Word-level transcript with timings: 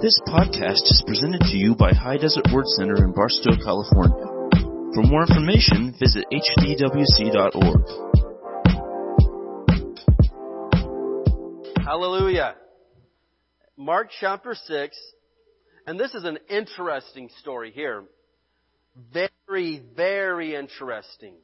This 0.00 0.20
podcast 0.28 0.84
is 0.84 1.02
presented 1.04 1.40
to 1.40 1.56
you 1.56 1.74
by 1.74 1.92
High 1.92 2.18
Desert 2.18 2.46
Word 2.52 2.68
Center 2.68 3.02
in 3.02 3.10
Barstow, 3.10 3.56
California. 3.64 4.26
For 4.94 5.02
more 5.02 5.22
information, 5.22 5.92
visit 5.98 6.24
hdwc.org. 6.32 7.82
Hallelujah. 11.84 12.54
Mark 13.76 14.10
chapter 14.20 14.54
6, 14.54 14.96
and 15.88 15.98
this 15.98 16.14
is 16.14 16.22
an 16.22 16.38
interesting 16.48 17.28
story 17.40 17.72
here. 17.72 18.04
Very, 19.12 19.82
very 19.96 20.54
interesting. 20.54 21.34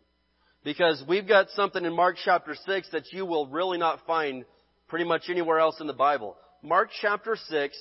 Because 0.63 1.03
we've 1.09 1.27
got 1.27 1.51
something 1.57 1.85
in 1.85 1.93
Mark 1.93 2.19
chapter 2.25 2.55
6 2.55 2.89
that 2.93 3.13
you 3.13 3.27
will 3.27 3.49
really 3.49 3.79
not 3.79 4.07
find 4.07 4.45
pretty 4.87 5.07
much 5.07 5.23
anywhere 5.29 5.59
else 5.59 5.81
in 5.81 5.89
the 5.89 5.93
Bible. 5.93 6.37
Mark 6.63 6.91
chapter 7.03 7.37
6, 7.49 7.77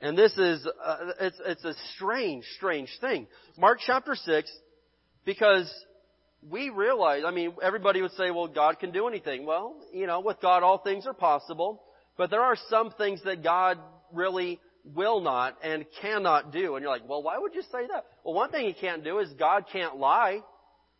and 0.00 0.16
this 0.16 0.32
is, 0.36 0.66
uh, 0.84 0.96
it's, 1.20 1.40
it's 1.44 1.64
a 1.64 1.74
strange, 1.94 2.44
strange 2.56 2.90
thing. 3.00 3.26
Mark 3.56 3.78
chapter 3.84 4.14
6, 4.14 4.50
because 5.24 5.72
we 6.48 6.68
realize, 6.70 7.22
I 7.26 7.30
mean, 7.30 7.54
everybody 7.62 8.02
would 8.02 8.12
say, 8.12 8.30
well, 8.30 8.46
God 8.46 8.78
can 8.78 8.90
do 8.92 9.08
anything. 9.08 9.46
Well, 9.46 9.76
you 9.92 10.06
know, 10.06 10.20
with 10.20 10.40
God 10.40 10.62
all 10.62 10.78
things 10.78 11.06
are 11.06 11.14
possible, 11.14 11.82
but 12.16 12.30
there 12.30 12.42
are 12.42 12.56
some 12.68 12.90
things 12.92 13.22
that 13.24 13.42
God 13.42 13.78
really 14.12 14.60
will 14.94 15.20
not 15.20 15.56
and 15.62 15.84
cannot 16.00 16.52
do. 16.52 16.76
And 16.76 16.82
you're 16.82 16.92
like, 16.92 17.08
well, 17.08 17.22
why 17.22 17.38
would 17.38 17.54
you 17.54 17.62
say 17.62 17.86
that? 17.88 18.04
Well, 18.22 18.34
one 18.34 18.50
thing 18.50 18.66
He 18.66 18.74
can't 18.74 19.02
do 19.02 19.18
is 19.18 19.30
God 19.38 19.64
can't 19.72 19.96
lie. 19.96 20.40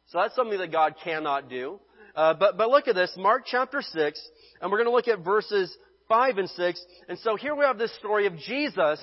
So 0.09 0.19
that's 0.19 0.35
something 0.35 0.59
that 0.59 0.73
God 0.73 0.95
cannot 1.03 1.51
do. 1.51 1.81
Uh, 2.15 2.33
but, 2.33 2.57
but 2.57 2.71
look 2.71 2.89
at 2.89 2.95
this, 2.95 3.13
Mark 3.19 3.43
chapter 3.45 3.83
6, 3.83 4.29
and 4.61 4.71
we're 4.71 4.79
going 4.79 4.89
to 4.89 4.93
look 4.93 5.09
at 5.09 5.23
verses 5.23 5.77
5 6.09 6.39
and 6.39 6.51
6. 6.51 6.85
And 7.09 7.19
so 7.19 7.37
here 7.37 7.55
we 7.55 7.65
have 7.65 7.79
this 7.79 7.95
story 7.97 8.27
of 8.27 8.37
Jesus. 8.39 9.01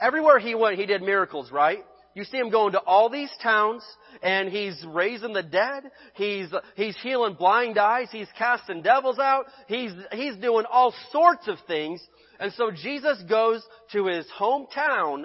Everywhere 0.00 0.38
he 0.38 0.54
went, 0.54 0.78
he 0.78 0.86
did 0.86 1.02
miracles, 1.02 1.50
right? 1.52 1.78
You 2.14 2.24
see 2.24 2.36
him 2.36 2.50
going 2.50 2.72
to 2.72 2.80
all 2.80 3.08
these 3.08 3.32
towns, 3.42 3.82
and 4.22 4.50
he's 4.50 4.84
raising 4.86 5.32
the 5.32 5.42
dead. 5.42 5.84
He's, 6.14 6.48
he's 6.76 6.96
healing 7.02 7.34
blind 7.34 7.78
eyes. 7.78 8.08
He's 8.10 8.28
casting 8.36 8.82
devils 8.82 9.18
out. 9.18 9.46
He's, 9.66 9.92
he's 10.12 10.36
doing 10.36 10.66
all 10.70 10.92
sorts 11.10 11.48
of 11.48 11.56
things. 11.66 12.02
And 12.38 12.52
so 12.54 12.70
Jesus 12.70 13.22
goes 13.28 13.62
to 13.92 14.06
his 14.06 14.26
hometown, 14.38 15.24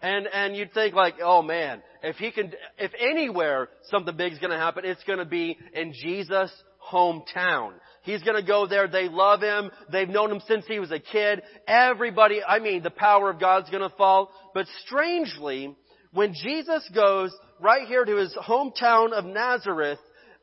and, 0.00 0.26
and 0.26 0.54
you'd 0.54 0.72
think 0.72 0.94
like, 0.94 1.14
oh 1.22 1.42
man, 1.42 1.82
if 2.02 2.16
he 2.16 2.30
can, 2.30 2.52
if 2.78 2.92
anywhere 3.00 3.68
something 3.90 4.16
big 4.16 4.34
is 4.34 4.38
gonna 4.38 4.58
happen, 4.58 4.84
it's 4.84 5.02
gonna 5.04 5.24
be 5.24 5.56
in 5.72 5.94
Jesus' 5.94 6.52
hometown. 6.92 7.72
He's 8.04 8.22
gonna 8.22 8.42
go 8.46 8.66
there. 8.66 8.86
They 8.86 9.08
love 9.08 9.40
him. 9.40 9.70
They've 9.90 10.08
known 10.08 10.30
him 10.30 10.40
since 10.46 10.66
he 10.66 10.78
was 10.78 10.92
a 10.92 10.98
kid. 10.98 11.42
Everybody, 11.66 12.42
I 12.42 12.58
mean, 12.58 12.82
the 12.82 12.90
power 12.90 13.30
of 13.30 13.40
God's 13.40 13.70
gonna 13.70 13.90
fall. 13.90 14.30
But 14.52 14.66
strangely, 14.86 15.74
when 16.12 16.34
Jesus 16.34 16.88
goes 16.94 17.34
right 17.60 17.88
here 17.88 18.04
to 18.04 18.16
his 18.16 18.34
hometown 18.34 19.12
of 19.12 19.24
Nazareth, 19.24 19.98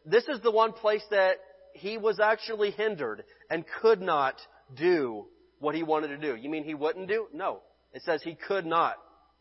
this 0.06 0.28
is 0.28 0.42
the 0.42 0.52
one 0.52 0.74
place 0.74 1.04
that 1.12 1.36
he 1.74 1.98
was 1.98 2.20
actually 2.20 2.72
hindered 2.72 3.24
and 3.50 3.64
could 3.82 4.02
not 4.02 4.36
do 4.76 5.28
what 5.60 5.76
he 5.76 5.84
wanted 5.84 6.08
to 6.08 6.18
do. 6.18 6.36
You 6.36 6.50
mean 6.50 6.64
he 6.64 6.74
wouldn't 6.74 7.08
do? 7.08 7.28
No. 7.32 7.62
It 7.94 8.02
says 8.02 8.22
he 8.24 8.36
could 8.36 8.66
not 8.66 8.96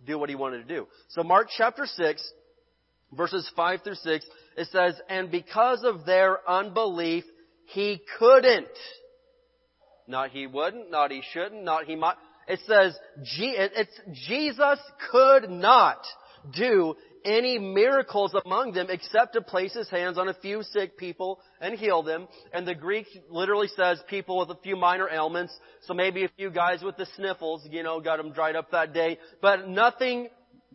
do 0.06 0.18
what 0.18 0.28
he 0.28 0.34
wanted 0.34 0.68
to 0.68 0.74
do. 0.74 0.86
So 1.08 1.22
Mark 1.22 1.48
chapter 1.56 1.86
6, 1.86 2.32
verses 3.12 3.50
5 3.56 3.82
through 3.82 3.94
6, 3.94 4.26
it 4.56 4.68
says, 4.68 5.00
And 5.08 5.30
because 5.30 5.84
of 5.84 6.04
their 6.04 6.38
unbelief, 6.48 7.24
he 7.72 8.02
couldn't. 8.18 8.66
Not 10.06 10.30
he 10.30 10.46
wouldn't, 10.46 10.90
not 10.90 11.10
he 11.10 11.22
shouldn't, 11.32 11.62
not 11.62 11.84
he 11.84 11.96
might. 11.96 12.16
It 12.48 12.60
says, 12.66 12.98
it's 13.22 14.00
Jesus 14.28 14.78
could 15.10 15.48
not 15.48 16.04
do 16.52 16.96
any 17.24 17.58
miracles 17.58 18.34
among 18.44 18.72
them 18.72 18.86
except 18.88 19.34
to 19.34 19.42
place 19.42 19.74
his 19.74 19.88
hands 19.88 20.18
on 20.18 20.28
a 20.28 20.34
few 20.34 20.62
sick 20.62 20.96
people 20.96 21.38
and 21.60 21.78
heal 21.78 22.02
them. 22.02 22.26
And 22.52 22.66
the 22.66 22.74
Greek 22.74 23.06
literally 23.28 23.68
says 23.76 24.02
people 24.08 24.38
with 24.38 24.50
a 24.50 24.60
few 24.62 24.74
minor 24.74 25.08
ailments. 25.08 25.56
So 25.82 25.94
maybe 25.94 26.24
a 26.24 26.30
few 26.36 26.50
guys 26.50 26.82
with 26.82 26.96
the 26.96 27.06
sniffles, 27.16 27.66
you 27.70 27.82
know, 27.82 28.00
got 28.00 28.16
them 28.16 28.32
dried 28.32 28.56
up 28.56 28.70
that 28.72 28.92
day. 28.92 29.18
But 29.40 29.68
nothing 29.68 30.28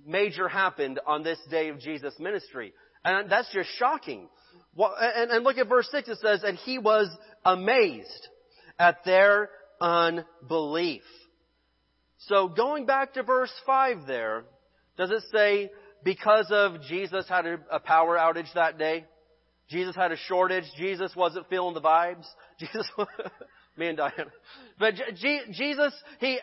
major 0.06 0.48
happened 0.48 1.00
on 1.06 1.24
this 1.24 1.40
day 1.50 1.70
of 1.70 1.80
Jesus' 1.80 2.14
ministry. 2.20 2.74
And 3.04 3.30
that's 3.30 3.52
just 3.52 3.70
shocking. 3.78 4.30
And, 4.78 5.32
and 5.32 5.44
look 5.44 5.58
at 5.58 5.70
verse 5.70 5.88
6. 5.92 6.10
It 6.10 6.18
says, 6.20 6.44
and 6.44 6.58
he 6.58 6.78
was 6.78 7.10
amazed 7.44 8.28
at 8.78 9.04
their 9.06 9.50
unbelief. 9.80 11.04
So 12.28 12.48
going 12.48 12.86
back 12.86 13.14
to 13.14 13.24
verse 13.24 13.52
5 13.66 14.08
there, 14.08 14.44
does 14.98 15.12
it 15.12 15.24
say 15.32 15.70
because 16.04 16.48
of 16.52 16.82
Jesus 16.84 17.28
had 17.28 17.46
a, 17.46 17.80
power 17.80 18.18
outage 18.18 18.52
that 18.56 18.78
day? 18.78 19.06
Jesus 19.70 19.96
had 19.96 20.12
a 20.12 20.18
shortage. 20.18 20.66
Jesus 20.78 21.12
wasn't 21.16 21.48
feeling 21.50 21.74
the 21.74 21.82
vibes. 21.82 22.26
Jesus, 22.60 22.88
me 23.78 23.88
and 23.88 23.98
Diana. 23.98 24.32
But 24.80 24.96
G- 25.16 25.42
Jesus, 25.52 25.94
he, 26.20 26.40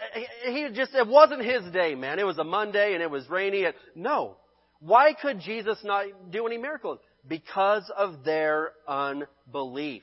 he 0.46 0.68
just, 0.74 0.94
it 0.94 1.06
wasn't 1.06 1.44
his 1.44 1.62
day, 1.72 1.94
man. 1.94 2.18
It 2.18 2.26
was 2.26 2.38
a 2.38 2.44
Monday 2.44 2.94
and 2.94 3.02
it 3.02 3.10
was 3.10 3.28
rainy. 3.28 3.64
And, 3.64 3.74
no. 3.94 4.36
Why 4.80 5.14
could 5.14 5.40
Jesus 5.40 5.78
not 5.84 6.06
do 6.30 6.46
any 6.46 6.58
miracles? 6.58 6.98
Because 7.26 7.90
of 7.96 8.24
their 8.24 8.72
unbelief. 8.86 10.02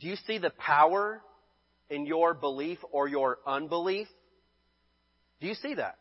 Do 0.00 0.08
you 0.08 0.16
see 0.26 0.38
the 0.38 0.50
power 0.50 1.20
in 1.90 2.06
your 2.06 2.34
belief 2.34 2.78
or 2.92 3.08
your 3.08 3.38
unbelief? 3.46 4.08
Do 5.40 5.46
you 5.46 5.54
see 5.54 5.74
that? 5.74 5.96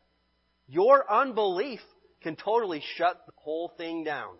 Your 0.68 1.09
unbelief 1.12 1.80
can 2.22 2.35
totally 2.35 2.81
shut 2.96 3.22
the 3.25 3.34
whole 3.35 3.72
thing 3.78 4.03
down. 4.03 4.35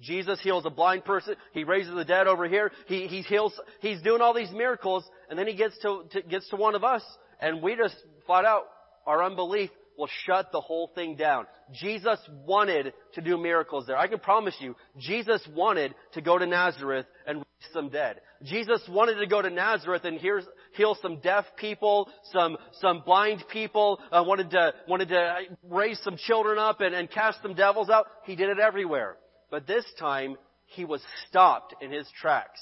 Jesus 0.00 0.38
heals 0.42 0.64
a 0.64 0.70
blind 0.70 1.04
person. 1.04 1.34
He 1.52 1.64
raises 1.64 1.94
the 1.94 2.04
dead 2.04 2.26
over 2.28 2.48
here. 2.48 2.70
He, 2.86 3.08
he 3.08 3.22
heals, 3.22 3.58
he's 3.80 4.00
doing 4.02 4.20
all 4.20 4.34
these 4.34 4.52
miracles, 4.52 5.04
and 5.28 5.38
then 5.38 5.46
he 5.46 5.54
gets 5.54 5.76
to, 5.78 6.04
to, 6.12 6.22
gets 6.22 6.48
to 6.50 6.56
one 6.56 6.74
of 6.74 6.84
us, 6.84 7.02
and 7.40 7.62
we 7.62 7.74
just 7.74 7.96
flat 8.26 8.44
out, 8.44 8.64
our 9.06 9.24
unbelief 9.24 9.70
will 9.98 10.08
shut 10.24 10.52
the 10.52 10.60
whole 10.60 10.90
thing 10.94 11.16
down. 11.16 11.46
Jesus 11.72 12.18
wanted 12.46 12.94
to 13.14 13.20
do 13.20 13.36
miracles 13.36 13.86
there. 13.86 13.98
I 13.98 14.06
can 14.06 14.20
promise 14.20 14.54
you, 14.60 14.76
Jesus 14.96 15.46
wanted 15.54 15.94
to 16.12 16.22
go 16.22 16.38
to 16.38 16.46
Nazareth 16.46 17.06
and 17.26 17.38
raise 17.38 17.72
some 17.74 17.90
dead. 17.90 18.20
Jesus 18.44 18.80
wanted 18.88 19.16
to 19.16 19.26
go 19.26 19.42
to 19.42 19.50
Nazareth 19.50 20.04
and 20.04 20.18
heal 20.18 20.96
some 21.02 21.18
deaf 21.20 21.44
people, 21.56 22.08
some 22.32 22.56
some 22.80 23.02
blind 23.04 23.44
people. 23.52 23.98
Uh, 24.12 24.22
wanted 24.24 24.50
to 24.52 24.72
wanted 24.86 25.08
to 25.08 25.34
raise 25.68 26.00
some 26.04 26.16
children 26.16 26.58
up 26.58 26.80
and, 26.80 26.94
and 26.94 27.10
cast 27.10 27.42
some 27.42 27.54
devils 27.54 27.90
out. 27.90 28.06
He 28.24 28.36
did 28.36 28.48
it 28.48 28.60
everywhere. 28.60 29.16
But 29.50 29.66
this 29.66 29.84
time, 29.98 30.36
he 30.66 30.84
was 30.84 31.02
stopped 31.28 31.74
in 31.82 31.90
his 31.90 32.06
tracks 32.20 32.60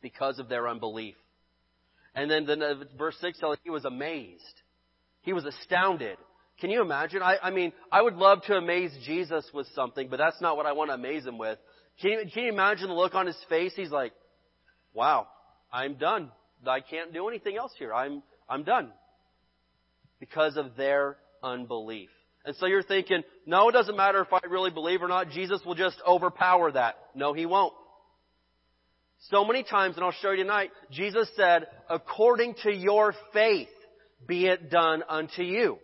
because 0.00 0.38
of 0.38 0.48
their 0.48 0.68
unbelief. 0.68 1.16
And 2.14 2.30
then 2.30 2.46
the, 2.46 2.86
verse 2.98 3.16
6 3.20 3.38
tells 3.38 3.54
us 3.54 3.60
he 3.62 3.70
was 3.70 3.84
amazed. 3.84 4.42
He 5.22 5.32
was 5.32 5.44
astounded. 5.44 6.16
Can 6.60 6.70
you 6.70 6.82
imagine? 6.82 7.22
I, 7.22 7.36
I 7.42 7.50
mean, 7.50 7.72
I 7.90 8.02
would 8.02 8.14
love 8.14 8.42
to 8.44 8.54
amaze 8.54 8.92
Jesus 9.04 9.44
with 9.54 9.66
something, 9.74 10.08
but 10.08 10.18
that's 10.18 10.40
not 10.40 10.56
what 10.56 10.66
I 10.66 10.72
want 10.72 10.90
to 10.90 10.94
amaze 10.94 11.24
him 11.24 11.38
with. 11.38 11.58
Can 12.00 12.10
you, 12.10 12.18
can 12.32 12.44
you 12.44 12.48
imagine 12.50 12.88
the 12.88 12.94
look 12.94 13.14
on 13.14 13.26
his 13.26 13.36
face? 13.48 13.72
He's 13.74 13.90
like, 13.90 14.12
wow, 14.92 15.26
I'm 15.72 15.94
done. 15.94 16.30
I 16.66 16.80
can't 16.80 17.12
do 17.12 17.28
anything 17.28 17.56
else 17.56 17.72
here. 17.78 17.94
I'm, 17.94 18.22
I'm 18.48 18.64
done. 18.64 18.90
Because 20.18 20.56
of 20.56 20.76
their 20.76 21.16
unbelief. 21.42 22.10
And 22.44 22.54
so 22.56 22.66
you're 22.66 22.82
thinking, 22.82 23.22
no, 23.46 23.68
it 23.68 23.72
doesn't 23.72 23.96
matter 23.96 24.20
if 24.20 24.32
I 24.32 24.40
really 24.48 24.70
believe 24.70 25.02
or 25.02 25.08
not. 25.08 25.30
Jesus 25.30 25.60
will 25.64 25.74
just 25.74 25.96
overpower 26.06 26.72
that. 26.72 26.96
No, 27.14 27.32
He 27.32 27.46
won't. 27.46 27.72
So 29.30 29.44
many 29.44 29.62
times, 29.62 29.96
and 29.96 30.04
I'll 30.04 30.12
show 30.12 30.30
you 30.30 30.38
tonight, 30.38 30.70
Jesus 30.90 31.30
said, 31.36 31.66
according 31.88 32.54
to 32.62 32.72
your 32.72 33.14
faith, 33.32 33.68
be 34.26 34.46
it 34.46 34.70
done 34.70 35.02
unto 35.08 35.42
you. 35.42 35.78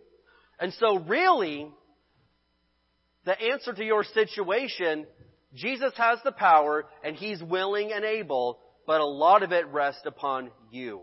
And 0.59 0.73
so 0.73 0.99
really, 0.99 1.69
the 3.25 3.39
answer 3.39 3.73
to 3.73 3.83
your 3.83 4.03
situation, 4.03 5.05
Jesus 5.53 5.93
has 5.97 6.19
the 6.23 6.31
power 6.31 6.85
and 7.03 7.15
He's 7.15 7.41
willing 7.41 7.91
and 7.91 8.03
able, 8.03 8.59
but 8.85 9.01
a 9.01 9.05
lot 9.05 9.43
of 9.43 9.51
it 9.51 9.67
rests 9.67 10.03
upon 10.05 10.51
you. 10.71 11.01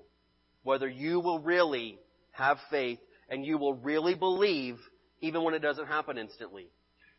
Whether 0.63 0.89
you 0.89 1.21
will 1.21 1.39
really 1.39 1.99
have 2.33 2.59
faith 2.71 2.99
and 3.29 3.45
you 3.45 3.59
will 3.59 3.75
really 3.75 4.15
believe 4.15 4.77
even 5.21 5.45
when 5.45 5.55
it 5.55 5.61
doesn't 5.61 5.87
happen 5.87 6.19
instantly. 6.19 6.69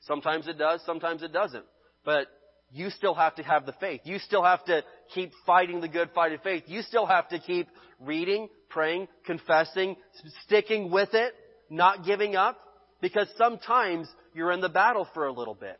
Sometimes 0.01 0.47
it 0.47 0.57
does, 0.57 0.81
sometimes 0.85 1.23
it 1.23 1.31
doesn't. 1.31 1.65
But 2.03 2.27
you 2.71 2.89
still 2.89 3.13
have 3.13 3.35
to 3.35 3.43
have 3.43 3.65
the 3.65 3.73
faith. 3.73 4.01
You 4.03 4.19
still 4.19 4.43
have 4.43 4.63
to 4.65 4.83
keep 5.13 5.31
fighting 5.45 5.81
the 5.81 5.87
good 5.87 6.09
fight 6.13 6.33
of 6.33 6.41
faith. 6.41 6.63
You 6.67 6.81
still 6.81 7.05
have 7.05 7.29
to 7.29 7.39
keep 7.39 7.67
reading, 7.99 8.49
praying, 8.69 9.07
confessing, 9.25 9.95
sticking 10.43 10.91
with 10.91 11.13
it, 11.13 11.33
not 11.69 12.05
giving 12.05 12.35
up. 12.35 12.59
Because 13.01 13.27
sometimes 13.37 14.07
you're 14.33 14.51
in 14.51 14.61
the 14.61 14.69
battle 14.69 15.07
for 15.13 15.27
a 15.27 15.31
little 15.31 15.53
bit. 15.53 15.79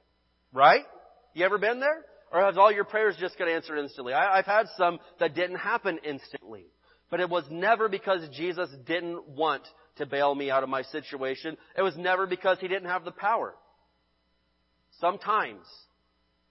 Right? 0.54 0.84
You 1.34 1.46
ever 1.46 1.58
been 1.58 1.80
there? 1.80 2.06
Or 2.32 2.42
has 2.42 2.58
all 2.58 2.72
your 2.72 2.84
prayers 2.84 3.16
just 3.20 3.38
got 3.38 3.48
answered 3.48 3.80
instantly? 3.80 4.14
I, 4.14 4.38
have 4.38 4.46
had 4.46 4.66
some 4.78 5.00
that 5.20 5.36
didn't 5.36 5.58
happen 5.58 6.00
instantly. 6.04 6.66
But 7.10 7.20
it 7.20 7.30
was 7.30 7.46
never 7.50 7.88
because 7.88 8.28
Jesus 8.36 8.70
didn't 8.86 9.28
want 9.28 9.64
to 9.98 10.06
bail 10.06 10.34
me 10.36 10.52
out 10.52 10.64
of 10.64 10.70
my 10.70 10.82
situation. 10.82 11.56
It 11.78 11.82
was 11.82 11.96
never 11.96 12.28
because 12.28 12.58
he 12.60 12.68
didn't 12.68 12.90
have 12.90 13.06
the 13.06 13.12
power. 13.12 13.54
Sometimes 15.00 15.66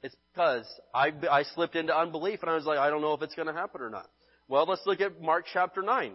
it's 0.03 0.15
because 0.33 0.67
I, 0.95 1.13
I 1.31 1.43
slipped 1.55 1.77
into 1.77 1.97
unbelief 1.97 2.41
and 2.43 2.51
I 2.51 2.55
was 2.55 2.65
like, 2.65 2.79
I 2.79 2.91
don't 2.91 3.01
know 3.01 3.15
if 3.15 3.23
it's 3.23 3.35
going 3.35 3.49
to 3.49 3.55
happen 3.55 3.81
or 3.81 3.91
not. 3.91 4.09
Well, 4.49 4.67
let's 4.69 4.83
look 4.87 5.01
at 5.01 5.21
Mark 5.21 5.47
chapter 5.53 5.83
9. 5.83 6.13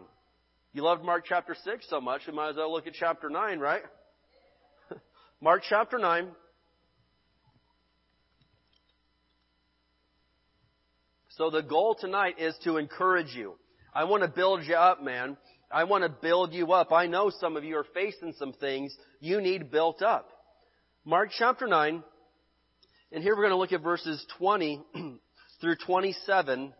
You 0.71 0.83
loved 0.83 1.03
Mark 1.03 1.25
chapter 1.27 1.55
6 1.63 1.85
so 1.89 1.99
much, 1.99 2.21
you 2.27 2.33
might 2.33 2.49
as 2.49 2.55
well 2.57 2.71
look 2.71 2.85
at 2.85 2.93
chapter 2.93 3.27
9, 3.27 3.59
right? 3.59 3.81
Mark 5.41 5.63
chapter 5.67 5.97
9. 5.97 6.27
So 11.29 11.49
the 11.49 11.63
goal 11.63 11.97
tonight 11.99 12.35
is 12.37 12.55
to 12.65 12.77
encourage 12.77 13.33
you. 13.33 13.55
I 13.95 14.03
want 14.03 14.21
to 14.21 14.29
build 14.29 14.63
you 14.65 14.75
up, 14.75 15.01
man. 15.01 15.37
I 15.71 15.85
want 15.85 16.03
to 16.03 16.09
build 16.09 16.53
you 16.53 16.71
up. 16.73 16.91
I 16.91 17.07
know 17.07 17.31
some 17.39 17.57
of 17.57 17.63
you 17.63 17.77
are 17.77 17.85
facing 17.95 18.33
some 18.37 18.53
things 18.53 18.95
you 19.19 19.41
need 19.41 19.71
built 19.71 20.03
up. 20.03 20.29
Mark 21.03 21.29
chapter 21.35 21.65
9, 21.65 22.03
and 23.11 23.23
here 23.23 23.35
we're 23.35 23.43
going 23.43 23.51
to 23.51 23.57
look 23.57 23.73
at 23.73 23.81
verses 23.81 24.23
20 24.37 24.83
through 25.61 25.75
27. 25.83 26.73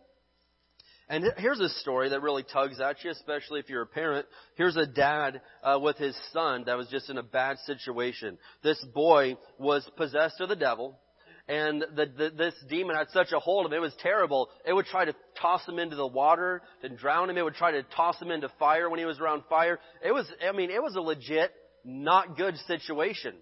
And 1.10 1.24
here's 1.38 1.58
a 1.58 1.68
story 1.68 2.10
that 2.10 2.22
really 2.22 2.44
tugs 2.44 2.80
at 2.80 3.02
you, 3.02 3.10
especially 3.10 3.58
if 3.58 3.68
you're 3.68 3.82
a 3.82 3.86
parent. 3.86 4.26
Here's 4.54 4.76
a 4.76 4.86
dad 4.86 5.40
uh, 5.60 5.76
with 5.82 5.96
his 5.96 6.16
son 6.32 6.62
that 6.66 6.76
was 6.76 6.86
just 6.86 7.10
in 7.10 7.18
a 7.18 7.22
bad 7.22 7.58
situation. 7.66 8.38
This 8.62 8.82
boy 8.94 9.36
was 9.58 9.90
possessed 9.96 10.40
of 10.40 10.48
the 10.48 10.54
devil, 10.54 11.00
and 11.48 11.82
the, 11.82 12.06
the, 12.16 12.30
this 12.30 12.54
demon 12.68 12.94
had 12.94 13.08
such 13.10 13.32
a 13.32 13.40
hold 13.40 13.66
of 13.66 13.72
him. 13.72 13.78
It 13.78 13.80
was 13.80 13.96
terrible. 14.00 14.50
It 14.64 14.72
would 14.72 14.86
try 14.86 15.04
to 15.04 15.12
toss 15.42 15.66
him 15.66 15.80
into 15.80 15.96
the 15.96 16.06
water 16.06 16.62
and 16.84 16.96
drown 16.96 17.28
him. 17.28 17.36
It 17.36 17.42
would 17.42 17.54
try 17.56 17.72
to 17.72 17.82
toss 17.82 18.22
him 18.22 18.30
into 18.30 18.48
fire 18.60 18.88
when 18.88 19.00
he 19.00 19.04
was 19.04 19.18
around 19.18 19.42
fire. 19.50 19.80
It 20.06 20.12
was, 20.12 20.30
I 20.48 20.52
mean, 20.52 20.70
it 20.70 20.80
was 20.80 20.94
a 20.94 21.00
legit, 21.00 21.50
not 21.84 22.36
good 22.36 22.56
situation. 22.68 23.34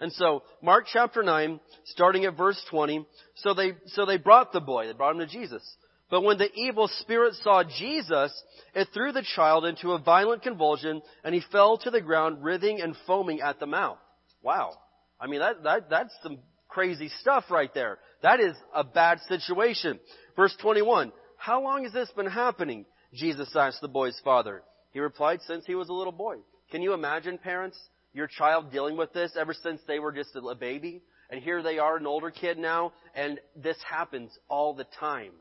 And 0.00 0.12
so, 0.14 0.42
Mark 0.60 0.86
chapter 0.92 1.22
9, 1.22 1.60
starting 1.84 2.24
at 2.24 2.36
verse 2.36 2.60
20, 2.68 3.06
so 3.36 3.54
they, 3.54 3.74
so 3.86 4.06
they 4.06 4.16
brought 4.16 4.52
the 4.52 4.60
boy, 4.60 4.88
they 4.88 4.92
brought 4.92 5.14
him 5.14 5.20
to 5.20 5.26
Jesus. 5.28 5.62
But 6.12 6.24
when 6.24 6.36
the 6.36 6.52
evil 6.54 6.88
spirit 7.00 7.32
saw 7.42 7.64
Jesus, 7.64 8.30
it 8.74 8.88
threw 8.92 9.12
the 9.12 9.26
child 9.34 9.64
into 9.64 9.92
a 9.92 9.98
violent 9.98 10.42
convulsion, 10.42 11.00
and 11.24 11.34
he 11.34 11.40
fell 11.50 11.78
to 11.78 11.90
the 11.90 12.02
ground, 12.02 12.44
writhing 12.44 12.82
and 12.82 12.94
foaming 13.06 13.40
at 13.40 13.58
the 13.58 13.66
mouth. 13.66 13.96
Wow. 14.42 14.74
I 15.18 15.26
mean, 15.26 15.40
that, 15.40 15.62
that, 15.62 15.88
that's 15.88 16.14
some 16.22 16.38
crazy 16.68 17.08
stuff 17.20 17.44
right 17.50 17.72
there. 17.72 17.98
That 18.22 18.40
is 18.40 18.54
a 18.74 18.84
bad 18.84 19.20
situation. 19.26 19.98
Verse 20.36 20.54
21. 20.60 21.12
How 21.38 21.62
long 21.62 21.84
has 21.84 21.94
this 21.94 22.10
been 22.14 22.26
happening? 22.26 22.84
Jesus 23.14 23.56
asked 23.56 23.80
the 23.80 23.88
boy's 23.88 24.20
father. 24.22 24.62
He 24.92 25.00
replied, 25.00 25.40
since 25.46 25.64
he 25.66 25.74
was 25.74 25.88
a 25.88 25.94
little 25.94 26.12
boy. 26.12 26.36
Can 26.70 26.82
you 26.82 26.92
imagine, 26.92 27.38
parents? 27.38 27.78
your 28.12 28.26
child 28.26 28.70
dealing 28.70 28.96
with 28.96 29.12
this 29.12 29.32
ever 29.38 29.54
since 29.54 29.80
they 29.86 29.98
were 29.98 30.12
just 30.12 30.36
a 30.36 30.54
baby. 30.54 31.02
And 31.30 31.42
here 31.42 31.62
they 31.62 31.78
are, 31.78 31.96
an 31.96 32.06
older 32.06 32.30
kid 32.30 32.58
now, 32.58 32.92
and 33.14 33.40
this 33.56 33.78
happens 33.88 34.30
all 34.48 34.74
the 34.74 34.86
time. 35.00 35.32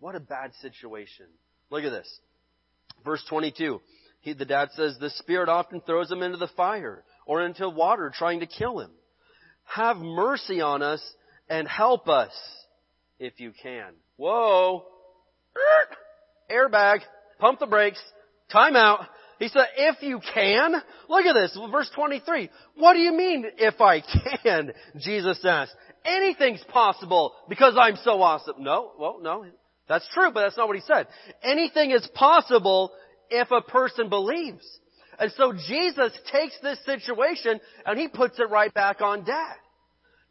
What 0.00 0.14
a 0.14 0.20
bad 0.20 0.52
situation. 0.60 1.26
Look 1.70 1.84
at 1.84 1.90
this. 1.90 2.08
Verse 3.04 3.24
22. 3.28 3.80
He, 4.22 4.32
the 4.32 4.44
dad 4.44 4.70
says, 4.74 4.96
the 4.98 5.10
spirit 5.10 5.48
often 5.48 5.80
throws 5.80 6.10
him 6.10 6.22
into 6.22 6.36
the 6.36 6.48
fire 6.48 7.04
or 7.26 7.42
into 7.42 7.68
water 7.68 8.12
trying 8.14 8.40
to 8.40 8.46
kill 8.46 8.80
him. 8.80 8.90
Have 9.64 9.98
mercy 9.98 10.60
on 10.60 10.82
us 10.82 11.02
and 11.48 11.68
help 11.68 12.08
us 12.08 12.32
if 13.18 13.40
you 13.40 13.52
can. 13.62 13.92
Whoa. 14.16 14.84
Airbag. 16.50 17.00
Pump 17.38 17.60
the 17.60 17.66
brakes. 17.66 18.00
Time 18.50 18.76
out. 18.76 19.06
He 19.38 19.48
said, 19.48 19.66
if 19.76 20.02
you 20.02 20.20
can. 20.34 20.74
Look 21.08 21.24
at 21.24 21.32
this, 21.32 21.58
verse 21.70 21.90
23. 21.94 22.50
What 22.76 22.92
do 22.92 23.00
you 23.00 23.12
mean, 23.12 23.46
if 23.56 23.80
I 23.80 24.02
can? 24.42 24.72
Jesus 24.98 25.40
asked. 25.44 25.74
Anything's 26.04 26.62
possible 26.64 27.32
because 27.48 27.74
I'm 27.78 27.96
so 28.04 28.20
awesome. 28.20 28.56
No, 28.58 28.92
well, 28.98 29.18
no. 29.22 29.46
That's 29.90 30.08
true, 30.14 30.30
but 30.32 30.42
that's 30.42 30.56
not 30.56 30.68
what 30.68 30.76
he 30.76 30.82
said. 30.82 31.08
Anything 31.42 31.90
is 31.90 32.08
possible 32.14 32.92
if 33.28 33.50
a 33.50 33.60
person 33.60 34.08
believes. 34.08 34.64
And 35.18 35.32
so 35.32 35.52
Jesus 35.52 36.16
takes 36.32 36.54
this 36.62 36.78
situation 36.86 37.60
and 37.84 37.98
he 37.98 38.06
puts 38.06 38.38
it 38.38 38.48
right 38.50 38.72
back 38.72 39.00
on 39.00 39.24
dad. 39.24 39.56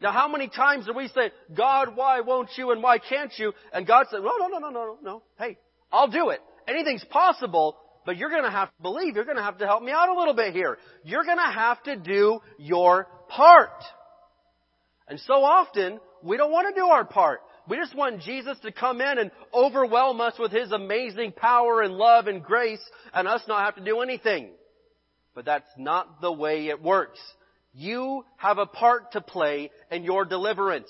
Now 0.02 0.14
how 0.14 0.30
many 0.30 0.48
times 0.48 0.86
do 0.86 0.94
we 0.94 1.10
say, 1.10 1.32
God, 1.54 1.90
why 1.96 2.22
won't 2.22 2.50
you 2.58 2.72
and 2.72 2.82
why 2.82 3.00
can't 3.00 3.34
you? 3.38 3.52
And 3.74 3.86
God 3.86 4.06
said, 4.10 4.22
no, 4.22 4.32
no, 4.40 4.48
no, 4.48 4.60
no, 4.60 4.70
no, 4.70 4.86
no. 4.86 4.98
No. 5.04 5.24
Hey, 5.38 5.58
I'll 5.92 6.08
do 6.08 6.30
it. 6.30 6.40
Anything's 6.66 7.04
possible 7.04 7.76
but 8.06 8.16
you're 8.16 8.30
going 8.30 8.44
to 8.44 8.50
have 8.50 8.70
to 8.70 8.82
believe. 8.82 9.16
You're 9.16 9.26
going 9.26 9.38
to 9.38 9.44
have 9.44 9.58
to 9.58 9.66
help 9.66 9.84
me 9.84 9.92
out 9.92 10.08
a 10.08 10.18
little 10.18 10.34
bit 10.34 10.54
here. 10.54 10.78
You're 11.04 11.26
going 11.26 11.38
to 11.38 11.44
have 11.54 11.84
to 11.84 11.98
do 11.98 12.40
your 12.58 13.08
part. 13.28 13.84
And 15.10 15.20
so 15.20 15.34
often, 15.44 16.00
we 16.24 16.38
don't 16.38 16.52
want 16.52 16.74
to 16.74 16.80
do 16.80 16.88
our 16.88 17.04
part. 17.04 17.42
We 17.70 17.78
just 17.78 17.96
want 17.96 18.22
Jesus 18.22 18.58
to 18.64 18.72
come 18.72 19.00
in 19.00 19.20
and 19.20 19.30
overwhelm 19.54 20.20
us 20.22 20.34
with 20.40 20.52
His 20.52 20.72
amazing 20.72 21.34
power 21.34 21.82
and 21.82 21.94
love 21.94 22.26
and 22.26 22.44
grace 22.44 22.82
and 23.14 23.28
us 23.28 23.44
not 23.48 23.64
have 23.64 23.76
to 23.76 23.86
do 23.86 24.02
anything. 24.02 24.50
But 25.36 25.46
that's 25.46 25.70
not 25.78 26.20
the 26.20 26.32
way 26.32 26.68
it 26.68 26.82
works. 26.82 27.20
You 27.74 28.26
have 28.38 28.58
a 28.58 28.66
part 28.66 29.12
to 29.12 29.22
play 29.22 29.70
in 29.92 30.04
your 30.04 30.26
deliverance. 30.26 30.90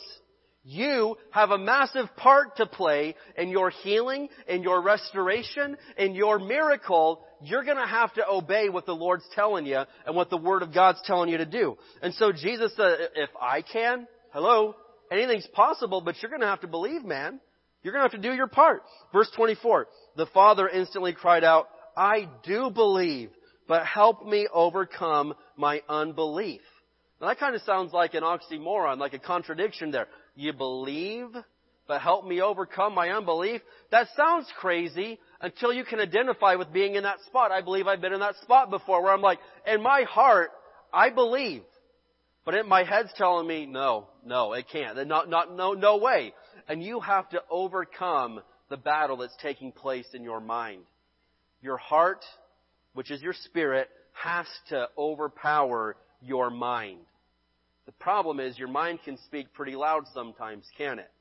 You 0.63 1.17
have 1.31 1.51
a 1.51 1.57
massive 1.57 2.15
part 2.15 2.57
to 2.57 2.65
play 2.65 3.15
in 3.37 3.49
your 3.49 3.71
healing, 3.71 4.29
in 4.47 4.63
your 4.63 4.81
restoration, 4.81 5.77
in 5.97 6.15
your 6.15 6.39
miracle. 6.39 7.21
You're 7.41 7.65
gonna 7.65 7.87
have 7.87 8.13
to 8.13 8.29
obey 8.29 8.69
what 8.69 8.85
the 8.85 8.95
Lord's 8.95 9.27
telling 9.35 9.65
you 9.65 9.81
and 10.05 10.15
what 10.15 10.29
the 10.29 10.37
Word 10.37 10.61
of 10.61 10.73
God's 10.73 11.01
telling 11.05 11.29
you 11.29 11.39
to 11.39 11.45
do. 11.45 11.77
And 12.01 12.13
so 12.13 12.31
Jesus 12.31 12.71
said, 12.77 13.09
if 13.15 13.29
I 13.41 13.63
can, 13.63 14.07
hello, 14.31 14.75
anything's 15.11 15.47
possible, 15.47 16.01
but 16.01 16.15
you're 16.21 16.31
gonna 16.31 16.47
have 16.47 16.61
to 16.61 16.67
believe, 16.67 17.03
man. 17.03 17.39
You're 17.83 17.93
gonna 17.93 18.03
have 18.03 18.11
to 18.11 18.17
do 18.17 18.33
your 18.33 18.47
part. 18.47 18.83
Verse 19.13 19.29
24, 19.35 19.87
the 20.17 20.25
father 20.27 20.67
instantly 20.67 21.13
cried 21.13 21.43
out, 21.43 21.69
I 21.95 22.27
do 22.43 22.69
believe, 22.69 23.29
but 23.67 23.85
help 23.85 24.25
me 24.25 24.47
overcome 24.53 25.33
my 25.57 25.81
unbelief. 25.87 26.61
Now 27.21 27.27
that 27.27 27.39
kind 27.39 27.55
of 27.55 27.61
sounds 27.61 27.93
like 27.93 28.13
an 28.13 28.23
oxymoron, 28.23 28.97
like 28.97 29.13
a 29.13 29.19
contradiction 29.19 29.91
there. 29.91 30.07
You 30.35 30.53
believe, 30.53 31.27
but 31.87 32.01
help 32.01 32.25
me 32.25 32.41
overcome 32.41 32.93
my 32.93 33.09
unbelief. 33.09 33.61
That 33.91 34.07
sounds 34.15 34.47
crazy 34.59 35.19
until 35.41 35.73
you 35.73 35.83
can 35.83 35.99
identify 35.99 36.55
with 36.55 36.71
being 36.71 36.95
in 36.95 37.03
that 37.03 37.19
spot. 37.25 37.51
I 37.51 37.61
believe 37.61 37.87
I've 37.87 37.99
been 37.99 38.13
in 38.13 38.19
that 38.19 38.35
spot 38.43 38.69
before 38.69 39.01
where 39.03 39.11
I'm 39.11 39.21
like, 39.21 39.39
in 39.67 39.81
my 39.81 40.03
heart, 40.03 40.51
I 40.93 41.09
believe. 41.09 41.63
But 42.49 42.67
my 42.67 42.83
head's 42.83 43.13
telling 43.15 43.45
me, 43.45 43.67
no, 43.67 44.07
no, 44.25 44.53
it 44.53 44.65
can't. 44.71 45.07
Not, 45.07 45.29
not, 45.29 45.55
no, 45.55 45.73
no 45.73 45.97
way. 45.97 46.33
And 46.67 46.81
you 46.81 46.99
have 46.99 47.29
to 47.29 47.43
overcome 47.47 48.41
the 48.71 48.77
battle 48.77 49.17
that's 49.17 49.35
taking 49.39 49.71
place 49.71 50.07
in 50.15 50.23
your 50.23 50.39
mind. 50.39 50.81
Your 51.61 51.77
heart, 51.77 52.25
which 52.95 53.11
is 53.11 53.21
your 53.21 53.35
spirit, 53.45 53.87
has 54.13 54.47
to 54.69 54.87
overpower 54.97 55.95
your 56.23 56.49
mind. 56.49 57.01
The 57.85 57.91
problem 57.91 58.39
is 58.39 58.57
your 58.57 58.67
mind 58.67 58.97
can 59.05 59.19
speak 59.27 59.53
pretty 59.53 59.75
loud 59.75 60.05
sometimes, 60.15 60.65
can 60.75 60.97
it? 60.97 61.11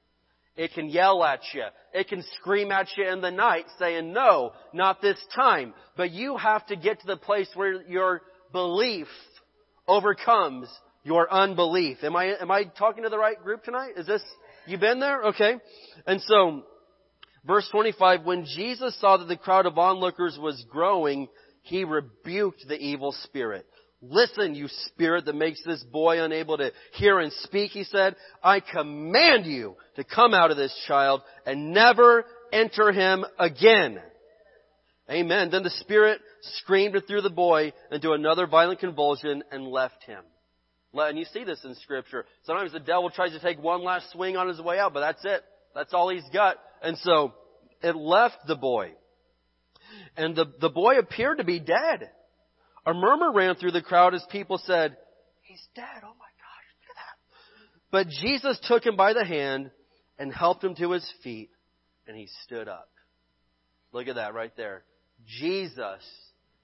It 0.56 0.73
can 0.73 0.88
yell 0.88 1.23
at 1.23 1.40
you. 1.52 1.64
It 1.92 2.08
can 2.08 2.25
scream 2.40 2.73
at 2.73 2.87
you 2.97 3.06
in 3.06 3.20
the 3.20 3.30
night 3.30 3.66
saying, 3.78 4.14
no, 4.14 4.52
not 4.73 5.02
this 5.02 5.18
time. 5.37 5.75
But 5.94 6.11
you 6.11 6.38
have 6.38 6.64
to 6.68 6.76
get 6.76 7.02
to 7.02 7.06
the 7.06 7.18
place 7.18 7.50
where 7.54 7.82
your 7.82 8.23
belief 8.50 9.08
overcomes 9.87 10.70
your 11.09 11.33
unbelief. 11.33 11.97
Am 12.03 12.15
I, 12.15 12.35
am 12.38 12.50
I 12.50 12.65
talking 12.65 13.05
to 13.05 13.09
the 13.09 13.19
right 13.19 13.43
group 13.43 13.65
tonight? 13.65 13.93
Is 13.97 14.07
this, 14.07 14.23
you 14.67 14.77
been 14.77 15.00
there? 15.00 15.23
Okay. 15.29 15.55
And 16.07 16.21
so, 16.21 16.65
verse 17.47 17.67
25, 17.73 18.27
when 18.27 18.45
Jesus 18.45 18.95
saw 19.00 19.17
that 19.17 19.25
the 19.25 19.38
crowd 19.38 19.65
of 19.65 19.79
onlookers 19.79 20.38
was 20.38 20.62
growing, 20.71 21.29
he 21.62 21.85
rebuked 21.85 22.69
the 22.69 22.79
evil 22.79 23.12
spirit. 23.25 23.65
Listen, 24.03 24.55
you 24.55 24.69
spirit 24.85 25.25
that 25.25 25.35
makes 25.35 25.62
this 25.65 25.83
boy 25.83 26.23
unable 26.23 26.59
to 26.59 26.73
hear 26.93 27.19
and 27.19 27.33
speak, 27.33 27.71
he 27.71 27.85
said, 27.85 28.15
I 28.43 28.61
command 28.61 29.47
you 29.47 29.77
to 29.97 30.05
come 30.05 30.35
out 30.35 30.50
of 30.50 30.59
this 30.59 30.79
child 30.87 31.23
and 31.47 31.73
never 31.73 32.27
enter 32.53 32.93
him 32.93 33.25
again. 33.38 33.99
Amen. 35.11 35.50
Then 35.50 35.62
the 35.62 35.71
spirit 35.71 36.21
screamed 36.59 37.03
through 37.07 37.23
the 37.23 37.31
boy 37.31 37.73
into 37.91 38.12
another 38.12 38.47
violent 38.47 38.81
convulsion 38.81 39.43
and 39.50 39.67
left 39.67 40.05
him. 40.05 40.23
And 40.95 41.18
you 41.18 41.26
see 41.26 41.45
this 41.45 41.62
in 41.64 41.75
scripture. 41.76 42.25
Sometimes 42.45 42.73
the 42.73 42.80
devil 42.80 43.11
tries 43.11 43.33
to 43.33 43.40
take 43.40 43.62
one 43.62 43.83
last 43.83 44.11
swing 44.12 44.37
on 44.37 44.49
his 44.49 44.61
way 44.61 44.78
out, 44.78 44.95
but 44.95 45.00
that's 45.00 45.25
it. 45.25 45.42
That's 45.75 45.92
all 45.92 46.09
he's 46.09 46.28
got. 46.33 46.57
And 46.83 46.97
so 46.99 47.35
it 47.83 47.95
left 47.95 48.38
the 48.47 48.57
boy. 48.57 48.92
And 50.16 50.35
the, 50.35 50.47
the 50.61 50.71
boy 50.71 50.99
appeared 50.99 51.38
to 51.38 51.45
be 51.45 51.61
dead. 51.61 52.11
A 52.87 52.95
murmur 52.95 53.33
ran 53.33 53.57
through 53.57 53.73
the 53.73 53.83
crowd 53.83 54.14
as 54.14 54.25
people 54.30 54.59
said, 54.59 54.97
He's 55.42 55.66
dead. 55.75 56.02
Oh 56.02 56.14
my 56.18 56.30
gosh, 56.38 56.66
look 56.80 56.90
at 56.90 56.97
that. 56.97 57.18
But 57.90 58.09
Jesus 58.09 58.59
took 58.66 58.85
him 58.85 58.97
by 58.97 59.12
the 59.12 59.25
hand 59.25 59.71
and 60.18 60.33
helped 60.33 60.62
him 60.62 60.75
to 60.75 60.90
his 60.92 61.11
feet, 61.23 61.50
and 62.07 62.16
he 62.16 62.28
stood 62.45 62.68
up. 62.68 62.90
Look 63.92 64.09
at 64.09 64.16
that 64.16 64.35
right 64.35 64.54
there. 64.57 64.85
Jesus, 65.26 66.02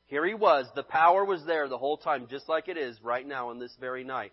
here 0.07 0.27
he 0.27 0.35
was. 0.35 0.67
The 0.75 0.83
power 0.83 1.25
was 1.25 1.45
there 1.47 1.69
the 1.69 1.79
whole 1.79 1.97
time, 1.97 2.27
just 2.31 2.49
like 2.49 2.69
it 2.69 2.77
is 2.77 3.01
right 3.03 3.27
now 3.27 3.51
in 3.51 3.59
this 3.59 3.75
very 3.81 4.05
night. 4.05 4.33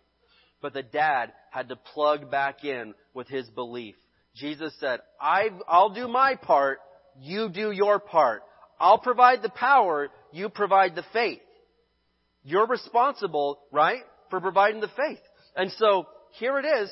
But 0.62 0.74
the 0.74 0.84
dad 0.84 1.32
had 1.50 1.70
to 1.70 1.76
plug 1.76 2.30
back 2.30 2.64
in 2.64 2.94
with 3.14 3.28
his 3.28 3.50
belief. 3.50 3.96
Jesus 4.36 4.74
said, 4.80 5.00
I'll 5.20 5.94
do 5.94 6.08
my 6.08 6.36
part, 6.36 6.80
you 7.20 7.50
do 7.50 7.72
your 7.72 8.00
part. 8.00 8.44
I'll 8.80 9.00
provide 9.00 9.42
the 9.42 9.50
power, 9.50 10.10
you 10.32 10.50
provide 10.50 10.96
the 10.96 11.06
faith. 11.14 11.42
You're 12.44 12.68
responsible, 12.68 13.60
right, 13.72 14.02
for 14.30 14.40
providing 14.40 14.82
the 14.82 14.90
faith. 14.96 15.20
And 15.56 15.72
so, 15.74 16.08
here 16.40 16.58
it 16.60 16.66
is. 16.66 16.90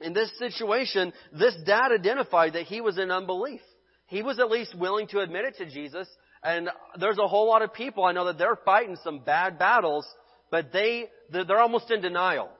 In 0.00 0.12
this 0.12 0.30
situation, 0.38 1.12
this 1.32 1.56
dad 1.64 1.92
identified 1.92 2.54
that 2.54 2.64
he 2.64 2.80
was 2.80 2.98
in 2.98 3.10
unbelief. 3.10 3.60
He 4.06 4.22
was 4.22 4.38
at 4.38 4.50
least 4.50 4.76
willing 4.76 5.06
to 5.08 5.20
admit 5.20 5.44
it 5.44 5.56
to 5.58 5.70
Jesus. 5.70 6.08
And 6.46 6.70
there's 7.00 7.18
a 7.18 7.26
whole 7.26 7.48
lot 7.48 7.62
of 7.62 7.74
people 7.74 8.04
I 8.04 8.12
know 8.12 8.26
that 8.26 8.38
they're 8.38 8.58
fighting 8.64 8.96
some 9.02 9.18
bad 9.18 9.58
battles, 9.58 10.06
but 10.48 10.72
they, 10.72 11.06
they're 11.32 11.58
almost 11.58 11.90
in 11.90 12.00
denial. 12.00 12.50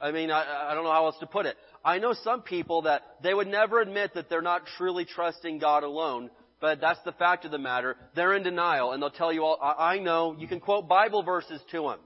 I 0.00 0.12
mean, 0.12 0.30
I, 0.30 0.68
I 0.70 0.74
don't 0.74 0.84
know 0.84 0.92
how 0.92 1.06
else 1.06 1.18
to 1.18 1.26
put 1.26 1.46
it. 1.46 1.56
I 1.84 1.98
know 1.98 2.14
some 2.22 2.42
people 2.42 2.82
that 2.82 3.02
they 3.20 3.34
would 3.34 3.48
never 3.48 3.80
admit 3.80 4.14
that 4.14 4.30
they're 4.30 4.42
not 4.42 4.62
truly 4.76 5.04
trusting 5.04 5.58
God 5.58 5.82
alone, 5.82 6.30
but 6.60 6.80
that's 6.80 7.02
the 7.04 7.10
fact 7.12 7.44
of 7.46 7.50
the 7.50 7.58
matter. 7.58 7.96
They're 8.14 8.34
in 8.34 8.44
denial, 8.44 8.92
and 8.92 9.02
they'll 9.02 9.10
tell 9.10 9.32
you 9.32 9.42
all, 9.42 9.58
I, 9.60 9.94
I 9.94 9.98
know, 9.98 10.36
you 10.38 10.46
can 10.46 10.60
quote 10.60 10.88
Bible 10.88 11.24
verses 11.24 11.60
to 11.72 11.82
them. 11.82 11.98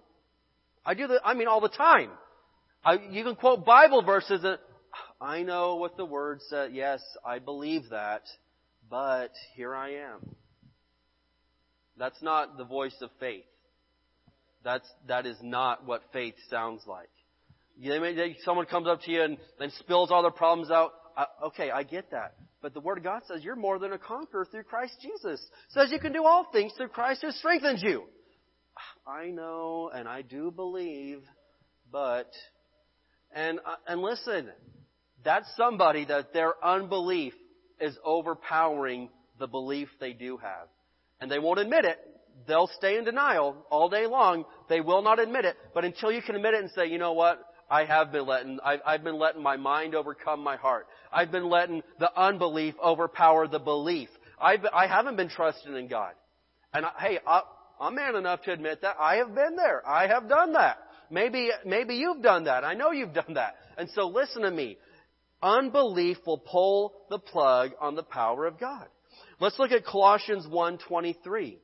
I 0.87 0.95
do 0.95 1.07
that, 1.09 1.21
I 1.23 1.35
mean, 1.35 1.49
all 1.49 1.61
the 1.61 1.69
time. 1.69 2.11
I, 2.83 2.95
you 3.11 3.25
can 3.25 3.37
quote 3.37 3.67
Bible 3.67 4.03
verses 4.03 4.43
and, 4.43 4.59
I 5.21 5.43
know 5.43 5.77
what 5.77 5.99
the 5.99 6.07
word 6.07 6.41
said. 6.49 6.71
Yes, 6.73 7.03
I 7.27 7.41
believe 7.41 7.91
that, 7.91 8.23
but 8.91 9.31
here 9.55 9.75
I 9.75 9.91
am. 9.91 10.35
That's 11.97 12.21
not 12.23 12.59
the 12.59 12.65
voice 12.65 12.97
of 13.01 13.11
faith. 13.21 13.45
That's, 14.65 14.89
that 15.07 15.27
is 15.27 15.37
not 15.43 15.87
what 15.87 16.03
faith 16.13 16.35
sounds 16.51 16.83
like. 16.87 17.09
Someone 18.45 18.67
comes 18.67 18.89
up 18.89 19.03
to 19.03 19.11
you 19.11 19.23
and, 19.23 19.39
then 19.59 19.71
spills 19.79 20.11
all 20.11 20.23
their 20.23 20.31
problems 20.31 20.71
out. 20.71 20.93
Okay, 21.45 21.71
I 21.71 21.83
get 21.83 22.11
that. 22.11 22.35
But 22.63 22.75
the 22.75 22.81
Word 22.81 22.99
of 22.99 23.05
God 23.05 23.23
says 23.27 23.43
you're 23.43 23.57
more 23.57 23.79
than 23.79 23.93
a 23.93 23.99
conqueror 23.99 24.45
through 24.45 24.65
Christ 24.65 24.95
Jesus. 25.01 25.41
It 25.41 25.73
says 25.73 25.91
you 25.91 25.99
can 25.99 26.13
do 26.13 26.25
all 26.25 26.47
things 26.53 26.73
through 26.77 26.89
Christ 26.89 27.23
who 27.23 27.31
strengthens 27.31 27.83
you. 27.83 28.05
I 29.07 29.27
know 29.27 29.91
and 29.95 30.07
I 30.07 30.23
do 30.23 30.51
believe, 30.51 31.23
but, 31.91 32.31
and, 33.35 33.59
uh, 33.61 33.77
and 33.87 34.03
listen, 34.03 34.49
that's 35.25 35.51
somebody 35.57 36.05
that 36.05 36.33
their 36.33 36.53
unbelief 36.63 37.35
is 37.81 37.97
overpowering 38.05 39.09
the 39.39 39.47
belief 39.47 39.89
they 40.01 40.13
do 40.13 40.37
have. 40.37 40.69
And 41.21 41.31
they 41.31 41.39
won't 41.39 41.59
admit 41.59 41.85
it. 41.85 41.99
They'll 42.47 42.71
stay 42.79 42.97
in 42.97 43.05
denial 43.05 43.57
all 43.71 43.89
day 43.89 44.07
long. 44.07 44.45
They 44.69 44.81
will 44.81 45.03
not 45.03 45.19
admit 45.19 45.45
it. 45.45 45.57
But 45.75 45.85
until 45.85 46.11
you 46.11 46.23
can 46.23 46.37
admit 46.37 46.55
it 46.55 46.63
and 46.63 46.71
say, 46.71 46.87
you 46.87 46.99
know 46.99 47.13
what? 47.13 47.41
I 47.71 47.85
have 47.85 48.11
been 48.11 48.27
letting, 48.27 48.59
I've, 48.65 48.81
I've 48.85 49.05
been 49.05 49.19
letting 49.19 49.43
my 49.43 49.57
mind 49.57 49.95
overcome 49.95 50.41
my 50.41 50.57
heart. 50.57 50.87
I've 51.13 51.31
been 51.31 51.49
letting 51.49 51.83
the 51.99 52.11
unbelief 52.19 52.75
overpower 52.83 53.47
the 53.47 53.61
belief. 53.61 54.09
I've, 54.41 54.65
I 54.73 54.87
haven't 54.87 55.17
been 55.17 55.29
trusting 55.29 55.77
in 55.77 55.87
God. 55.87 56.13
And 56.73 56.85
I, 56.87 56.91
hey, 56.99 57.19
I, 57.27 57.43
I'm 57.81 57.95
man 57.95 58.17
enough 58.17 58.43
to 58.43 58.53
admit 58.53 58.83
that 58.83 58.97
I 58.99 59.17
have 59.17 59.35
been 59.35 59.57
there. 59.57 59.87
I 59.87 60.09
have 60.09 60.29
done 60.29 60.55
that. 60.55 60.79
Maybe, 61.11 61.51
maybe 61.65 61.97
you've 61.97 62.23
done 62.23 62.45
that. 62.45 62.65
I 62.65 62.75
know 62.75 62.91
you've 62.91 63.15
done 63.15 63.35
that. 63.35 63.57
And 63.77 63.89
so 63.95 64.09
listen 64.09 64.43
to 64.43 64.51
me. 64.51 64.79
Unbelief 65.43 66.19
will 66.27 66.39
pull 66.39 66.95
the 67.09 67.19
plug 67.19 67.73
on 67.81 67.95
the 67.95 68.03
power 68.03 68.47
of 68.47 68.59
God. 68.59 68.87
Let's 69.41 69.59
look 69.59 69.73
at 69.73 69.85
Colossians 69.85 70.47
1:23. 70.47 71.59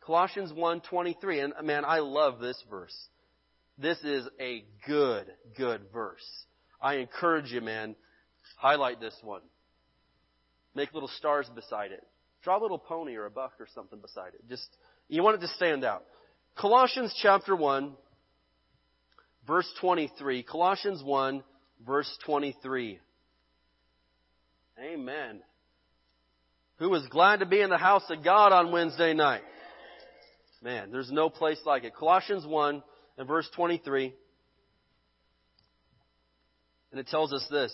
Colossians 0.00 0.52
1:23 0.52 1.40
and 1.40 1.66
man, 1.66 1.84
I 1.84 2.00
love 2.00 2.40
this 2.40 2.62
verse. 2.68 3.08
This 3.78 3.98
is 4.04 4.28
a 4.38 4.64
good, 4.86 5.26
good 5.56 5.82
verse. 5.92 6.46
I 6.80 6.96
encourage 6.96 7.50
you, 7.52 7.60
man, 7.60 7.96
highlight 8.56 9.00
this 9.00 9.16
one. 9.22 9.42
Make 10.74 10.92
little 10.92 11.08
stars 11.08 11.48
beside 11.54 11.92
it. 11.92 12.06
Draw 12.42 12.58
a 12.58 12.60
little 12.60 12.78
pony 12.78 13.14
or 13.14 13.26
a 13.26 13.30
buck 13.30 13.52
or 13.60 13.68
something 13.74 14.00
beside 14.00 14.34
it. 14.34 14.46
Just, 14.48 14.68
you 15.08 15.22
want 15.22 15.36
it 15.36 15.46
to 15.46 15.54
stand 15.54 15.84
out. 15.84 16.04
Colossians 16.56 17.14
chapter 17.22 17.54
1, 17.54 17.96
verse 19.46 19.72
23. 19.80 20.42
Colossians 20.42 21.02
1, 21.02 21.42
verse 21.86 22.18
23. 22.26 22.98
Amen. 24.82 25.40
Who 26.78 26.90
was 26.90 27.06
glad 27.08 27.38
to 27.38 27.46
be 27.46 27.60
in 27.60 27.70
the 27.70 27.78
house 27.78 28.02
of 28.10 28.24
God 28.24 28.52
on 28.52 28.72
Wednesday 28.72 29.14
night? 29.14 29.42
Man, 30.60 30.90
there's 30.90 31.10
no 31.12 31.30
place 31.30 31.60
like 31.64 31.84
it. 31.84 31.94
Colossians 31.94 32.44
1, 32.44 32.82
in 33.18 33.26
verse 33.26 33.48
23. 33.54 34.12
And 36.90 37.00
it 37.00 37.06
tells 37.06 37.32
us 37.32 37.46
this. 37.48 37.72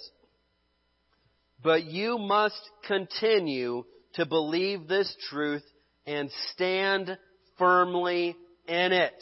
But 1.63 1.85
you 1.85 2.19
must 2.19 2.61
continue 2.87 3.85
to 4.15 4.27
believe 4.27 4.87
this 4.87 5.15
truth 5.31 5.65
and 6.07 6.31
stand 6.53 7.17
firmly 7.57 8.37
in 8.67 8.93
it. 8.93 9.15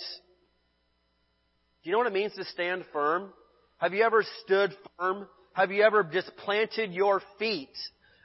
Do 1.82 1.90
you 1.90 1.92
know 1.92 1.98
what 1.98 2.08
it 2.08 2.12
means 2.12 2.34
to 2.34 2.44
stand 2.46 2.84
firm? 2.92 3.32
Have 3.78 3.94
you 3.94 4.02
ever 4.02 4.24
stood 4.44 4.72
firm? 4.98 5.28
Have 5.56 5.72
you 5.72 5.82
ever 5.84 6.04
just 6.04 6.30
planted 6.44 6.92
your 6.92 7.22
feet 7.38 7.70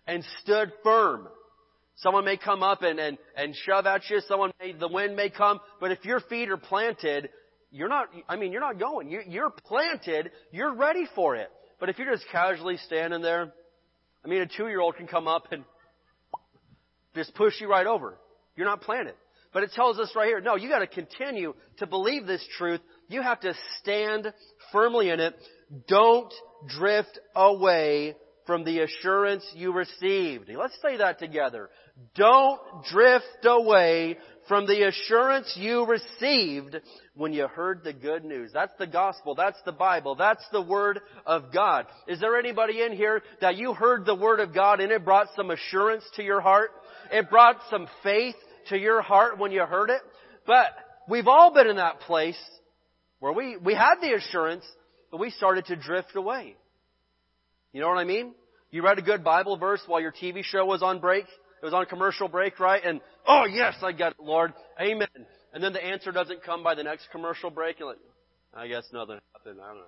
and 0.06 0.22
stood 0.42 0.70
firm? 0.84 1.30
Someone 1.96 2.26
may 2.26 2.36
come 2.36 2.62
up 2.62 2.82
and, 2.82 3.00
and, 3.00 3.18
and 3.38 3.56
shove 3.56 3.86
at 3.86 4.02
you. 4.10 4.20
Someone 4.28 4.52
may, 4.60 4.74
the 4.74 4.90
wind 4.90 5.16
may 5.16 5.30
come. 5.30 5.62
But 5.80 5.92
if 5.92 6.04
your 6.04 6.20
feet 6.20 6.50
are 6.50 6.58
planted, 6.58 7.30
you're 7.72 7.88
not, 7.88 8.08
I 8.28 8.36
mean, 8.36 8.52
you're 8.52 8.60
not 8.60 8.78
going. 8.78 9.10
You, 9.10 9.22
you're 9.26 9.50
planted. 9.50 10.32
You're 10.52 10.76
ready 10.76 11.08
for 11.16 11.38
it. 11.38 11.48
But 11.80 11.88
if 11.88 11.98
you're 11.98 12.12
just 12.12 12.26
casually 12.34 12.76
standing 12.86 13.22
there, 13.22 13.54
I 14.26 14.28
mean, 14.28 14.42
a 14.42 14.48
two-year-old 14.48 14.98
can 14.98 15.08
come 15.08 15.30
up 15.30 15.54
and 15.54 15.64
just 17.16 17.34
push 17.36 17.62
you 17.62 17.70
right 17.70 17.88
over. 17.88 18.18
You're 18.58 18.68
not 18.68 18.82
planted. 18.82 19.16
But 19.54 19.64
it 19.64 19.72
tells 19.72 20.00
us 20.00 20.12
right 20.18 20.28
here, 20.28 20.42
no, 20.42 20.58
you 20.58 20.68
gotta 20.68 20.86
continue 20.86 21.54
to 21.78 21.88
believe 21.88 22.28
this 22.28 22.46
truth. 22.58 22.82
You 23.12 23.22
have 23.22 23.42
to 23.42 23.54
stand 23.80 24.34
firmly 24.72 25.10
in 25.10 25.20
it. 25.20 25.36
Don't 25.88 26.34
drift 26.68 27.20
away 27.36 28.16
from 28.48 28.64
the 28.64 28.80
assurance 28.80 29.46
you 29.54 29.74
received. 29.74 30.50
Let's 30.50 30.78
say 30.82 30.98
that 30.98 31.20
together. 31.20 31.70
Don't 32.16 32.60
drift 32.90 33.26
away 33.44 34.18
from 34.48 34.66
the 34.66 34.88
assurance 34.88 35.54
you 35.60 35.86
received 35.86 36.78
when 37.14 37.34
you 37.34 37.48
heard 37.48 37.84
the 37.84 37.94
good 37.94 38.24
news. 38.24 38.52
That's 38.54 38.74
the 38.80 38.88
gospel. 38.88 39.36
That's 39.36 39.62
the 39.66 39.72
Bible. 39.74 40.16
That's 40.16 40.44
the 40.54 40.62
Word 40.62 41.02
of 41.26 41.54
God. 41.54 41.88
Is 42.08 42.22
there 42.22 42.40
anybody 42.40 42.82
in 42.82 42.94
here 42.94 43.22
that 43.42 43.58
you 43.58 43.74
heard 43.74 44.06
the 44.06 44.16
Word 44.16 44.40
of 44.40 44.54
God 44.54 44.80
and 44.80 44.92
it 44.92 45.04
brought 45.04 45.28
some 45.36 45.52
assurance 45.52 46.04
to 46.16 46.24
your 46.24 46.42
heart? 46.42 46.72
It 47.12 47.30
brought 47.30 47.58
some 47.70 47.88
faith 48.04 48.36
to 48.70 48.78
your 48.78 49.02
heart 49.02 49.38
when 49.38 49.52
you 49.52 49.66
heard 49.66 49.90
it? 49.90 50.02
But 50.48 50.68
we've 51.10 51.28
all 51.28 51.54
been 51.54 51.68
in 51.68 51.76
that 51.76 52.00
place 52.00 52.40
where 53.22 53.32
we, 53.32 53.56
we 53.56 53.74
had 53.74 53.96
the 54.02 54.14
assurance, 54.16 54.66
but 55.12 55.20
we 55.20 55.30
started 55.30 55.66
to 55.68 55.76
drift 55.78 56.16
away. 56.16 56.56
You 57.72 57.80
know 57.80 57.88
what 57.88 58.00
I 58.00 58.04
mean? 58.04 58.34
You 58.72 58.84
read 58.84 58.98
a 58.98 59.04
good 59.04 59.24
Bible 59.24 59.58
verse 59.58 59.82
while 59.86 60.02
your 60.02 60.12
TV 60.12 60.44
show 60.44 60.66
was 60.66 60.82
on 60.82 61.00
break. 61.00 61.26
It 61.62 61.66
was 61.66 61.74
on 61.74 61.86
commercial 61.86 62.28
break, 62.28 62.60
right? 62.60 62.82
And, 62.84 63.00
oh 63.28 63.46
yes, 63.46 63.76
I 63.84 63.92
got 63.92 64.14
it, 64.14 64.20
Lord. 64.20 64.54
Amen. 64.82 65.08
And 65.54 65.64
then 65.64 65.72
the 65.72 65.84
answer 65.84 66.12
doesn't 66.12 66.44
come 66.44 66.64
by 66.64 66.74
the 66.74 66.84
next 66.84 67.10
commercial 67.12 67.52
break. 67.52 67.80
And 67.80 67.90
like, 67.90 67.98
I 68.56 68.68
guess 68.68 68.86
nothing 68.92 69.20
happened. 69.34 69.60
I 69.64 69.68
don't 69.68 69.78
know. 69.78 69.84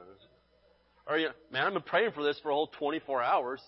Or, 1.07 1.17
you 1.17 1.25
know, 1.27 1.33
man, 1.51 1.65
I've 1.65 1.73
been 1.73 1.81
praying 1.81 2.11
for 2.11 2.23
this 2.23 2.39
for 2.43 2.51
a 2.51 2.53
whole 2.53 2.67
24 2.77 3.23
hours. 3.23 3.61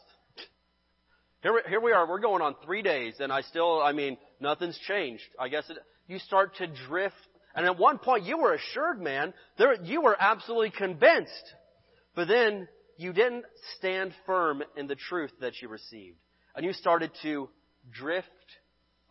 Here, 1.42 1.60
here 1.68 1.82
we 1.82 1.92
are. 1.92 2.08
We're 2.08 2.20
going 2.20 2.42
on 2.42 2.56
three 2.64 2.84
days, 2.84 3.16
and 3.20 3.32
I 3.32 3.42
still, 3.42 3.82
I 3.82 3.94
mean, 3.94 4.18
nothing's 4.40 4.78
changed. 4.88 5.24
I 5.40 5.50
guess 5.50 5.68
it, 5.70 5.78
you 6.08 6.20
start 6.20 6.56
to 6.58 6.68
drift. 6.88 7.16
And 7.56 7.66
at 7.66 7.80
one 7.80 7.98
point, 8.00 8.26
you 8.26 8.38
were 8.38 8.54
assured, 8.54 9.02
man. 9.02 9.34
There, 9.58 9.82
you 9.82 10.02
were 10.02 10.16
absolutely 10.20 10.72
convinced. 10.72 11.54
But 12.16 12.28
then 12.28 12.68
you 12.98 13.14
didn't 13.14 13.46
stand 13.78 14.14
firm 14.26 14.64
in 14.76 14.88
the 14.88 14.96
truth 14.96 15.32
that 15.42 15.62
you 15.62 15.70
received. 15.70 16.18
And 16.56 16.66
you 16.66 16.74
started 16.74 17.12
to 17.24 17.50
drift 17.92 18.28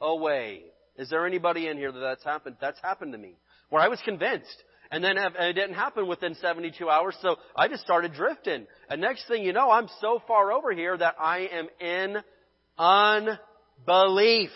away. 0.01 0.65
Is 0.97 1.11
there 1.11 1.27
anybody 1.27 1.69
in 1.69 1.77
here 1.77 1.91
that 1.91 1.99
that's 1.99 2.25
happened? 2.25 2.57
That's 2.61 2.81
happened 2.83 3.13
to 3.13 3.19
me. 3.19 3.37
Where 3.71 3.83
I 3.83 3.89
was 3.89 4.01
convinced. 4.05 4.63
And 4.91 5.03
then 5.03 5.17
it 5.19 5.55
didn't 5.55 5.75
happen 5.75 6.07
within 6.07 6.35
72 6.37 6.89
hours, 6.89 7.17
so 7.21 7.37
I 7.57 7.69
just 7.69 7.83
started 7.83 8.13
drifting. 8.13 8.67
And 8.89 9.01
next 9.01 9.27
thing 9.27 9.43
you 9.43 9.53
know, 9.53 9.71
I'm 9.71 9.89
so 10.01 10.23
far 10.29 10.53
over 10.53 10.73
here 10.73 10.97
that 10.97 11.17
I 11.19 11.49
am 11.51 11.69
in 11.81 12.23
unbelief. 12.79 14.51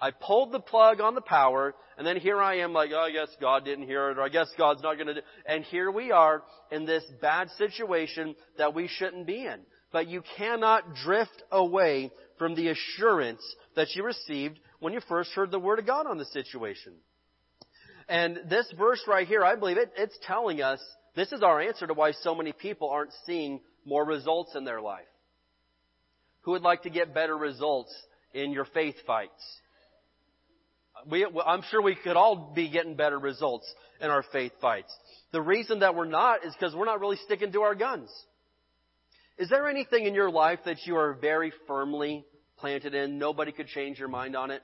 I 0.00 0.12
pulled 0.12 0.52
the 0.52 0.60
plug 0.60 1.00
on 1.00 1.14
the 1.14 1.20
power, 1.20 1.74
and 1.98 2.06
then 2.06 2.16
here 2.16 2.40
I 2.40 2.58
am 2.58 2.72
like, 2.72 2.90
oh, 2.94 3.00
I 3.00 3.12
guess 3.12 3.28
God 3.40 3.64
didn't 3.64 3.86
hear 3.86 4.10
it, 4.10 4.18
or 4.18 4.22
I 4.22 4.30
guess 4.30 4.48
God's 4.56 4.82
not 4.82 4.96
gonna 4.96 5.16
And 5.46 5.64
here 5.64 5.90
we 5.90 6.10
are 6.10 6.42
in 6.70 6.86
this 6.86 7.04
bad 7.20 7.50
situation 7.58 8.34
that 8.56 8.74
we 8.74 8.88
shouldn't 8.88 9.26
be 9.26 9.44
in. 9.44 9.60
but 9.92 10.06
you 10.06 10.22
cannot 10.36 10.94
drift 10.94 11.42
away 11.50 12.10
from 12.38 12.54
the 12.54 12.68
assurance 12.68 13.42
that 13.74 13.88
you 13.94 14.04
received 14.04 14.58
when 14.78 14.92
you 14.92 15.00
first 15.08 15.32
heard 15.32 15.50
the 15.50 15.58
Word 15.58 15.78
of 15.78 15.86
God 15.86 16.06
on 16.06 16.16
the 16.16 16.24
situation. 16.26 16.92
And 18.08 18.40
this 18.48 18.72
verse 18.78 19.02
right 19.06 19.26
here, 19.26 19.44
I 19.44 19.56
believe 19.56 19.78
it, 19.78 19.92
it's 19.96 20.18
telling 20.22 20.62
us 20.62 20.80
this 21.14 21.32
is 21.32 21.42
our 21.42 21.60
answer 21.60 21.86
to 21.86 21.94
why 21.94 22.12
so 22.12 22.34
many 22.34 22.52
people 22.52 22.88
aren't 22.88 23.12
seeing 23.26 23.60
more 23.84 24.04
results 24.04 24.54
in 24.54 24.64
their 24.64 24.80
life. 24.80 25.04
Who 26.42 26.52
would 26.52 26.62
like 26.62 26.82
to 26.82 26.90
get 26.90 27.14
better 27.14 27.36
results 27.36 27.94
in 28.32 28.52
your 28.52 28.64
faith 28.64 28.96
fights? 29.06 29.42
We, 31.08 31.26
I'm 31.46 31.62
sure 31.70 31.82
we 31.82 31.94
could 31.94 32.16
all 32.16 32.52
be 32.54 32.68
getting 32.70 32.96
better 32.96 33.18
results 33.18 33.72
in 34.00 34.10
our 34.10 34.24
faith 34.32 34.52
fights. 34.60 34.92
The 35.32 35.40
reason 35.40 35.80
that 35.80 35.94
we're 35.94 36.06
not 36.06 36.44
is 36.44 36.54
because 36.58 36.74
we're 36.74 36.86
not 36.86 37.00
really 37.00 37.18
sticking 37.24 37.52
to 37.52 37.62
our 37.62 37.74
guns. 37.74 38.10
Is 39.38 39.48
there 39.48 39.68
anything 39.68 40.06
in 40.06 40.14
your 40.14 40.30
life 40.30 40.58
that 40.66 40.78
you 40.84 40.96
are 40.96 41.14
very 41.14 41.52
firmly 41.66 42.24
planted 42.58 42.94
in? 42.94 43.18
Nobody 43.18 43.52
could 43.52 43.68
change 43.68 43.98
your 43.98 44.08
mind 44.08 44.36
on 44.36 44.50
it? 44.50 44.62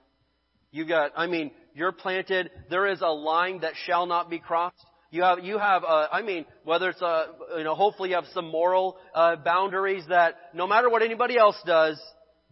You 0.71 0.85
got, 0.87 1.13
I 1.17 1.27
mean, 1.27 1.53
you're 1.75 1.93
planted, 1.93 2.51
there 2.69 2.87
is 2.87 3.01
a 3.01 3.09
line 3.09 3.61
that 3.61 3.73
shall 3.87 4.07
not 4.07 4.29
be 4.29 4.39
crossed. 4.39 4.85
You 5.11 5.23
have, 5.23 5.39
you 5.43 5.59
have, 5.59 5.85
uh, 5.85 6.09
I 6.13 6.23
mean, 6.23 6.45
whether 6.65 6.91
it's 6.91 7.01
a, 7.01 7.27
you 7.57 7.65
know, 7.65 7.75
hopefully 7.75 8.11
you 8.11 8.17
have 8.17 8.27
some 8.35 8.51
moral 8.51 8.99
uh, 9.15 9.37
boundaries 9.37 10.05
that 10.09 10.35
no 10.53 10.67
matter 10.67 10.91
what 10.91 11.03
anybody 11.03 11.39
else 11.39 11.57
does, 11.65 11.99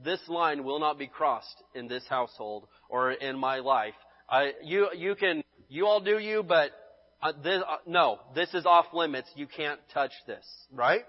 this 0.05 0.21
line 0.29 0.65
will 0.65 0.79
not 0.79 0.99
be 0.99 1.07
crossed 1.07 1.63
in 1.75 1.89
this 1.89 2.05
household 2.09 2.69
or 2.89 3.13
in 3.13 3.39
my 3.39 3.59
life. 3.59 3.95
I, 4.29 4.53
you, 4.63 4.89
you 4.97 5.15
can, 5.15 5.43
you 5.69 5.87
all 5.87 6.01
do 6.01 6.19
you, 6.19 6.43
but 6.43 6.71
uh, 7.23 7.33
this, 7.43 7.63
uh, 7.69 7.77
no, 7.87 8.19
this 8.35 8.53
is 8.55 8.67
off 8.67 8.87
limits. 8.93 9.29
You 9.35 9.47
can't 9.47 9.81
touch 9.93 10.13
this, 10.27 10.45
right? 10.73 11.05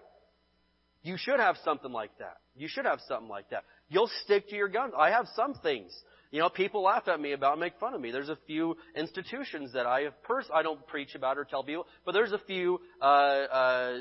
You 1.04 1.18
should 1.18 1.40
have 1.40 1.58
something 1.64 1.92
like 1.92 2.18
that. 2.20 2.38
You 2.56 2.68
should 2.68 2.86
have 2.86 3.00
something 3.08 3.30
like 3.30 3.50
that. 3.52 3.64
You'll 3.90 4.10
stick 4.24 4.50
to 4.50 4.56
your 4.56 4.70
guns. 4.70 4.94
I 4.98 5.12
have 5.12 5.28
some 5.36 5.54
things. 5.56 5.92
You 6.32 6.40
know, 6.40 6.50
people 6.50 6.84
laugh 6.84 7.08
at 7.08 7.20
me 7.20 7.34
about, 7.34 7.60
make 7.60 7.74
fun 7.80 7.94
of 7.94 8.02
me. 8.02 8.12
There's 8.12 8.30
a 8.30 8.38
few 8.48 8.76
institutions 8.96 9.74
that 9.74 9.86
I 9.86 10.02
have 10.02 10.24
pers- 10.24 10.50
I 10.54 10.64
don't 10.64 10.86
preach 10.88 11.16
about 11.16 11.38
or 11.38 11.46
tell 11.46 11.64
people, 11.64 11.86
but 12.06 12.14
there's 12.14 12.32
a 12.32 12.40
few 12.40 12.80
uh, 13.02 13.06
uh, 13.06 13.98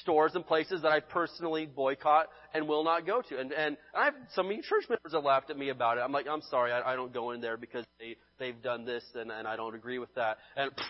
stores 0.00 0.32
and 0.34 0.46
places 0.46 0.82
that 0.82 0.92
I 0.92 1.00
personally 1.00 1.66
boycott 1.66 2.26
and 2.54 2.68
will 2.68 2.84
not 2.84 3.06
go 3.06 3.22
to. 3.22 3.38
And 3.38 3.52
and 3.52 3.76
I 3.94 4.06
have 4.06 4.14
some 4.34 4.46
of 4.46 4.52
you 4.52 4.62
church 4.62 4.84
members 4.88 5.12
have 5.12 5.24
laughed 5.24 5.50
at 5.50 5.58
me 5.58 5.70
about 5.70 5.98
it. 5.98 6.02
I'm 6.02 6.12
like, 6.12 6.26
I'm 6.28 6.42
sorry, 6.50 6.72
I, 6.72 6.92
I 6.92 6.96
don't 6.96 7.12
go 7.12 7.30
in 7.32 7.40
there 7.40 7.56
because 7.56 7.84
they 7.98 8.16
they've 8.38 8.60
done 8.62 8.84
this 8.84 9.04
and 9.14 9.30
and 9.30 9.46
I 9.46 9.56
don't 9.56 9.74
agree 9.74 9.98
with 9.98 10.14
that. 10.14 10.38
And 10.56 10.70
pff, 10.70 10.82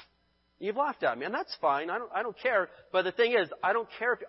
you've 0.58 0.76
laughed 0.76 1.02
at 1.02 1.18
me, 1.18 1.24
and 1.24 1.34
that's 1.34 1.54
fine. 1.60 1.90
I 1.90 1.98
don't 1.98 2.10
I 2.14 2.22
don't 2.22 2.38
care. 2.38 2.68
But 2.92 3.02
the 3.02 3.12
thing 3.12 3.32
is, 3.32 3.48
I 3.62 3.72
don't 3.72 3.88
care 3.98 4.14
if 4.14 4.20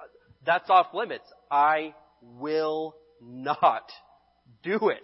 that's 0.46 0.70
off 0.70 0.88
limits. 0.94 1.26
I 1.52 1.94
will 2.22 2.96
not 3.22 3.90
do 4.64 4.90
it. 4.90 5.04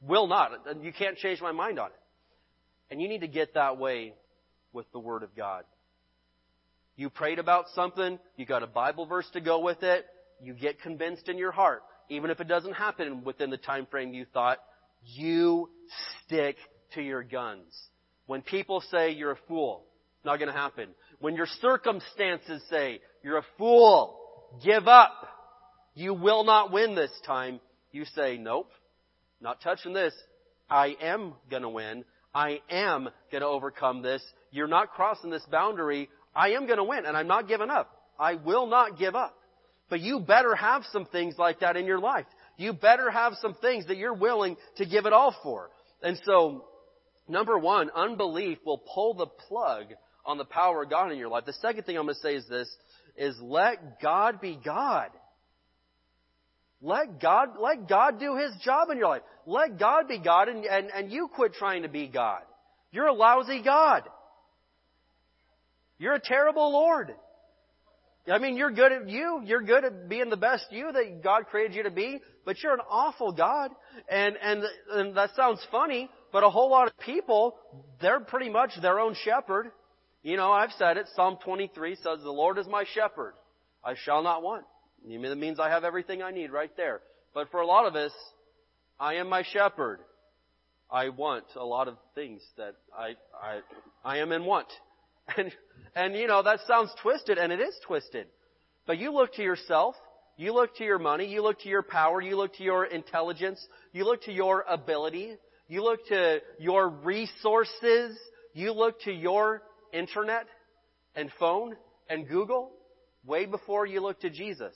Will 0.00 0.26
not. 0.26 0.52
You 0.82 0.92
can't 0.92 1.16
change 1.16 1.40
my 1.40 1.52
mind 1.52 1.78
on 1.78 1.88
it. 1.88 2.00
And 2.90 3.02
you 3.02 3.08
need 3.08 3.20
to 3.20 3.28
get 3.28 3.54
that 3.54 3.78
way 3.78 4.14
with 4.72 4.90
the 4.92 4.98
Word 4.98 5.22
of 5.22 5.34
God. 5.36 5.64
You 6.98 7.08
prayed 7.08 7.38
about 7.38 7.66
something, 7.74 8.18
you 8.36 8.44
got 8.44 8.62
a 8.62 8.66
Bible 8.66 9.06
verse 9.06 9.28
to 9.32 9.40
go 9.40 9.60
with 9.60 9.82
it, 9.82 10.04
you 10.42 10.52
get 10.52 10.82
convinced 10.82 11.30
in 11.30 11.38
your 11.38 11.52
heart, 11.52 11.82
even 12.10 12.30
if 12.30 12.40
it 12.40 12.48
doesn't 12.48 12.74
happen 12.74 13.24
within 13.24 13.48
the 13.48 13.56
time 13.56 13.86
frame 13.90 14.12
you 14.12 14.26
thought, 14.34 14.58
you 15.04 15.70
stick 16.26 16.56
to 16.94 17.00
your 17.00 17.22
guns. 17.22 17.72
When 18.26 18.42
people 18.42 18.82
say 18.90 19.12
you're 19.12 19.30
a 19.30 19.38
fool, 19.48 19.84
not 20.24 20.38
going 20.38 20.52
to 20.52 20.58
happen. 20.58 20.88
When 21.20 21.34
your 21.34 21.46
circumstances 21.62 22.62
say 22.68 23.00
you're 23.22 23.38
a 23.38 23.46
fool, 23.56 24.18
give 24.64 24.86
up. 24.88 25.12
You 25.94 26.14
will 26.14 26.44
not 26.44 26.72
win 26.72 26.94
this 26.94 27.12
time. 27.24 27.60
You 27.92 28.04
say, 28.16 28.38
nope, 28.38 28.70
not 29.40 29.60
touching 29.60 29.92
this. 29.92 30.14
I 30.68 30.96
am 31.00 31.34
gonna 31.50 31.70
win. 31.70 32.04
I 32.34 32.60
am 32.70 33.08
gonna 33.32 33.46
overcome 33.46 34.02
this. 34.02 34.22
You're 34.50 34.68
not 34.68 34.92
crossing 34.92 35.30
this 35.30 35.44
boundary. 35.50 36.08
I 36.38 36.50
am 36.50 36.68
gonna 36.68 36.84
win 36.84 37.04
and 37.04 37.16
I'm 37.16 37.26
not 37.26 37.48
giving 37.48 37.68
up. 37.68 37.90
I 38.18 38.36
will 38.36 38.66
not 38.66 38.96
give 38.96 39.16
up. 39.16 39.36
But 39.90 40.00
you 40.00 40.20
better 40.20 40.54
have 40.54 40.84
some 40.92 41.06
things 41.06 41.34
like 41.36 41.60
that 41.60 41.76
in 41.76 41.84
your 41.84 41.98
life. 41.98 42.26
You 42.56 42.72
better 42.72 43.10
have 43.10 43.34
some 43.42 43.54
things 43.54 43.86
that 43.86 43.96
you're 43.96 44.14
willing 44.14 44.56
to 44.76 44.86
give 44.86 45.06
it 45.06 45.12
all 45.12 45.34
for. 45.42 45.70
And 46.02 46.20
so, 46.24 46.64
number 47.28 47.58
one, 47.58 47.90
unbelief 47.90 48.58
will 48.64 48.82
pull 48.94 49.14
the 49.14 49.26
plug 49.26 49.86
on 50.24 50.38
the 50.38 50.44
power 50.44 50.84
of 50.84 50.90
God 50.90 51.10
in 51.10 51.18
your 51.18 51.28
life. 51.28 51.44
The 51.44 51.54
second 51.54 51.84
thing 51.84 51.96
I'm 51.96 52.04
going 52.04 52.14
to 52.14 52.20
say 52.20 52.34
is 52.34 52.46
this, 52.48 52.68
is 53.16 53.36
let 53.40 54.00
God 54.00 54.40
be 54.40 54.58
God. 54.62 55.08
Let 56.80 57.20
God, 57.20 57.54
let 57.58 57.88
God 57.88 58.20
do 58.20 58.36
His 58.36 58.52
job 58.62 58.90
in 58.90 58.98
your 58.98 59.08
life. 59.08 59.22
Let 59.46 59.78
God 59.78 60.06
be 60.06 60.18
God 60.18 60.48
and, 60.48 60.64
and, 60.64 60.90
and 60.94 61.10
you 61.10 61.28
quit 61.34 61.54
trying 61.54 61.82
to 61.82 61.88
be 61.88 62.06
God. 62.06 62.42
You're 62.92 63.06
a 63.06 63.14
lousy 63.14 63.62
God. 63.64 64.02
You're 65.98 66.14
a 66.14 66.20
terrible 66.20 66.72
Lord. 66.72 67.14
I 68.30 68.38
mean, 68.38 68.56
you're 68.56 68.70
good 68.70 68.92
at 68.92 69.08
you. 69.08 69.40
You're 69.44 69.62
good 69.62 69.84
at 69.84 70.08
being 70.08 70.28
the 70.28 70.36
best 70.36 70.66
you 70.70 70.92
that 70.92 71.22
God 71.22 71.46
created 71.46 71.74
you 71.74 71.82
to 71.84 71.90
be, 71.90 72.20
but 72.44 72.62
you're 72.62 72.74
an 72.74 72.80
awful 72.88 73.32
God. 73.32 73.70
And, 74.08 74.36
and, 74.42 74.62
and 74.92 75.16
that 75.16 75.34
sounds 75.34 75.60
funny, 75.70 76.10
but 76.32 76.44
a 76.44 76.50
whole 76.50 76.70
lot 76.70 76.88
of 76.88 76.98
people, 76.98 77.56
they're 78.00 78.20
pretty 78.20 78.50
much 78.50 78.70
their 78.82 79.00
own 79.00 79.16
shepherd. 79.24 79.70
You 80.22 80.36
know, 80.36 80.52
I've 80.52 80.72
said 80.78 80.98
it. 80.98 81.06
Psalm 81.16 81.38
23 81.42 81.94
says, 81.96 82.20
the 82.22 82.30
Lord 82.30 82.58
is 82.58 82.66
my 82.66 82.84
shepherd. 82.94 83.32
I 83.82 83.94
shall 84.04 84.22
not 84.22 84.42
want. 84.42 84.64
That 85.06 85.38
means 85.38 85.58
I 85.58 85.70
have 85.70 85.84
everything 85.84 86.22
I 86.22 86.30
need 86.30 86.50
right 86.50 86.74
there. 86.76 87.00
But 87.32 87.50
for 87.50 87.60
a 87.60 87.66
lot 87.66 87.86
of 87.86 87.94
us, 87.94 88.12
I 89.00 89.14
am 89.14 89.28
my 89.28 89.44
shepherd. 89.52 90.00
I 90.90 91.10
want 91.10 91.44
a 91.56 91.64
lot 91.64 91.88
of 91.88 91.96
things 92.14 92.42
that 92.56 92.74
I, 92.96 93.14
I, 93.40 93.60
I 94.04 94.18
am 94.18 94.32
in 94.32 94.44
want. 94.44 94.68
And, 95.36 95.52
and 95.94 96.14
you 96.14 96.26
know, 96.26 96.42
that 96.42 96.60
sounds 96.66 96.90
twisted, 97.02 97.38
and 97.38 97.52
it 97.52 97.60
is 97.60 97.74
twisted. 97.86 98.26
But 98.86 98.98
you 98.98 99.12
look 99.12 99.34
to 99.34 99.42
yourself, 99.42 99.94
you 100.36 100.54
look 100.54 100.76
to 100.76 100.84
your 100.84 100.98
money, 100.98 101.26
you 101.26 101.42
look 101.42 101.60
to 101.60 101.68
your 101.68 101.82
power, 101.82 102.20
you 102.20 102.36
look 102.36 102.54
to 102.54 102.62
your 102.62 102.84
intelligence, 102.84 103.64
you 103.92 104.04
look 104.04 104.22
to 104.22 104.32
your 104.32 104.64
ability, 104.68 105.36
you 105.66 105.82
look 105.82 106.06
to 106.08 106.40
your 106.58 106.88
resources, 106.88 108.18
you 108.54 108.72
look 108.72 109.00
to 109.02 109.12
your 109.12 109.62
internet 109.92 110.46
and 111.14 111.30
phone 111.38 111.76
and 112.08 112.26
Google, 112.28 112.70
way 113.26 113.44
before 113.46 113.84
you 113.84 114.00
look 114.00 114.20
to 114.20 114.30
Jesus. 114.30 114.74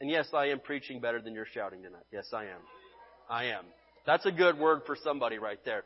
And 0.00 0.08
yes, 0.08 0.28
I 0.32 0.46
am 0.46 0.60
preaching 0.60 1.00
better 1.00 1.20
than 1.20 1.34
you're 1.34 1.46
shouting 1.52 1.82
tonight. 1.82 2.04
Yes, 2.12 2.26
I 2.32 2.44
am. 2.44 2.60
I 3.28 3.44
am. 3.46 3.64
That's 4.06 4.26
a 4.26 4.32
good 4.32 4.58
word 4.58 4.82
for 4.86 4.96
somebody 5.02 5.38
right 5.38 5.58
there. 5.64 5.82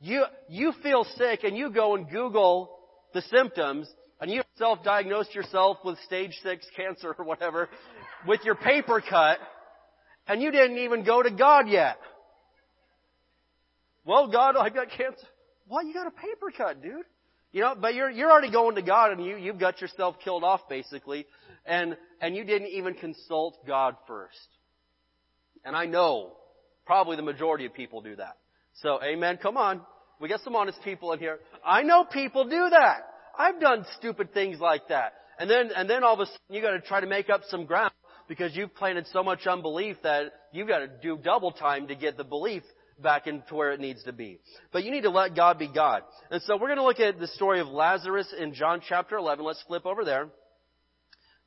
You, 0.00 0.24
you 0.48 0.72
feel 0.82 1.04
sick 1.16 1.40
and 1.44 1.56
you 1.56 1.70
go 1.70 1.94
and 1.96 2.08
Google 2.08 2.70
the 3.14 3.22
symptoms 3.22 3.88
and 4.20 4.30
you 4.30 4.42
self-diagnose 4.58 5.34
yourself 5.34 5.78
with 5.84 5.98
stage 6.04 6.38
six 6.42 6.66
cancer 6.76 7.14
or 7.18 7.24
whatever 7.24 7.68
with 8.26 8.40
your 8.44 8.54
paper 8.54 9.02
cut 9.06 9.38
and 10.26 10.42
you 10.42 10.50
didn't 10.50 10.78
even 10.78 11.04
go 11.04 11.22
to 11.22 11.30
God 11.30 11.68
yet. 11.68 11.96
Well, 14.04 14.28
God, 14.30 14.56
I 14.56 14.64
have 14.64 14.74
got 14.74 14.88
cancer. 14.90 15.26
What? 15.66 15.86
You 15.86 15.94
got 15.94 16.06
a 16.06 16.10
paper 16.10 16.52
cut, 16.56 16.82
dude. 16.82 17.04
You 17.52 17.62
know, 17.62 17.74
but 17.80 17.94
you're, 17.94 18.10
you're 18.10 18.30
already 18.30 18.52
going 18.52 18.76
to 18.76 18.82
God 18.82 19.12
and 19.12 19.24
you, 19.24 19.36
you've 19.36 19.58
got 19.58 19.80
yourself 19.80 20.16
killed 20.22 20.44
off 20.44 20.68
basically. 20.68 21.26
And, 21.64 21.96
and 22.20 22.36
you 22.36 22.44
didn't 22.44 22.68
even 22.68 22.94
consult 22.94 23.66
God 23.66 23.96
first. 24.06 24.36
And 25.64 25.74
I 25.74 25.86
know 25.86 26.32
probably 26.84 27.16
the 27.16 27.22
majority 27.22 27.64
of 27.64 27.74
people 27.74 28.00
do 28.02 28.16
that. 28.16 28.36
So, 28.82 29.00
amen. 29.02 29.38
Come 29.42 29.56
on. 29.56 29.80
We 30.20 30.28
got 30.28 30.40
some 30.40 30.56
honest 30.56 30.80
people 30.82 31.12
in 31.12 31.18
here. 31.18 31.38
I 31.64 31.82
know 31.82 32.04
people 32.04 32.44
do 32.44 32.68
that. 32.70 33.00
I've 33.38 33.60
done 33.60 33.84
stupid 33.98 34.32
things 34.32 34.58
like 34.60 34.88
that. 34.88 35.12
And 35.38 35.50
then, 35.50 35.70
and 35.76 35.88
then 35.88 36.02
all 36.04 36.14
of 36.14 36.20
a 36.20 36.26
sudden 36.26 36.40
you 36.48 36.62
gotta 36.62 36.80
try 36.80 37.00
to 37.00 37.06
make 37.06 37.28
up 37.28 37.42
some 37.48 37.66
ground 37.66 37.92
because 38.28 38.56
you've 38.56 38.74
planted 38.74 39.06
so 39.12 39.22
much 39.22 39.46
unbelief 39.46 39.96
that 40.02 40.32
you've 40.52 40.68
got 40.68 40.78
to 40.78 40.88
do 41.02 41.18
double 41.22 41.52
time 41.52 41.88
to 41.88 41.94
get 41.94 42.16
the 42.16 42.24
belief 42.24 42.62
back 43.00 43.26
into 43.26 43.54
where 43.54 43.72
it 43.72 43.80
needs 43.80 44.02
to 44.04 44.12
be. 44.12 44.40
But 44.72 44.84
you 44.84 44.90
need 44.90 45.02
to 45.02 45.10
let 45.10 45.36
God 45.36 45.58
be 45.58 45.68
God. 45.72 46.02
And 46.30 46.42
so 46.42 46.56
we're 46.56 46.68
going 46.68 46.78
to 46.78 46.84
look 46.84 47.00
at 47.00 47.18
the 47.20 47.28
story 47.28 47.60
of 47.60 47.68
Lazarus 47.68 48.32
in 48.36 48.54
John 48.54 48.80
chapter 48.86 49.16
11. 49.16 49.44
Let's 49.44 49.62
flip 49.66 49.86
over 49.86 50.04
there. 50.04 50.28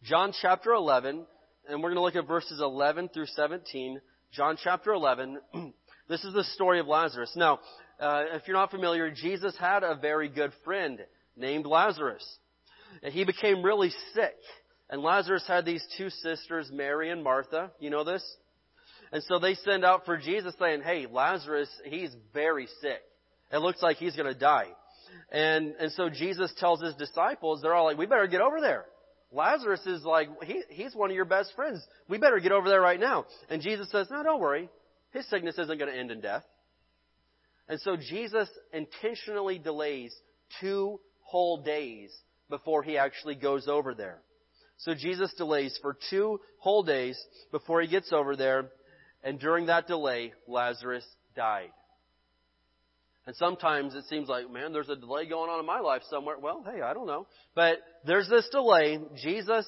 John 0.03 0.31
chapter 0.41 0.71
11, 0.71 1.25
and 1.67 1.83
we're 1.83 1.93
going 1.93 1.95
to 1.95 2.01
look 2.01 2.15
at 2.15 2.27
verses 2.27 2.61
11 2.61 3.09
through 3.09 3.25
17. 3.25 3.99
John 4.31 4.57
chapter 4.63 4.93
11. 4.93 5.39
this 6.09 6.23
is 6.23 6.33
the 6.33 6.43
story 6.43 6.79
of 6.79 6.87
Lazarus. 6.87 7.31
Now, 7.35 7.59
uh, 7.99 8.23
if 8.33 8.47
you're 8.47 8.57
not 8.57 8.71
familiar, 8.71 9.11
Jesus 9.11 9.55
had 9.57 9.83
a 9.83 9.95
very 9.95 10.27
good 10.27 10.51
friend 10.65 10.99
named 11.37 11.65
Lazarus. 11.65 12.25
And 13.03 13.13
he 13.13 13.23
became 13.23 13.63
really 13.63 13.91
sick. 14.13 14.35
And 14.89 15.01
Lazarus 15.01 15.43
had 15.47 15.65
these 15.65 15.85
two 15.97 16.09
sisters, 16.09 16.69
Mary 16.73 17.11
and 17.11 17.23
Martha. 17.23 17.71
You 17.79 17.91
know 17.91 18.03
this? 18.03 18.23
And 19.11 19.23
so 19.23 19.39
they 19.39 19.53
send 19.53 19.85
out 19.85 20.05
for 20.05 20.17
Jesus 20.17 20.53
saying, 20.59 20.81
hey, 20.81 21.05
Lazarus, 21.09 21.69
he's 21.85 22.11
very 22.33 22.67
sick. 22.81 23.01
It 23.51 23.57
looks 23.57 23.81
like 23.81 23.97
he's 23.97 24.15
going 24.15 24.31
to 24.31 24.39
die. 24.39 24.67
And, 25.31 25.73
and 25.79 25.91
so 25.91 26.09
Jesus 26.09 26.51
tells 26.57 26.81
his 26.81 26.95
disciples, 26.95 27.61
they're 27.61 27.73
all 27.73 27.85
like, 27.85 27.97
we 27.97 28.05
better 28.05 28.27
get 28.27 28.41
over 28.41 28.61
there. 28.61 28.85
Lazarus 29.31 29.81
is 29.85 30.03
like, 30.03 30.29
he, 30.43 30.63
he's 30.69 30.95
one 30.95 31.11
of 31.11 31.15
your 31.15 31.25
best 31.25 31.53
friends. 31.55 31.81
We 32.07 32.17
better 32.17 32.39
get 32.39 32.51
over 32.51 32.67
there 32.67 32.81
right 32.81 32.99
now. 32.99 33.25
And 33.49 33.61
Jesus 33.61 33.89
says, 33.91 34.07
no, 34.09 34.23
don't 34.23 34.39
worry. 34.39 34.69
His 35.11 35.27
sickness 35.29 35.57
isn't 35.57 35.77
going 35.79 35.91
to 35.91 35.97
end 35.97 36.11
in 36.11 36.21
death. 36.21 36.43
And 37.67 37.79
so 37.81 37.95
Jesus 37.95 38.49
intentionally 38.73 39.59
delays 39.59 40.13
two 40.59 40.99
whole 41.21 41.61
days 41.63 42.11
before 42.49 42.83
he 42.83 42.97
actually 42.97 43.35
goes 43.35 43.67
over 43.67 43.93
there. 43.93 44.19
So 44.77 44.93
Jesus 44.95 45.33
delays 45.37 45.77
for 45.81 45.97
two 46.09 46.39
whole 46.57 46.83
days 46.83 47.19
before 47.51 47.81
he 47.81 47.87
gets 47.87 48.11
over 48.11 48.35
there. 48.35 48.69
And 49.23 49.39
during 49.39 49.67
that 49.67 49.87
delay, 49.87 50.33
Lazarus 50.47 51.05
died. 51.35 51.71
And 53.27 53.35
sometimes 53.35 53.93
it 53.93 54.05
seems 54.05 54.27
like, 54.27 54.49
man, 54.49 54.73
there's 54.73 54.89
a 54.89 54.95
delay 54.95 55.27
going 55.27 55.51
on 55.51 55.59
in 55.59 55.65
my 55.65 55.79
life 55.79 56.01
somewhere. 56.09 56.39
Well, 56.39 56.63
hey, 56.65 56.81
I 56.81 56.93
don't 56.93 57.05
know. 57.05 57.27
But 57.53 57.77
there's 58.05 58.29
this 58.29 58.47
delay. 58.49 58.99
Jesus 59.21 59.67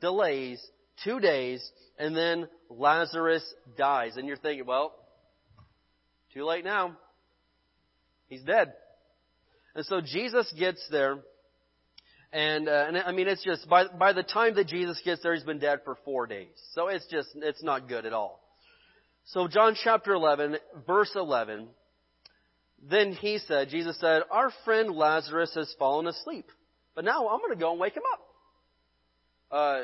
delays 0.00 0.60
two 1.04 1.20
days, 1.20 1.66
and 1.98 2.14
then 2.14 2.48
Lazarus 2.68 3.42
dies. 3.76 4.16
And 4.16 4.26
you're 4.26 4.36
thinking, 4.36 4.66
well, 4.66 4.94
too 6.34 6.44
late 6.44 6.64
now. 6.64 6.96
He's 8.28 8.42
dead. 8.42 8.72
And 9.74 9.84
so 9.86 10.00
Jesus 10.00 10.52
gets 10.58 10.84
there, 10.90 11.18
and, 12.32 12.68
uh, 12.68 12.84
and 12.88 12.98
I 12.98 13.12
mean, 13.12 13.28
it's 13.28 13.44
just, 13.44 13.68
by, 13.68 13.84
by 13.86 14.12
the 14.12 14.22
time 14.22 14.54
that 14.56 14.66
Jesus 14.66 15.00
gets 15.04 15.22
there, 15.22 15.34
he's 15.34 15.44
been 15.44 15.58
dead 15.58 15.80
for 15.84 15.96
four 16.04 16.26
days. 16.26 16.48
So 16.74 16.88
it's 16.88 17.06
just, 17.06 17.28
it's 17.36 17.62
not 17.62 17.88
good 17.88 18.04
at 18.04 18.12
all. 18.12 18.40
So 19.26 19.48
John 19.48 19.76
chapter 19.82 20.12
11, 20.12 20.56
verse 20.86 21.12
11, 21.14 21.68
then 22.88 23.12
he 23.12 23.38
said, 23.46 23.68
Jesus 23.68 23.98
said, 24.00 24.22
Our 24.30 24.50
friend 24.64 24.90
Lazarus 24.94 25.52
has 25.54 25.74
fallen 25.78 26.06
asleep, 26.06 26.46
but 26.94 27.04
now 27.04 27.28
I'm 27.28 27.40
going 27.40 27.52
to 27.52 27.60
go 27.60 27.72
and 27.72 27.80
wake 27.80 27.96
him 27.96 28.02
up. 28.12 28.20
Uh, 29.50 29.80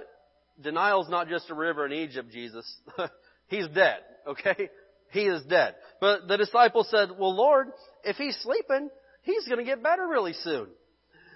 denial 0.61 1.03
is 1.03 1.11
not 1.11 1.29
just 1.29 1.51
a 1.51 1.55
river 1.55 1.87
in 1.87 1.93
Egypt, 1.93 2.31
Jesus. 2.31 2.71
he's 3.49 3.67
dead, 3.69 3.99
okay? 4.27 4.71
He 5.11 5.23
is 5.23 5.43
dead. 5.45 5.75
But 6.01 6.27
the 6.29 6.37
disciples 6.37 6.89
said, 6.91 7.11
Well, 7.19 7.35
Lord, 7.35 7.69
if 8.03 8.17
he's 8.17 8.37
sleeping, 8.43 8.91
he's 9.23 9.47
going 9.47 9.59
to 9.59 9.65
get 9.65 9.83
better 9.83 10.07
really 10.07 10.33
soon. 10.33 10.69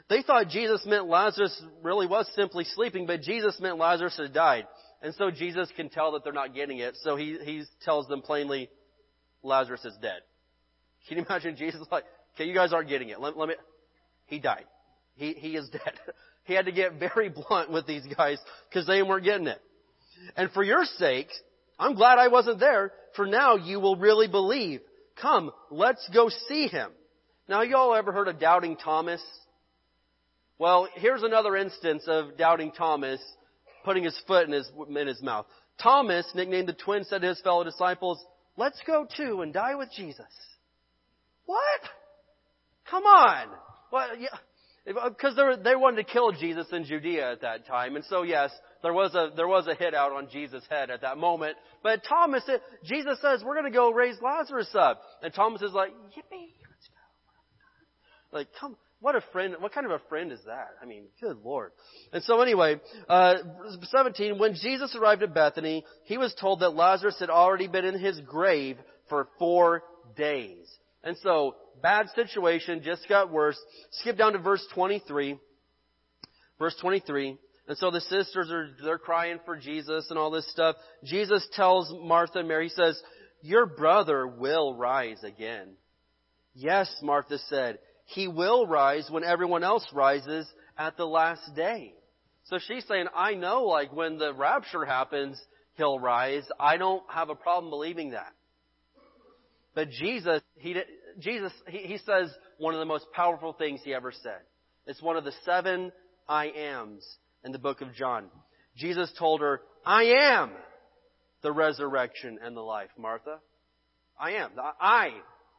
They 0.09 0.23
thought 0.23 0.49
Jesus 0.49 0.85
meant 0.87 1.07
Lazarus 1.07 1.63
really 1.83 2.07
was 2.07 2.31
simply 2.35 2.65
sleeping, 2.65 3.07
but 3.07 3.21
Jesus 3.21 3.59
meant 3.61 3.77
Lazarus 3.77 4.17
had 4.17 4.33
died. 4.33 4.67
And 5.03 5.15
so 5.15 5.31
Jesus 5.31 5.69
can 5.77 5.91
tell 5.91 6.13
that 6.13 6.25
they're 6.25 6.33
not 6.33 6.55
getting 6.55 6.79
it, 6.79 6.97
so 7.03 7.15
he, 7.15 7.39
he 7.45 7.63
tells 7.85 8.09
them 8.09 8.23
plainly, 8.23 8.71
Lazarus 9.43 9.85
is 9.85 9.95
dead. 10.01 10.21
Can 11.07 11.19
you 11.19 11.25
imagine 11.29 11.57
Jesus 11.57 11.87
like, 11.93 12.05
okay, 12.35 12.49
you 12.49 12.55
guys 12.55 12.73
aren't 12.73 12.89
getting 12.89 13.11
it. 13.11 13.21
Let, 13.21 13.37
let 13.37 13.49
me, 13.49 13.55
he 14.27 14.39
died. 14.39 14.65
He, 15.15 15.35
he 15.35 15.57
is 15.57 15.69
dead. 15.73 15.95
He 16.49 16.55
had 16.55 16.65
to 16.65 16.73
get 16.73 16.95
very 16.99 17.29
blunt 17.49 17.71
with 17.71 17.87
these 17.87 18.05
guys 18.17 18.39
because 18.69 18.87
they 18.87 19.03
weren't 19.03 19.25
getting 19.25 19.47
it. 19.47 19.61
And 20.35 20.51
for 20.51 20.65
your 20.65 20.85
sake, 20.97 21.29
I'm 21.79 21.95
glad 21.95 22.19
I 22.19 22.29
wasn't 22.29 22.59
there, 22.59 22.91
for 23.15 23.27
now 23.27 23.57
you 23.57 23.79
will 23.79 23.97
really 23.97 24.27
believe. 24.27 24.81
Come, 25.21 25.53
let's 25.71 26.09
go 26.13 26.31
see 26.49 26.67
him. 26.67 26.91
Now 27.49 27.63
y'all 27.63 27.95
ever 27.95 28.13
heard 28.13 28.29
of 28.29 28.41
doubting 28.41 28.77
Thomas? 28.77 29.23
Well, 30.59 30.89
here's 30.95 31.23
another 31.23 31.55
instance 31.55 32.05
of 32.09 32.37
doubting 32.39 32.73
Thomas 32.73 33.21
putting 33.85 34.05
his 34.05 34.19
foot 34.27 34.47
in 34.47 34.53
his, 34.53 34.71
in 34.89 35.07
his 35.07 35.23
mouth. 35.23 35.47
Thomas, 35.83 36.27
nicknamed 36.35 36.69
the 36.69 36.73
twin, 36.73 37.05
said 37.05 37.21
to 37.21 37.29
his 37.29 37.41
fellow 37.43 37.63
disciples, 37.63 38.25
let's 38.57 38.81
go 38.87 39.07
too 39.17 39.43
and 39.43 39.53
die 39.53 39.77
with 39.77 39.91
Jesus. 39.95 40.27
What? 41.47 41.81
Come 42.91 43.05
on. 43.05 43.49
Well, 43.93 44.17
yeah. 44.19 44.29
Because 44.89 45.37
they 45.63 45.77
wanted 45.77 45.97
to 46.07 46.11
kill 46.11 46.33
Jesus 46.33 46.67
in 46.73 46.85
Judea 46.85 47.33
at 47.33 47.43
that 47.43 47.67
time, 47.67 47.95
and 47.95 48.05
so 48.07 48.23
yes, 48.23 48.51
there 48.83 48.95
was 48.95 49.15
a 49.15 49.31
there 49.37 49.47
was 49.47 49.67
a 49.67 49.75
hit 49.75 49.95
out 49.95 50.13
on 50.13 50.29
Jesus' 50.31 50.65
head 50.71 50.91
at 50.91 51.03
that 51.03 51.19
moment. 51.19 51.57
But 51.83 52.05
Thomas, 52.09 52.43
Jesus 52.85 53.21
says, 53.21 53.43
"We're 53.45 53.55
going 53.55 53.71
to 53.71 53.77
go 53.77 53.91
raise 53.91 54.17
Lazarus 54.23 54.71
up," 54.75 55.03
and 55.23 55.35
Thomas 55.35 55.61
is 55.61 55.73
like, 55.73 55.91
"Yippee, 55.91 56.55
let's 56.65 56.89
go!" 56.89 58.39
Like, 58.39 58.49
come, 58.59 58.77
what 59.01 59.15
a 59.15 59.21
friend! 59.33 59.57
What 59.59 59.73
kind 59.73 59.85
of 59.85 59.93
a 59.93 60.01
friend 60.09 60.33
is 60.33 60.41
that? 60.47 60.71
I 60.83 60.87
mean, 60.87 61.05
good 61.21 61.37
lord. 61.45 61.73
And 62.13 62.23
so 62.25 62.41
anyway, 62.41 62.81
uh, 63.11 63.35
17. 63.91 64.39
When 64.39 64.55
Jesus 64.55 64.97
arrived 64.97 65.23
at 65.23 65.35
Bethany, 65.35 65.85
he 66.05 66.17
was 66.17 66.35
told 66.41 66.61
that 66.61 66.71
Lazarus 66.71 67.17
had 67.21 67.31
already 67.31 67.69
been 67.69 67.85
in 67.85 67.99
his 67.99 68.21
grave 68.23 68.79
for 69.11 69.29
four 69.39 69.83
days. 70.17 70.67
And 71.05 71.17
so, 71.23 71.57
bad 71.83 72.09
situation, 72.15 72.83
just 72.85 73.09
got 73.09 73.31
worse. 73.31 73.59
Skip 73.93 74.19
down 74.19 74.33
to 74.33 74.39
verse 74.39 74.65
23. 74.75 75.39
Verse 76.59 76.77
23. 76.81 77.37
And 77.69 77.77
so 77.77 77.91
the 77.91 78.01
sisters 78.01 78.51
are, 78.51 78.71
they're 78.83 78.99
crying 78.99 79.39
for 79.45 79.57
Jesus 79.57 80.07
and 80.09 80.19
all 80.19 80.31
this 80.31 80.51
stuff. 80.51 80.77
Jesus 81.05 81.47
tells 81.53 81.93
Martha 82.03 82.39
and 82.39 82.49
Mary, 82.49 82.65
he 82.69 82.71
says, 82.71 83.01
your 83.43 83.67
brother 83.67 84.27
will 84.27 84.75
rise 84.75 85.23
again. 85.23 85.75
Yes, 86.55 86.91
Martha 87.03 87.39
said, 87.49 87.79
he 88.07 88.27
will 88.27 88.67
rise 88.67 89.09
when 89.11 89.23
everyone 89.23 89.63
else 89.63 89.87
rises 89.93 90.47
at 90.77 90.97
the 90.97 91.05
last 91.05 91.55
day. 91.55 91.93
So 92.45 92.59
she's 92.59 92.87
saying, 92.89 93.07
I 93.15 93.35
know 93.35 93.65
like 93.65 93.93
when 93.93 94.17
the 94.17 94.33
rapture 94.33 94.87
happens, 94.87 95.39
he'll 95.75 96.01
rise. 96.01 96.45
I 96.59 96.79
don't 96.79 97.03
have 97.11 97.29
a 97.29 97.35
problem 97.35 97.71
believing 97.71 98.11
that. 98.11 98.33
But 99.79 99.91
Jesus, 99.91 100.43
he, 100.57 100.75
Jesus, 101.21 101.53
he, 101.69 101.79
he 101.79 101.99
says 101.99 102.35
one 102.57 102.75
of 102.75 102.81
the 102.81 102.85
most 102.85 103.07
powerful 103.13 103.53
things 103.53 103.81
he 103.85 103.95
ever 103.95 104.11
said. 104.11 104.41
It's 104.87 105.01
one 105.01 105.17
of 105.17 105.23
the 105.23 105.33
seven 105.45 105.93
I 106.29 106.47
ams 106.47 107.07
in 107.45 107.53
the 107.53 107.61
book 107.61 107.81
of 107.81 107.95
John. 107.95 108.25
Jesus 108.77 109.09
told 109.17 109.41
her, 109.41 109.61
I 109.87 110.03
am 110.33 110.51
the 111.43 111.53
resurrection 111.53 112.41
and 112.43 112.57
the 112.57 112.61
life, 112.61 112.89
Martha. 112.99 113.39
I 114.19 114.33
am. 114.33 114.51
I 114.81 115.11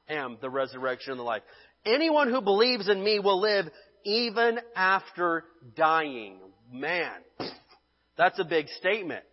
am 0.10 0.38
the 0.42 0.50
resurrection 0.50 1.12
and 1.12 1.20
the 1.22 1.24
life. 1.24 1.44
Anyone 1.86 2.30
who 2.30 2.42
believes 2.42 2.90
in 2.90 3.02
me 3.02 3.20
will 3.20 3.40
live 3.40 3.68
even 4.04 4.60
after 4.76 5.46
dying. 5.78 6.40
Man, 6.70 7.22
that's 8.18 8.38
a 8.38 8.44
big 8.44 8.68
statement. 8.80 9.24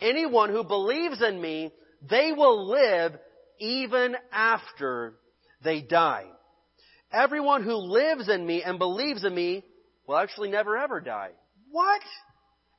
Anyone 0.00 0.50
who 0.50 0.62
believes 0.62 1.20
in 1.20 1.40
me, 1.40 1.72
they 2.08 2.30
will 2.30 2.70
live 2.70 3.14
even 3.62 4.16
after 4.32 5.14
they 5.62 5.80
die. 5.80 6.26
Everyone 7.12 7.62
who 7.62 7.76
lives 7.76 8.28
in 8.28 8.44
me 8.44 8.62
and 8.62 8.78
believes 8.78 9.24
in 9.24 9.32
me 9.32 9.64
will 10.06 10.16
actually 10.16 10.50
never 10.50 10.76
ever 10.76 11.00
die. 11.00 11.30
What? 11.70 12.02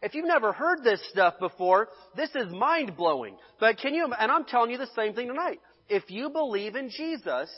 If 0.02 0.14
you've 0.14 0.28
never 0.28 0.52
heard 0.52 0.84
this 0.84 1.02
stuff 1.10 1.36
before, 1.40 1.88
this 2.18 2.30
is 2.36 2.52
mind 2.52 2.98
blowing. 2.98 3.38
But 3.62 3.78
can 3.78 3.94
you, 3.94 4.06
and 4.06 4.30
I'm 4.30 4.44
telling 4.44 4.72
you 4.72 4.78
the 4.78 4.90
same 4.96 5.14
thing 5.14 5.30
tonight. 5.30 5.62
If 5.88 6.10
you 6.10 6.30
believe 6.30 6.76
in 6.76 6.90
Jesus, 6.90 7.50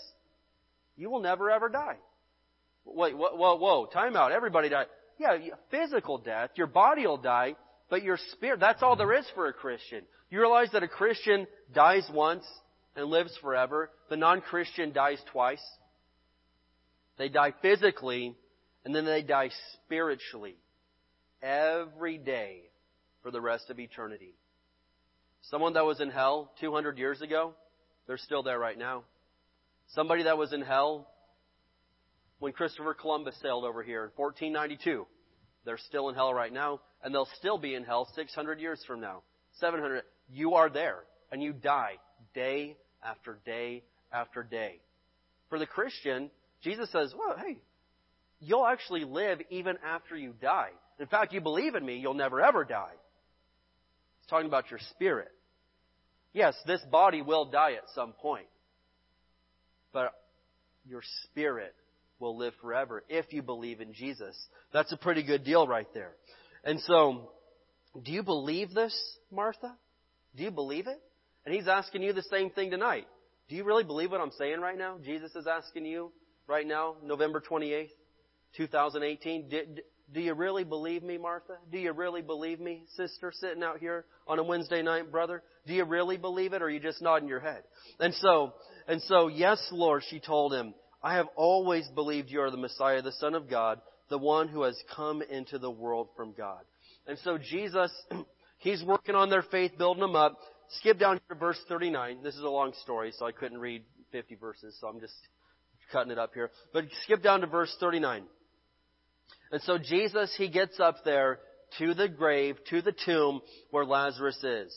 you 0.95 1.09
will 1.09 1.21
never 1.21 1.49
ever 1.49 1.69
die. 1.69 1.97
Wait, 2.85 3.17
whoa, 3.17 3.35
whoa, 3.35 3.55
whoa, 3.55 3.88
time 3.88 4.15
out. 4.15 4.31
Everybody 4.31 4.69
dies. 4.69 4.85
Yeah, 5.17 5.38
physical 5.71 6.19
death, 6.19 6.51
your 6.55 6.67
body 6.67 7.07
will 7.07 7.17
die, 7.17 7.55
but 7.89 8.03
your 8.03 8.19
spirit, 8.33 8.59
that's 8.59 8.83
all 8.83 8.95
there 8.95 9.13
is 9.13 9.25
for 9.33 9.47
a 9.47 9.53
Christian. 9.53 10.03
You 10.29 10.39
realize 10.41 10.69
that 10.73 10.83
a 10.83 10.88
Christian 10.88 11.47
dies 11.73 12.07
once 12.13 12.45
and 12.95 13.08
lives 13.08 13.38
forever. 13.41 13.89
The 14.10 14.17
non-Christian 14.17 14.93
dies 14.93 15.19
twice. 15.31 15.63
They 17.17 17.29
die 17.29 17.53
physically 17.62 18.36
and 18.84 18.93
then 18.93 19.05
they 19.05 19.23
die 19.23 19.49
spiritually 19.73 20.58
every 21.41 22.17
day 22.17 22.62
for 23.23 23.31
the 23.31 23.41
rest 23.41 23.69
of 23.69 23.79
eternity. 23.79 24.36
Someone 25.49 25.73
that 25.73 25.86
was 25.86 25.99
in 25.99 26.10
hell 26.10 26.51
200 26.60 26.97
years 26.97 27.21
ago, 27.21 27.53
they're 28.08 28.17
still 28.17 28.43
there 28.43 28.60
right 28.60 28.77
now. 28.77 29.03
Somebody 29.89 30.23
that 30.23 30.38
was 30.38 30.53
in 30.53 30.62
hell 30.62 31.08
when 32.39 32.53
Christopher 32.53 32.93
Columbus 32.93 33.36
sailed 33.41 33.63
over 33.63 33.81
here 33.81 34.03
in 34.03 34.12
1492, 34.15 35.08
they're 35.65 35.77
still 35.77 36.10
in 36.10 36.15
hell 36.15 36.34
right 36.34 36.53
now, 36.53 36.81
and 37.03 37.13
they'll 37.13 37.29
still 37.38 37.58
be 37.58 37.73
in 37.73 37.84
hell 37.84 38.08
600 38.13 38.60
years 38.60 38.84
from 38.86 38.99
now. 38.99 39.23
700. 39.60 40.03
You 40.29 40.55
are 40.55 40.69
there, 40.69 41.03
and 41.31 41.41
you 41.41 41.53
die 41.53 41.93
day 42.34 42.75
after 43.05 43.39
day 43.45 43.83
after 44.11 44.43
day. 44.43 44.79
For 45.49 45.59
the 45.59 45.65
Christian, 45.65 46.31
Jesus 46.63 46.91
says, 46.91 47.13
well, 47.17 47.35
hey, 47.37 47.57
you'll 48.39 48.65
actually 48.65 49.03
live 49.03 49.39
even 49.49 49.77
after 49.85 50.15
you 50.15 50.33
die. 50.41 50.71
In 50.99 51.07
fact, 51.07 51.33
you 51.33 51.41
believe 51.41 51.75
in 51.75 51.85
me, 51.85 51.97
you'll 51.97 52.13
never 52.13 52.41
ever 52.41 52.63
die. 52.63 52.93
He's 54.19 54.29
talking 54.29 54.47
about 54.47 54.71
your 54.71 54.79
spirit. 54.91 55.29
Yes, 56.33 56.55
this 56.65 56.81
body 56.91 57.21
will 57.21 57.45
die 57.45 57.73
at 57.73 57.83
some 57.93 58.13
point. 58.13 58.47
But 59.93 60.13
your 60.87 61.01
spirit 61.23 61.73
will 62.19 62.37
live 62.37 62.53
forever 62.61 63.03
if 63.09 63.31
you 63.31 63.41
believe 63.41 63.81
in 63.81 63.93
Jesus. 63.93 64.35
That's 64.73 64.91
a 64.91 64.97
pretty 64.97 65.23
good 65.23 65.43
deal 65.43 65.67
right 65.67 65.87
there. 65.93 66.11
And 66.63 66.79
so, 66.81 67.29
do 68.03 68.11
you 68.11 68.23
believe 68.23 68.73
this, 68.73 68.93
Martha? 69.31 69.75
Do 70.35 70.43
you 70.43 70.51
believe 70.51 70.87
it? 70.87 71.01
And 71.45 71.53
he's 71.53 71.67
asking 71.67 72.01
you 72.01 72.13
the 72.13 72.23
same 72.23 72.49
thing 72.49 72.71
tonight. 72.71 73.08
Do 73.49 73.55
you 73.55 73.63
really 73.63 73.84
believe 73.84 74.12
what 74.12 74.21
I'm 74.21 74.31
saying 74.31 74.60
right 74.60 74.77
now? 74.77 74.97
Jesus 75.03 75.36
is 75.36 75.45
asking 75.45 75.86
you 75.86 76.12
right 76.47 76.65
now, 76.65 76.95
November 77.03 77.41
28th, 77.41 77.89
2018. 78.58 79.49
do 80.13 80.21
you 80.21 80.34
really 80.34 80.63
believe 80.63 81.03
me, 81.03 81.17
Martha? 81.17 81.58
Do 81.71 81.77
you 81.77 81.91
really 81.91 82.23
believe 82.23 82.60
me, 82.60 82.84
sister, 82.95 83.31
sitting 83.34 83.62
out 83.62 83.77
here 83.77 84.05
on 84.27 84.39
a 84.39 84.43
Wednesday 84.43 84.81
night, 84.81 85.12
brother? 85.12 85.43
Do 85.67 85.73
you 85.73 85.86
really 85.86 86.17
believe 86.17 86.53
it 86.53 86.62
or 86.62 86.65
are 86.65 86.69
you 86.69 86.79
just 86.79 87.01
nodding 87.01 87.27
your 87.29 87.39
head? 87.39 87.62
And 87.99 88.13
so, 88.15 88.53
and 88.88 89.01
so, 89.03 89.27
yes, 89.27 89.60
Lord, 89.71 90.03
she 90.10 90.19
told 90.19 90.53
him, 90.53 90.73
I 91.03 91.15
have 91.15 91.27
always 91.36 91.88
believed 91.93 92.31
you 92.31 92.41
are 92.41 92.49
the 92.49 92.58
Messiah, 92.58 93.03
the 93.03 93.12
Son 93.13 93.36
of 93.36 93.47
God, 93.47 93.79
the 94.10 94.17
one 94.17 94.47
who 94.47 94.63
has 94.63 94.75
come 94.95 95.21
into 95.21 95.60
the 95.60 95.69
world 95.69 96.10
from 96.15 96.34
God. 96.36 96.62
And 97.05 97.19
so 97.19 97.38
Jesus, 97.38 97.91
he's 98.58 98.84
working 98.84 99.13
on 99.13 99.29
their 99.29 99.43
faith, 99.43 99.77
building 99.77 100.01
them 100.01 100.15
up. 100.15 100.39
Skip 100.80 100.99
down 100.99 101.19
to 101.30 101.36
verse 101.36 101.60
39. 101.69 102.23
This 102.23 102.36
is 102.36 102.41
a 102.41 102.49
long 102.49 102.73
story, 102.82 103.13
so 103.17 103.25
I 103.25 103.32
couldn't 103.32 103.60
read 103.60 103.84
50 104.12 104.36
verses, 104.36 104.75
so 104.80 104.88
I'm 104.88 104.99
just 104.99 105.13
cutting 105.91 106.12
it 106.12 106.19
up 106.19 106.34
here. 106.34 106.51
But 106.73 106.86
skip 107.04 107.21
down 107.21 107.41
to 107.41 107.47
verse 107.47 107.75
39. 107.80 108.23
And 109.51 109.62
so 109.63 109.78
Jesus, 109.78 110.34
he 110.38 110.49
gets 110.49 110.80
up 110.80 111.04
there 111.06 111.39
to 111.78 111.93
the 111.93 112.10
grave, 112.10 112.58
to 112.69 112.82
the 112.82 112.93
tomb 113.06 113.41
where 113.71 113.86
Lazarus 113.86 114.43
is. 114.43 114.73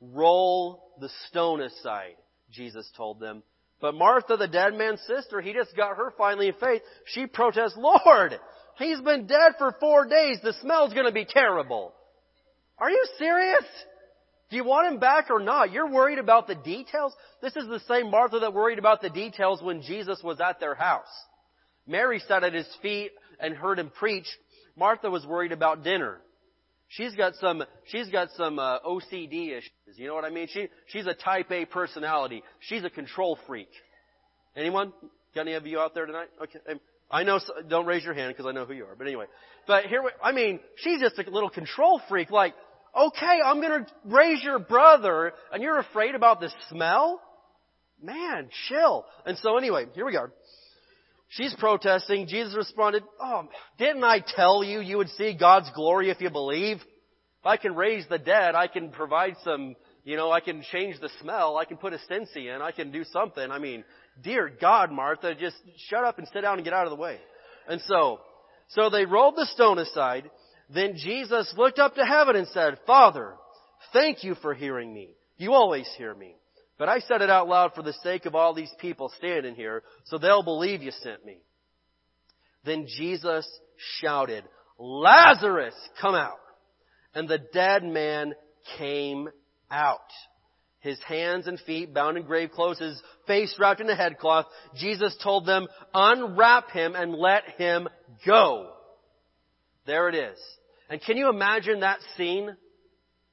Roll 0.00 0.92
the 1.00 1.10
stone 1.28 1.60
aside, 1.60 2.16
Jesus 2.50 2.88
told 2.96 3.20
them. 3.20 3.42
But 3.80 3.94
Martha, 3.94 4.36
the 4.36 4.48
dead 4.48 4.74
man's 4.74 5.00
sister, 5.02 5.40
he 5.40 5.52
just 5.52 5.76
got 5.76 5.96
her 5.96 6.12
finally 6.18 6.48
in 6.48 6.54
faith. 6.54 6.82
She 7.06 7.26
protests, 7.26 7.76
Lord, 7.76 8.38
he's 8.76 9.00
been 9.00 9.26
dead 9.26 9.52
for 9.58 9.76
four 9.78 10.06
days. 10.06 10.38
The 10.42 10.54
smell's 10.60 10.94
gonna 10.94 11.12
be 11.12 11.24
terrible. 11.24 11.94
Are 12.78 12.90
you 12.90 13.04
serious? 13.18 13.64
Do 14.50 14.56
you 14.56 14.64
want 14.64 14.92
him 14.92 14.98
back 14.98 15.30
or 15.30 15.40
not? 15.40 15.72
You're 15.72 15.90
worried 15.90 16.18
about 16.18 16.46
the 16.46 16.54
details? 16.54 17.12
This 17.42 17.54
is 17.54 17.66
the 17.68 17.80
same 17.80 18.10
Martha 18.10 18.38
that 18.38 18.54
worried 18.54 18.78
about 18.78 19.02
the 19.02 19.10
details 19.10 19.62
when 19.62 19.82
Jesus 19.82 20.22
was 20.22 20.40
at 20.40 20.58
their 20.58 20.74
house. 20.74 21.06
Mary 21.86 22.20
sat 22.26 22.44
at 22.44 22.54
his 22.54 22.68
feet 22.80 23.12
and 23.40 23.54
heard 23.54 23.78
him 23.78 23.90
preach. 23.90 24.26
Martha 24.76 25.10
was 25.10 25.26
worried 25.26 25.52
about 25.52 25.84
dinner. 25.84 26.18
She's 26.88 27.14
got 27.14 27.34
some, 27.34 27.62
she's 27.88 28.08
got 28.08 28.28
some 28.36 28.58
uh, 28.58 28.78
OCD 28.80 29.50
issues. 29.50 29.70
You 29.96 30.06
know 30.06 30.14
what 30.14 30.24
I 30.24 30.30
mean? 30.30 30.48
She, 30.50 30.68
she's 30.86 31.06
a 31.06 31.12
type 31.12 31.50
A 31.50 31.66
personality. 31.66 32.42
She's 32.60 32.84
a 32.84 32.90
control 32.90 33.38
freak. 33.46 33.68
Anyone? 34.56 34.92
Got 35.34 35.42
any 35.42 35.54
of 35.54 35.66
you 35.66 35.78
out 35.78 35.94
there 35.94 36.06
tonight? 36.06 36.28
Okay. 36.42 36.58
I 37.10 37.22
know, 37.22 37.40
don't 37.68 37.86
raise 37.86 38.04
your 38.04 38.14
hand 38.14 38.34
because 38.34 38.46
I 38.46 38.52
know 38.52 38.64
who 38.64 38.72
you 38.72 38.84
are. 38.84 38.94
But 38.96 39.06
anyway. 39.06 39.26
But 39.66 39.84
here, 39.86 40.02
I 40.22 40.32
mean, 40.32 40.60
she's 40.76 41.00
just 41.00 41.18
a 41.18 41.30
little 41.30 41.50
control 41.50 42.00
freak. 42.08 42.30
Like, 42.30 42.54
okay, 42.96 43.38
I'm 43.44 43.60
gonna 43.60 43.86
raise 44.04 44.42
your 44.42 44.58
brother 44.58 45.32
and 45.52 45.62
you're 45.62 45.78
afraid 45.78 46.14
about 46.14 46.40
the 46.40 46.50
smell? 46.68 47.20
Man, 48.02 48.48
chill. 48.68 49.04
And 49.26 49.36
so 49.38 49.56
anyway, 49.56 49.86
here 49.94 50.06
we 50.06 50.12
go. 50.12 50.28
She's 51.30 51.54
protesting. 51.58 52.26
Jesus 52.26 52.54
responded, 52.56 53.02
Oh, 53.20 53.48
didn't 53.78 54.04
I 54.04 54.24
tell 54.26 54.64
you 54.64 54.80
you 54.80 54.96
would 54.96 55.10
see 55.10 55.36
God's 55.38 55.70
glory 55.74 56.10
if 56.10 56.20
you 56.20 56.30
believe? 56.30 56.78
If 56.78 57.46
I 57.46 57.56
can 57.56 57.74
raise 57.74 58.06
the 58.08 58.18
dead, 58.18 58.54
I 58.54 58.66
can 58.66 58.90
provide 58.90 59.36
some, 59.44 59.76
you 60.04 60.16
know, 60.16 60.32
I 60.32 60.40
can 60.40 60.62
change 60.72 60.98
the 61.00 61.10
smell, 61.20 61.56
I 61.56 61.64
can 61.64 61.76
put 61.76 61.92
a 61.92 61.98
Scentsy 62.10 62.54
in, 62.54 62.62
I 62.62 62.72
can 62.72 62.90
do 62.90 63.04
something. 63.04 63.50
I 63.50 63.58
mean, 63.58 63.84
dear 64.22 64.50
God, 64.60 64.90
Martha, 64.90 65.34
just 65.34 65.56
shut 65.88 66.04
up 66.04 66.18
and 66.18 66.26
sit 66.32 66.40
down 66.40 66.54
and 66.54 66.64
get 66.64 66.72
out 66.72 66.86
of 66.86 66.90
the 66.90 66.96
way. 66.96 67.18
And 67.68 67.80
so, 67.82 68.20
so 68.68 68.90
they 68.90 69.04
rolled 69.04 69.36
the 69.36 69.46
stone 69.46 69.78
aside. 69.78 70.30
Then 70.72 70.96
Jesus 70.96 71.52
looked 71.56 71.78
up 71.78 71.94
to 71.94 72.04
heaven 72.04 72.36
and 72.36 72.46
said, 72.48 72.78
Father, 72.86 73.34
thank 73.92 74.22
you 74.22 74.34
for 74.36 74.54
hearing 74.54 74.92
me. 74.92 75.10
You 75.36 75.52
always 75.52 75.88
hear 75.96 76.14
me. 76.14 76.34
But 76.78 76.88
I 76.88 77.00
said 77.00 77.22
it 77.22 77.30
out 77.30 77.48
loud 77.48 77.72
for 77.74 77.82
the 77.82 77.94
sake 78.04 78.26
of 78.26 78.34
all 78.34 78.54
these 78.54 78.72
people 78.78 79.10
standing 79.16 79.54
here, 79.54 79.82
so 80.04 80.18
they'll 80.18 80.42
believe 80.42 80.82
you 80.82 80.92
sent 80.92 81.24
me. 81.24 81.38
Then 82.64 82.86
Jesus 82.86 83.48
shouted, 84.00 84.44
Lazarus, 84.78 85.74
come 86.00 86.14
out. 86.14 86.38
And 87.14 87.28
the 87.28 87.38
dead 87.38 87.82
man 87.82 88.34
came 88.76 89.28
out. 89.70 89.98
His 90.80 91.00
hands 91.00 91.48
and 91.48 91.58
feet 91.60 91.92
bound 91.92 92.16
in 92.16 92.22
grave 92.22 92.50
clothes, 92.52 92.78
his 92.78 93.00
face 93.26 93.54
wrapped 93.58 93.80
in 93.80 93.90
a 93.90 93.96
headcloth. 93.96 94.46
Jesus 94.76 95.16
told 95.22 95.46
them, 95.46 95.66
unwrap 95.92 96.70
him 96.70 96.94
and 96.94 97.14
let 97.14 97.42
him 97.56 97.88
go. 98.24 98.72
There 99.88 100.10
it 100.10 100.14
is. 100.14 100.38
And 100.90 101.00
can 101.00 101.16
you 101.16 101.30
imagine 101.30 101.80
that 101.80 101.98
scene? 102.16 102.54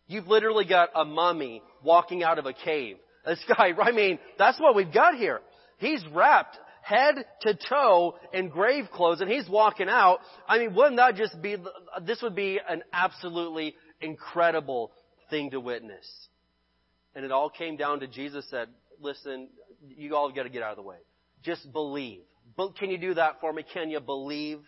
You've 0.08 0.28
literally 0.28 0.63
got 0.63 0.89
a 0.96 1.04
mummy 1.04 1.62
walking 1.84 2.24
out 2.24 2.39
of 2.39 2.46
a 2.46 2.54
cave. 2.54 2.96
This 3.26 3.44
guy, 3.46 3.72
I 3.82 3.91
mean, 3.91 4.20
that's 4.39 4.60
what 4.60 4.74
we've 4.74 4.91
got 4.91 5.15
here. 5.15 5.41
He's 5.80 6.02
wrapped 6.13 6.58
head 6.82 7.15
to 7.41 7.58
toe 7.68 8.15
in 8.32 8.48
grave 8.48 8.86
clothes 8.94 9.20
and 9.20 9.30
he's 9.30 9.50
walking 9.50 9.89
out. 9.89 10.20
I 10.48 10.60
mean, 10.60 10.74
wouldn't 10.74 10.96
that 10.96 11.15
just 11.15 11.41
be, 11.41 11.58
this 12.06 12.22
would 12.22 12.36
be 12.36 12.60
an 12.68 12.84
absolutely 12.94 13.76
incredible 14.00 14.91
thing 15.30 15.52
to 15.52 15.60
witness. 15.60 16.08
And 17.15 17.26
it 17.26 17.32
all 17.32 17.50
came 17.50 17.76
down 17.76 18.00
to 18.00 18.08
Jesus 18.08 18.46
said, 18.50 18.70
listen, 19.02 19.50
you 19.86 20.15
all 20.15 20.32
got 20.32 20.44
to 20.44 20.50
get 20.50 20.63
out 20.63 20.72
of 20.72 20.78
the 20.78 20.84
way. 20.84 20.98
Just 21.44 21.74
believe. 21.74 22.22
Can 22.80 22.91
you 22.91 22.98
do 22.98 23.15
that 23.15 23.41
for 23.41 23.52
me? 23.52 23.65
Can 23.74 23.89
you 23.89 24.00
believe 24.00 24.60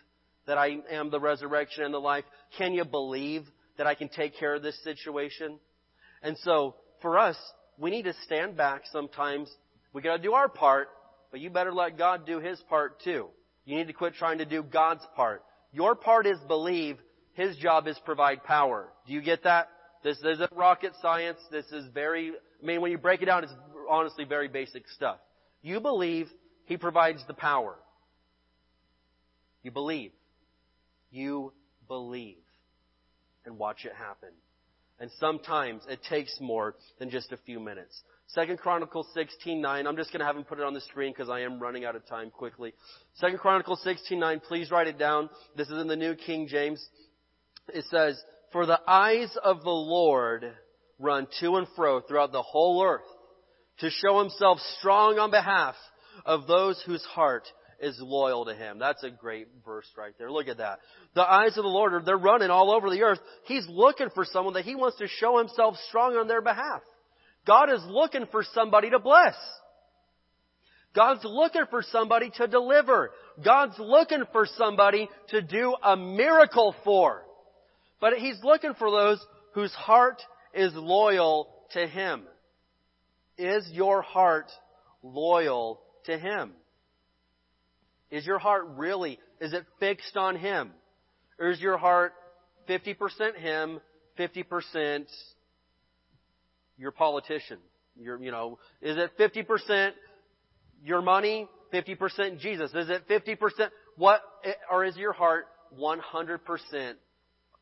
that 0.48 0.58
I 0.58 0.78
am 0.90 1.10
the 1.10 1.20
resurrection 1.20 1.84
and 1.84 1.94
the 1.94 2.00
life? 2.00 2.24
Can 2.56 2.72
you 2.72 2.84
believe 2.84 3.44
that 3.76 3.86
I 3.86 3.94
can 3.94 4.08
take 4.08 4.36
care 4.36 4.54
of 4.54 4.62
this 4.62 4.82
situation? 4.82 5.60
And 6.22 6.36
so, 6.38 6.74
for 7.00 7.18
us, 7.18 7.36
we 7.78 7.90
need 7.90 8.06
to 8.06 8.14
stand 8.24 8.56
back 8.56 8.82
sometimes. 8.90 9.48
We 9.92 10.02
gotta 10.02 10.22
do 10.22 10.32
our 10.32 10.48
part, 10.48 10.88
but 11.30 11.40
you 11.40 11.50
better 11.50 11.72
let 11.72 11.96
God 11.96 12.26
do 12.26 12.40
His 12.40 12.58
part 12.68 13.00
too. 13.02 13.28
You 13.64 13.76
need 13.76 13.86
to 13.86 13.92
quit 13.92 14.14
trying 14.14 14.38
to 14.38 14.46
do 14.46 14.62
God's 14.62 15.04
part. 15.14 15.44
Your 15.72 15.94
part 15.94 16.26
is 16.26 16.38
believe. 16.48 16.98
His 17.34 17.56
job 17.56 17.86
is 17.86 17.96
provide 18.04 18.42
power. 18.42 18.88
Do 19.06 19.12
you 19.12 19.20
get 19.20 19.44
that? 19.44 19.68
This 20.02 20.18
isn't 20.18 20.50
rocket 20.56 20.92
science. 21.00 21.38
This 21.52 21.66
is 21.66 21.84
very, 21.92 22.30
I 22.30 22.66
mean, 22.66 22.80
when 22.80 22.90
you 22.90 22.98
break 22.98 23.22
it 23.22 23.26
down, 23.26 23.44
it's 23.44 23.52
honestly 23.88 24.24
very 24.24 24.48
basic 24.48 24.88
stuff. 24.88 25.18
You 25.62 25.78
believe, 25.80 26.28
He 26.64 26.76
provides 26.76 27.22
the 27.28 27.34
power. 27.34 27.76
You 29.62 29.70
believe. 29.70 30.12
You 31.10 31.52
believe. 31.86 32.36
And 33.44 33.58
watch 33.58 33.84
it 33.84 33.92
happen. 33.94 34.30
And 35.00 35.10
sometimes 35.20 35.82
it 35.88 36.00
takes 36.08 36.36
more 36.40 36.74
than 36.98 37.08
just 37.08 37.32
a 37.32 37.36
few 37.36 37.60
minutes. 37.60 38.02
Second 38.28 38.58
Chronicles 38.58 39.06
16:9. 39.16 39.86
I'm 39.86 39.96
just 39.96 40.12
going 40.12 40.20
to 40.20 40.26
have 40.26 40.36
him 40.36 40.44
put 40.44 40.58
it 40.58 40.64
on 40.64 40.74
the 40.74 40.80
screen 40.82 41.12
because 41.12 41.30
I 41.30 41.40
am 41.40 41.60
running 41.60 41.84
out 41.84 41.96
of 41.96 42.06
time 42.06 42.30
quickly. 42.30 42.74
Second 43.14 43.38
Chronicles 43.38 43.82
16:9. 43.84 44.42
Please 44.42 44.70
write 44.70 44.88
it 44.88 44.98
down. 44.98 45.30
This 45.56 45.68
is 45.68 45.80
in 45.80 45.86
the 45.86 45.96
New 45.96 46.14
King 46.14 46.48
James. 46.48 46.84
It 47.72 47.84
says, 47.86 48.22
"For 48.52 48.66
the 48.66 48.80
eyes 48.86 49.34
of 49.36 49.62
the 49.62 49.70
Lord 49.70 50.56
run 50.98 51.28
to 51.40 51.56
and 51.56 51.68
fro 51.70 52.00
throughout 52.00 52.32
the 52.32 52.42
whole 52.42 52.84
earth 52.84 53.06
to 53.78 53.90
show 53.90 54.18
himself 54.18 54.58
strong 54.78 55.18
on 55.18 55.30
behalf 55.30 55.76
of 56.26 56.46
those 56.46 56.82
whose 56.82 57.04
heart 57.04 57.50
is 57.80 57.98
loyal 58.00 58.44
to 58.46 58.54
him. 58.54 58.78
That's 58.78 59.02
a 59.04 59.10
great 59.10 59.48
verse 59.64 59.86
right 59.96 60.12
there. 60.18 60.30
Look 60.30 60.48
at 60.48 60.58
that. 60.58 60.80
The 61.14 61.22
eyes 61.22 61.56
of 61.56 61.62
the 61.62 61.68
Lord 61.68 61.94
are, 61.94 62.02
they're 62.02 62.16
running 62.16 62.50
all 62.50 62.72
over 62.72 62.90
the 62.90 63.02
earth. 63.02 63.20
He's 63.44 63.66
looking 63.68 64.08
for 64.14 64.24
someone 64.24 64.54
that 64.54 64.64
he 64.64 64.74
wants 64.74 64.98
to 64.98 65.06
show 65.06 65.38
himself 65.38 65.76
strong 65.88 66.16
on 66.16 66.28
their 66.28 66.42
behalf. 66.42 66.82
God 67.46 67.70
is 67.70 67.82
looking 67.86 68.26
for 68.30 68.44
somebody 68.54 68.90
to 68.90 68.98
bless. 68.98 69.34
God's 70.94 71.24
looking 71.24 71.64
for 71.70 71.82
somebody 71.92 72.30
to 72.36 72.46
deliver. 72.46 73.10
God's 73.44 73.78
looking 73.78 74.24
for 74.32 74.46
somebody 74.56 75.08
to 75.28 75.42
do 75.42 75.74
a 75.82 75.96
miracle 75.96 76.74
for. 76.84 77.22
But 78.00 78.14
He's 78.14 78.38
looking 78.42 78.74
for 78.74 78.90
those 78.90 79.24
whose 79.54 79.72
heart 79.72 80.20
is 80.54 80.72
loyal 80.74 81.48
to 81.72 81.86
Him. 81.86 82.22
Is 83.36 83.68
your 83.72 84.02
heart 84.02 84.50
loyal 85.02 85.80
to 86.06 86.18
Him? 86.18 86.52
Is 88.10 88.26
your 88.26 88.38
heart 88.38 88.66
really, 88.76 89.18
is 89.40 89.52
it 89.52 89.64
fixed 89.80 90.16
on 90.16 90.36
Him? 90.36 90.70
Or 91.38 91.50
is 91.50 91.60
your 91.60 91.78
heart 91.78 92.12
50% 92.68 93.36
Him, 93.36 93.80
50% 94.18 95.04
your 96.76 96.90
politician? 96.90 97.58
Your, 97.96 98.22
you 98.22 98.30
know, 98.30 98.58
is 98.80 98.96
it 98.96 99.18
50% 99.18 99.90
your 100.84 101.02
money, 101.02 101.48
50% 101.72 102.38
Jesus? 102.38 102.70
Is 102.74 102.88
it 102.88 103.08
50% 103.08 103.68
what, 103.96 104.22
or 104.70 104.84
is 104.84 104.96
your 104.96 105.12
heart 105.12 105.46
100% 105.78 106.94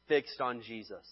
fixed 0.08 0.40
on 0.40 0.62
Jesus? 0.62 1.06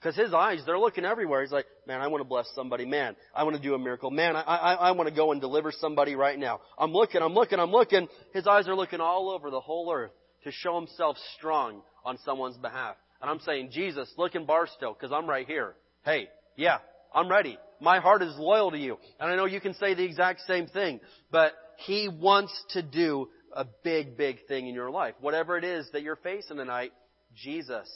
Because 0.00 0.16
his 0.16 0.32
eyes, 0.32 0.62
they're 0.64 0.78
looking 0.78 1.04
everywhere. 1.04 1.42
He's 1.42 1.52
like, 1.52 1.66
man, 1.86 2.00
I 2.00 2.06
want 2.06 2.22
to 2.22 2.28
bless 2.28 2.48
somebody. 2.54 2.86
Man, 2.86 3.16
I 3.34 3.44
want 3.44 3.56
to 3.56 3.62
do 3.62 3.74
a 3.74 3.78
miracle. 3.78 4.10
Man, 4.10 4.34
I, 4.34 4.40
I, 4.40 4.74
I 4.74 4.90
want 4.92 5.10
to 5.10 5.14
go 5.14 5.32
and 5.32 5.40
deliver 5.42 5.70
somebody 5.72 6.14
right 6.14 6.38
now. 6.38 6.60
I'm 6.78 6.92
looking, 6.92 7.20
I'm 7.20 7.34
looking, 7.34 7.58
I'm 7.58 7.70
looking. 7.70 8.08
His 8.32 8.46
eyes 8.46 8.66
are 8.66 8.74
looking 8.74 9.00
all 9.00 9.30
over 9.30 9.50
the 9.50 9.60
whole 9.60 9.92
earth 9.92 10.12
to 10.44 10.52
show 10.52 10.78
himself 10.78 11.18
strong 11.36 11.82
on 12.02 12.16
someone's 12.24 12.56
behalf. 12.56 12.96
And 13.20 13.30
I'm 13.30 13.40
saying, 13.40 13.72
Jesus, 13.72 14.10
look 14.16 14.34
in 14.34 14.46
Barstow, 14.46 14.94
because 14.94 15.12
I'm 15.12 15.28
right 15.28 15.46
here. 15.46 15.74
Hey, 16.02 16.28
yeah, 16.56 16.78
I'm 17.14 17.30
ready. 17.30 17.58
My 17.78 18.00
heart 18.00 18.22
is 18.22 18.34
loyal 18.38 18.70
to 18.70 18.78
you. 18.78 18.96
And 19.18 19.30
I 19.30 19.36
know 19.36 19.44
you 19.44 19.60
can 19.60 19.74
say 19.74 19.92
the 19.92 20.04
exact 20.04 20.40
same 20.46 20.66
thing, 20.66 21.00
but 21.30 21.52
He 21.76 22.08
wants 22.08 22.52
to 22.70 22.80
do 22.80 23.28
a 23.54 23.66
big, 23.84 24.16
big 24.16 24.46
thing 24.48 24.66
in 24.66 24.74
your 24.74 24.90
life. 24.90 25.14
Whatever 25.20 25.58
it 25.58 25.64
is 25.64 25.90
that 25.92 26.00
you're 26.00 26.16
facing 26.16 26.56
tonight, 26.56 26.92
Jesus 27.34 27.90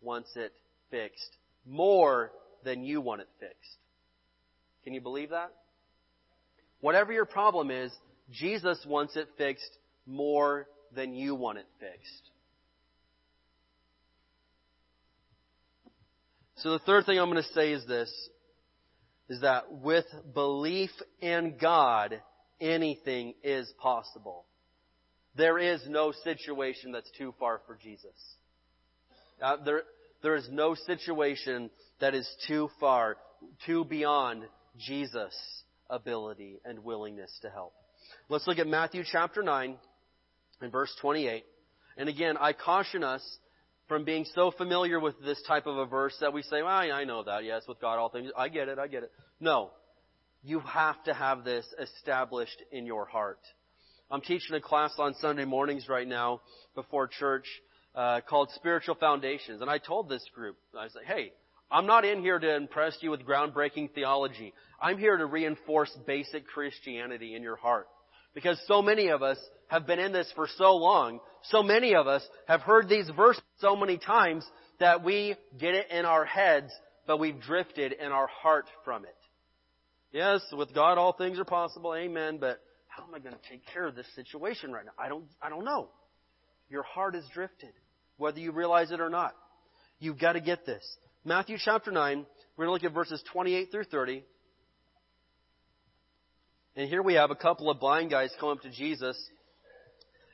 wants 0.00 0.30
it 0.34 0.52
fixed 0.92 1.36
more 1.66 2.30
than 2.64 2.84
you 2.84 3.00
want 3.00 3.20
it 3.20 3.28
fixed. 3.40 3.78
Can 4.84 4.94
you 4.94 5.00
believe 5.00 5.30
that? 5.30 5.52
Whatever 6.80 7.12
your 7.12 7.24
problem 7.24 7.72
is, 7.72 7.92
Jesus 8.30 8.78
wants 8.86 9.16
it 9.16 9.28
fixed 9.36 9.78
more 10.06 10.68
than 10.94 11.14
you 11.14 11.34
want 11.34 11.58
it 11.58 11.66
fixed. 11.80 12.30
So 16.56 16.70
the 16.72 16.78
third 16.80 17.06
thing 17.06 17.18
I'm 17.18 17.30
going 17.30 17.42
to 17.42 17.52
say 17.54 17.72
is 17.72 17.84
this, 17.86 18.12
is 19.28 19.40
that 19.40 19.72
with 19.72 20.04
belief 20.34 20.90
in 21.20 21.56
God, 21.60 22.20
anything 22.60 23.34
is 23.42 23.72
possible. 23.80 24.44
There 25.34 25.58
is 25.58 25.80
no 25.88 26.12
situation 26.24 26.92
that's 26.92 27.10
too 27.16 27.34
far 27.40 27.62
for 27.66 27.78
Jesus. 27.82 28.14
Uh, 29.40 29.56
there, 29.64 29.82
there 30.22 30.36
is 30.36 30.48
no 30.50 30.74
situation 30.74 31.70
that 32.00 32.14
is 32.14 32.28
too 32.46 32.70
far, 32.80 33.16
too 33.66 33.84
beyond 33.84 34.44
Jesus' 34.78 35.36
ability 35.90 36.60
and 36.64 36.84
willingness 36.84 37.30
to 37.42 37.50
help. 37.50 37.72
Let's 38.28 38.46
look 38.46 38.58
at 38.58 38.66
Matthew 38.66 39.02
chapter 39.10 39.42
9 39.42 39.76
and 40.60 40.72
verse 40.72 40.94
28. 41.00 41.44
And 41.96 42.08
again, 42.08 42.36
I 42.38 42.52
caution 42.52 43.04
us 43.04 43.22
from 43.88 44.04
being 44.04 44.24
so 44.34 44.50
familiar 44.50 44.98
with 45.00 45.14
this 45.22 45.42
type 45.46 45.66
of 45.66 45.76
a 45.76 45.86
verse 45.86 46.16
that 46.20 46.32
we 46.32 46.42
say, 46.42 46.62
well, 46.62 46.68
I 46.68 47.04
know 47.04 47.24
that. 47.24 47.44
Yes, 47.44 47.62
with 47.68 47.80
God 47.80 47.98
all 47.98 48.08
things. 48.08 48.30
I 48.36 48.48
get 48.48 48.68
it. 48.68 48.78
I 48.78 48.86
get 48.86 49.02
it. 49.02 49.12
No. 49.40 49.70
You 50.42 50.60
have 50.60 51.02
to 51.04 51.14
have 51.14 51.44
this 51.44 51.66
established 51.78 52.62
in 52.72 52.86
your 52.86 53.04
heart. 53.04 53.40
I'm 54.10 54.20
teaching 54.20 54.56
a 54.56 54.60
class 54.60 54.92
on 54.98 55.14
Sunday 55.20 55.44
mornings 55.44 55.88
right 55.88 56.06
now 56.06 56.40
before 56.74 57.06
church 57.06 57.46
uh, 57.94 58.20
called 58.28 58.50
Spiritual 58.54 58.94
Foundations. 58.96 59.60
And 59.60 59.70
I 59.70 59.78
told 59.78 60.08
this 60.08 60.24
group, 60.34 60.56
I 60.78 60.88
said, 60.88 61.02
hey, 61.06 61.32
I'm 61.70 61.86
not 61.86 62.04
in 62.04 62.20
here 62.20 62.38
to 62.38 62.56
impress 62.56 62.96
you 63.00 63.10
with 63.10 63.26
groundbreaking 63.26 63.94
theology. 63.94 64.52
I'm 64.80 64.98
here 64.98 65.16
to 65.16 65.26
reinforce 65.26 65.90
basic 66.06 66.46
Christianity 66.46 67.34
in 67.34 67.42
your 67.42 67.56
heart. 67.56 67.88
Because 68.34 68.60
so 68.66 68.82
many 68.82 69.08
of 69.08 69.22
us 69.22 69.38
have 69.68 69.86
been 69.86 69.98
in 69.98 70.12
this 70.12 70.30
for 70.34 70.48
so 70.56 70.76
long, 70.76 71.20
so 71.44 71.62
many 71.62 71.94
of 71.94 72.06
us 72.06 72.26
have 72.46 72.60
heard 72.60 72.88
these 72.88 73.08
verses 73.16 73.42
so 73.58 73.76
many 73.76 73.98
times 73.98 74.44
that 74.80 75.04
we 75.04 75.34
get 75.58 75.74
it 75.74 75.90
in 75.90 76.04
our 76.04 76.24
heads, 76.24 76.72
but 77.06 77.18
we've 77.18 77.40
drifted 77.40 77.92
in 77.92 78.10
our 78.12 78.26
heart 78.26 78.66
from 78.84 79.04
it. 79.04 79.16
Yes, 80.12 80.42
with 80.52 80.74
God 80.74 80.98
all 80.98 81.12
things 81.12 81.38
are 81.38 81.44
possible, 81.44 81.94
amen, 81.94 82.38
but 82.38 82.60
how 82.86 83.04
am 83.04 83.14
I 83.14 83.18
going 83.18 83.34
to 83.34 83.50
take 83.50 83.64
care 83.72 83.86
of 83.86 83.94
this 83.94 84.06
situation 84.14 84.72
right 84.72 84.84
now? 84.84 84.92
I 84.98 85.08
don't, 85.08 85.24
I 85.40 85.48
don't 85.48 85.64
know. 85.64 85.88
Your 86.68 86.82
heart 86.82 87.14
is 87.14 87.24
drifted, 87.32 87.72
whether 88.22 88.40
you 88.40 88.52
realize 88.52 88.92
it 88.92 89.00
or 89.00 89.10
not. 89.10 89.34
You've 89.98 90.18
got 90.18 90.32
to 90.32 90.40
get 90.40 90.64
this. 90.64 90.82
Matthew 91.24 91.56
chapter 91.62 91.90
9, 91.90 92.24
we're 92.56 92.66
going 92.66 92.78
to 92.78 92.84
look 92.84 92.90
at 92.90 92.94
verses 92.94 93.22
28 93.32 93.70
through 93.70 93.84
30. 93.84 94.24
And 96.76 96.88
here 96.88 97.02
we 97.02 97.14
have 97.14 97.30
a 97.30 97.34
couple 97.34 97.68
of 97.68 97.80
blind 97.80 98.10
guys 98.10 98.30
come 98.40 98.48
up 98.48 98.62
to 98.62 98.70
Jesus 98.70 99.20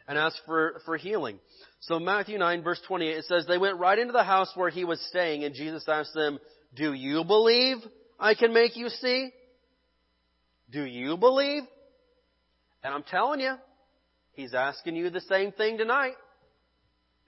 and 0.07 0.17
ask 0.17 0.37
for, 0.47 0.81
for 0.85 0.97
healing. 0.97 1.39
So 1.81 1.99
Matthew 1.99 2.39
9 2.39 2.63
verse 2.63 2.81
28, 2.87 3.09
it 3.11 3.25
says, 3.25 3.47
They 3.47 3.59
went 3.59 3.79
right 3.79 3.99
into 3.99 4.13
the 4.13 4.23
house 4.23 4.53
where 4.55 4.71
he 4.71 4.85
was 4.85 5.01
staying 5.09 5.45
and 5.45 5.55
Jesus 5.55 5.85
asked 5.89 6.15
them, 6.15 6.39
Do 6.77 6.93
you 6.93 7.25
believe 7.25 7.79
I 8.21 8.35
can 8.35 8.53
make 8.53 8.77
you 8.77 8.89
see? 8.89 9.31
Do 10.71 10.85
you 10.85 11.17
believe? 11.17 11.63
And 12.85 12.95
I'm 12.95 13.03
telling 13.03 13.41
you, 13.41 13.55
he's 14.33 14.55
asking 14.55 14.95
you 14.97 15.11
the 15.11 15.23
same 15.23 15.53
thing 15.53 15.79
tonight. 15.79 16.15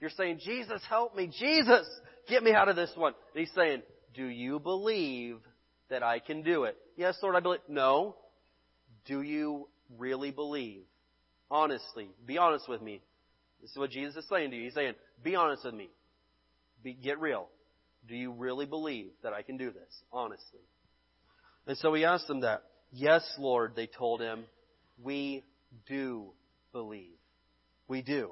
You're 0.01 0.09
saying, 0.09 0.39
Jesus, 0.43 0.81
help 0.89 1.15
me. 1.15 1.27
Jesus, 1.27 1.87
get 2.27 2.43
me 2.43 2.53
out 2.53 2.67
of 2.67 2.75
this 2.75 2.91
one. 2.95 3.13
And 3.33 3.45
he's 3.45 3.53
saying, 3.55 3.83
do 4.15 4.25
you 4.25 4.59
believe 4.59 5.37
that 5.89 6.01
I 6.01 6.19
can 6.19 6.41
do 6.41 6.63
it? 6.63 6.75
Yes, 6.97 7.17
Lord, 7.21 7.35
I 7.35 7.39
believe. 7.39 7.59
No. 7.69 8.15
Do 9.05 9.21
you 9.21 9.67
really 9.97 10.31
believe? 10.31 10.81
Honestly. 11.51 12.09
Be 12.25 12.39
honest 12.39 12.67
with 12.67 12.81
me. 12.81 13.01
This 13.61 13.69
is 13.69 13.77
what 13.77 13.91
Jesus 13.91 14.23
is 14.23 14.29
saying 14.29 14.49
to 14.49 14.57
you. 14.57 14.63
He's 14.63 14.73
saying, 14.73 14.95
be 15.23 15.35
honest 15.35 15.65
with 15.65 15.75
me. 15.75 15.89
Be, 16.83 16.93
get 16.93 17.19
real. 17.19 17.47
Do 18.07 18.15
you 18.15 18.31
really 18.31 18.65
believe 18.65 19.11
that 19.21 19.33
I 19.33 19.43
can 19.43 19.57
do 19.57 19.71
this? 19.71 20.01
Honestly. 20.11 20.61
And 21.67 21.77
so 21.77 21.93
he 21.93 22.05
asked 22.05 22.27
them 22.27 22.41
that. 22.41 22.63
Yes, 22.91 23.21
Lord, 23.37 23.73
they 23.75 23.85
told 23.85 24.19
him. 24.19 24.45
We 25.01 25.43
do 25.87 26.31
believe. 26.73 27.17
We 27.87 28.01
do. 28.01 28.31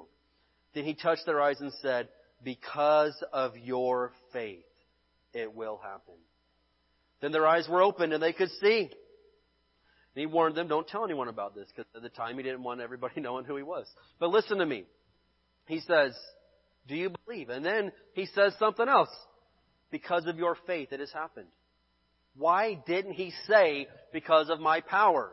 Then 0.74 0.84
he 0.84 0.94
touched 0.94 1.26
their 1.26 1.40
eyes 1.40 1.60
and 1.60 1.72
said, 1.82 2.08
Because 2.42 3.22
of 3.32 3.56
your 3.56 4.12
faith, 4.32 4.64
it 5.32 5.54
will 5.54 5.78
happen. 5.82 6.14
Then 7.20 7.32
their 7.32 7.46
eyes 7.46 7.68
were 7.68 7.82
opened 7.82 8.12
and 8.12 8.22
they 8.22 8.32
could 8.32 8.50
see. 8.60 8.90
And 10.14 10.20
he 10.20 10.26
warned 10.26 10.56
them, 10.56 10.68
don't 10.68 10.88
tell 10.88 11.04
anyone 11.04 11.28
about 11.28 11.54
this, 11.54 11.68
because 11.68 11.88
at 11.94 12.02
the 12.02 12.08
time 12.08 12.36
he 12.36 12.42
didn't 12.42 12.62
want 12.62 12.80
everybody 12.80 13.20
knowing 13.20 13.44
who 13.44 13.56
he 13.56 13.62
was. 13.62 13.86
But 14.18 14.30
listen 14.30 14.58
to 14.58 14.66
me. 14.66 14.84
He 15.66 15.80
says, 15.80 16.16
Do 16.88 16.96
you 16.96 17.12
believe? 17.24 17.48
And 17.48 17.64
then 17.64 17.92
he 18.14 18.26
says 18.26 18.54
something 18.58 18.88
else. 18.88 19.10
Because 19.90 20.26
of 20.26 20.38
your 20.38 20.56
faith, 20.66 20.92
it 20.92 21.00
has 21.00 21.12
happened. 21.12 21.48
Why 22.36 22.78
didn't 22.86 23.14
he 23.14 23.32
say, 23.48 23.88
because 24.12 24.50
of 24.50 24.60
my 24.60 24.80
power? 24.80 25.30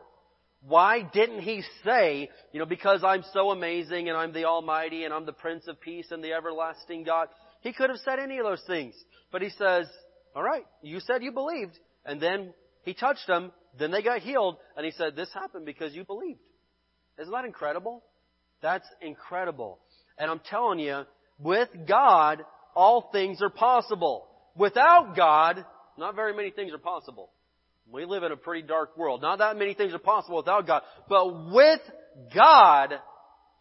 Why 0.60 1.02
didn't 1.02 1.40
he 1.40 1.62
say, 1.84 2.28
you 2.52 2.58
know, 2.58 2.66
because 2.66 3.04
I'm 3.04 3.24
so 3.32 3.50
amazing 3.50 4.08
and 4.08 4.18
I'm 4.18 4.32
the 4.32 4.44
Almighty 4.44 5.04
and 5.04 5.14
I'm 5.14 5.24
the 5.24 5.32
Prince 5.32 5.68
of 5.68 5.80
Peace 5.80 6.08
and 6.10 6.22
the 6.22 6.32
everlasting 6.32 7.04
God? 7.04 7.28
He 7.60 7.72
could 7.72 7.90
have 7.90 8.00
said 8.00 8.18
any 8.18 8.38
of 8.38 8.44
those 8.44 8.62
things. 8.66 8.94
But 9.30 9.42
he 9.42 9.50
says, 9.50 9.86
alright, 10.34 10.64
you 10.82 11.00
said 11.00 11.22
you 11.22 11.32
believed. 11.32 11.78
And 12.04 12.20
then 12.20 12.52
he 12.84 12.94
touched 12.94 13.26
them, 13.26 13.52
then 13.78 13.90
they 13.90 14.02
got 14.02 14.20
healed, 14.20 14.56
and 14.76 14.84
he 14.84 14.92
said, 14.92 15.14
this 15.14 15.28
happened 15.32 15.66
because 15.66 15.94
you 15.94 16.04
believed. 16.04 16.40
Isn't 17.20 17.32
that 17.32 17.44
incredible? 17.44 18.02
That's 18.62 18.86
incredible. 19.00 19.78
And 20.18 20.30
I'm 20.30 20.40
telling 20.50 20.80
you, 20.80 21.02
with 21.38 21.68
God, 21.86 22.42
all 22.74 23.10
things 23.12 23.40
are 23.42 23.50
possible. 23.50 24.26
Without 24.56 25.14
God, 25.14 25.64
not 25.96 26.16
very 26.16 26.34
many 26.34 26.50
things 26.50 26.72
are 26.72 26.78
possible. 26.78 27.30
We 27.90 28.04
live 28.04 28.22
in 28.22 28.32
a 28.32 28.36
pretty 28.36 28.66
dark 28.66 28.96
world. 28.96 29.22
Not 29.22 29.38
that 29.38 29.56
many 29.56 29.74
things 29.74 29.94
are 29.94 29.98
possible 29.98 30.36
without 30.36 30.66
God. 30.66 30.82
But 31.08 31.52
with 31.52 31.80
God, 32.34 32.94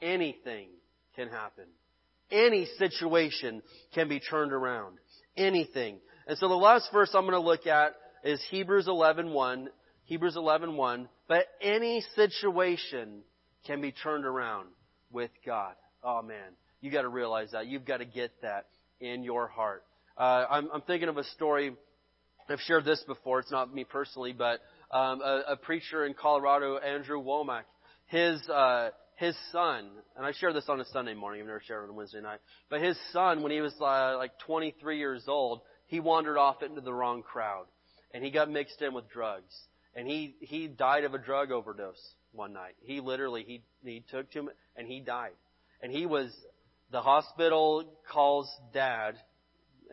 anything 0.02 0.70
can 1.16 1.30
happen. 1.30 1.66
Any 2.30 2.68
situation 2.78 3.62
can 3.94 4.10
be 4.10 4.20
turned 4.20 4.52
around. 4.52 4.98
Anything. 5.38 6.00
And 6.28 6.38
so 6.38 6.50
the 6.50 6.56
last 6.56 6.90
verse 6.92 7.12
I'm 7.14 7.22
going 7.22 7.34
to 7.34 7.40
look 7.40 7.68
at 7.68 7.94
is 8.24 8.44
Hebrews 8.50 8.88
11:1. 8.88 9.68
Hebrews 10.06 10.36
11:1. 10.36 11.08
But 11.28 11.46
any 11.62 12.04
situation 12.16 13.22
can 13.66 13.82
be 13.82 13.92
turned 13.92 14.26
around 14.26 14.68
with 15.12 15.32
God. 15.46 15.76
Oh 16.04 16.22
man, 16.22 16.56
you 16.82 16.92
got 16.92 17.04
to 17.04 17.10
realize 17.10 17.52
that. 17.52 17.68
You've 17.68 17.86
got 17.86 17.98
to 17.98 18.06
get 18.06 18.32
that 18.42 18.66
in 19.00 19.24
your 19.24 19.48
heart. 19.48 19.84
Uh, 20.18 20.46
I'm, 20.50 20.70
I'm 20.74 20.82
thinking 20.82 21.10
of 21.10 21.18
a 21.18 21.24
story 21.24 21.74
I've 22.50 22.60
shared 22.62 22.86
this 22.86 23.04
before. 23.06 23.40
It's 23.40 23.52
not 23.52 23.74
me 23.74 23.84
personally, 23.84 24.34
but 24.34 24.62
um, 24.92 25.22
a, 25.22 25.44
a 25.50 25.58
preacher 25.58 26.06
in 26.06 26.14
Colorado, 26.14 26.78
Andrew 26.78 27.22
Wommack, 27.22 27.64
his 28.06 28.42
uh, 28.50 28.90
his 29.16 29.36
son, 29.52 29.90
and 30.16 30.26
I 30.26 30.32
shared 30.32 30.56
this 30.56 30.70
on 30.70 30.80
a 30.80 30.86
Sunday 30.86 31.14
morning. 31.14 31.42
I've 31.42 31.48
never 31.48 31.62
shared 31.66 31.82
it 31.82 31.84
on 31.86 31.90
a 31.90 31.94
Wednesday 31.94 32.22
night. 32.22 32.40
But 32.70 32.82
his 32.82 32.98
son, 33.12 33.42
when 33.42 33.52
he 33.52 33.62
was 33.62 33.74
uh, 33.82 34.16
like 34.18 34.32
23 34.46 34.98
years 34.98 35.24
old, 35.28 35.62
he 35.88 36.00
wandered 36.00 36.38
off 36.38 36.62
into 36.64 36.82
the 36.82 36.94
wrong 36.94 37.24
crowd, 37.24 37.66
and 38.14 38.24
he 38.24 38.32
got 38.32 38.50
mixed 38.50 38.82
in 38.82 38.94
with 38.94 39.10
drugs, 39.10 39.54
and 39.96 40.08
he 40.08 40.36
he 40.40 40.68
died 40.68 41.04
of 41.04 41.14
a 41.14 41.18
drug 41.18 41.52
overdose 41.52 42.02
one 42.32 42.54
night. 42.54 42.76
He 42.80 43.02
literally 43.02 43.44
he 43.44 43.64
he 43.84 44.06
took 44.10 44.32
too 44.32 44.44
much, 44.44 44.56
and 44.78 44.88
he 44.88 45.02
died, 45.02 45.36
and 45.82 45.92
he 45.92 46.06
was 46.06 46.32
the 46.92 47.02
hospital 47.02 47.84
calls 48.10 48.50
dad, 48.74 49.16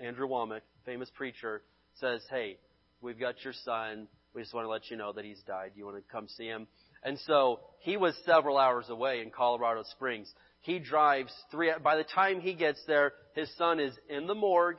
Andrew 0.00 0.28
Wommack, 0.28 0.60
famous 0.84 1.10
preacher 1.16 1.62
says, 2.00 2.22
Hey, 2.30 2.58
we've 3.00 3.18
got 3.18 3.42
your 3.44 3.54
son. 3.64 4.08
We 4.34 4.42
just 4.42 4.54
want 4.54 4.64
to 4.64 4.70
let 4.70 4.90
you 4.90 4.96
know 4.96 5.12
that 5.12 5.24
he's 5.24 5.40
died. 5.46 5.72
Do 5.74 5.78
you 5.78 5.86
want 5.86 5.96
to 5.96 6.12
come 6.12 6.28
see 6.28 6.46
him? 6.46 6.66
And 7.04 7.18
so 7.26 7.60
he 7.80 7.96
was 7.96 8.14
several 8.24 8.58
hours 8.58 8.86
away 8.88 9.20
in 9.20 9.30
Colorado 9.30 9.84
Springs. 9.92 10.32
He 10.62 10.78
drives 10.78 11.32
three, 11.50 11.70
by 11.82 11.96
the 11.96 12.04
time 12.04 12.40
he 12.40 12.54
gets 12.54 12.80
there, 12.86 13.12
his 13.34 13.54
son 13.56 13.78
is 13.78 13.94
in 14.08 14.26
the 14.26 14.34
morgue 14.34 14.78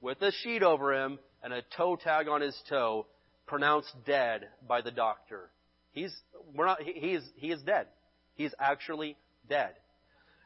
with 0.00 0.20
a 0.20 0.30
sheet 0.30 0.62
over 0.62 0.94
him 0.94 1.18
and 1.42 1.52
a 1.52 1.62
toe 1.76 1.96
tag 1.96 2.28
on 2.28 2.42
his 2.42 2.56
toe, 2.68 3.06
pronounced 3.46 3.92
dead 4.04 4.48
by 4.68 4.82
the 4.82 4.90
doctor. 4.90 5.50
He's, 5.92 6.14
we're 6.54 6.66
not, 6.66 6.82
he 6.82 6.90
is, 6.90 7.24
he 7.36 7.50
is 7.50 7.62
dead. 7.62 7.86
He's 8.34 8.52
actually 8.60 9.16
dead. 9.48 9.70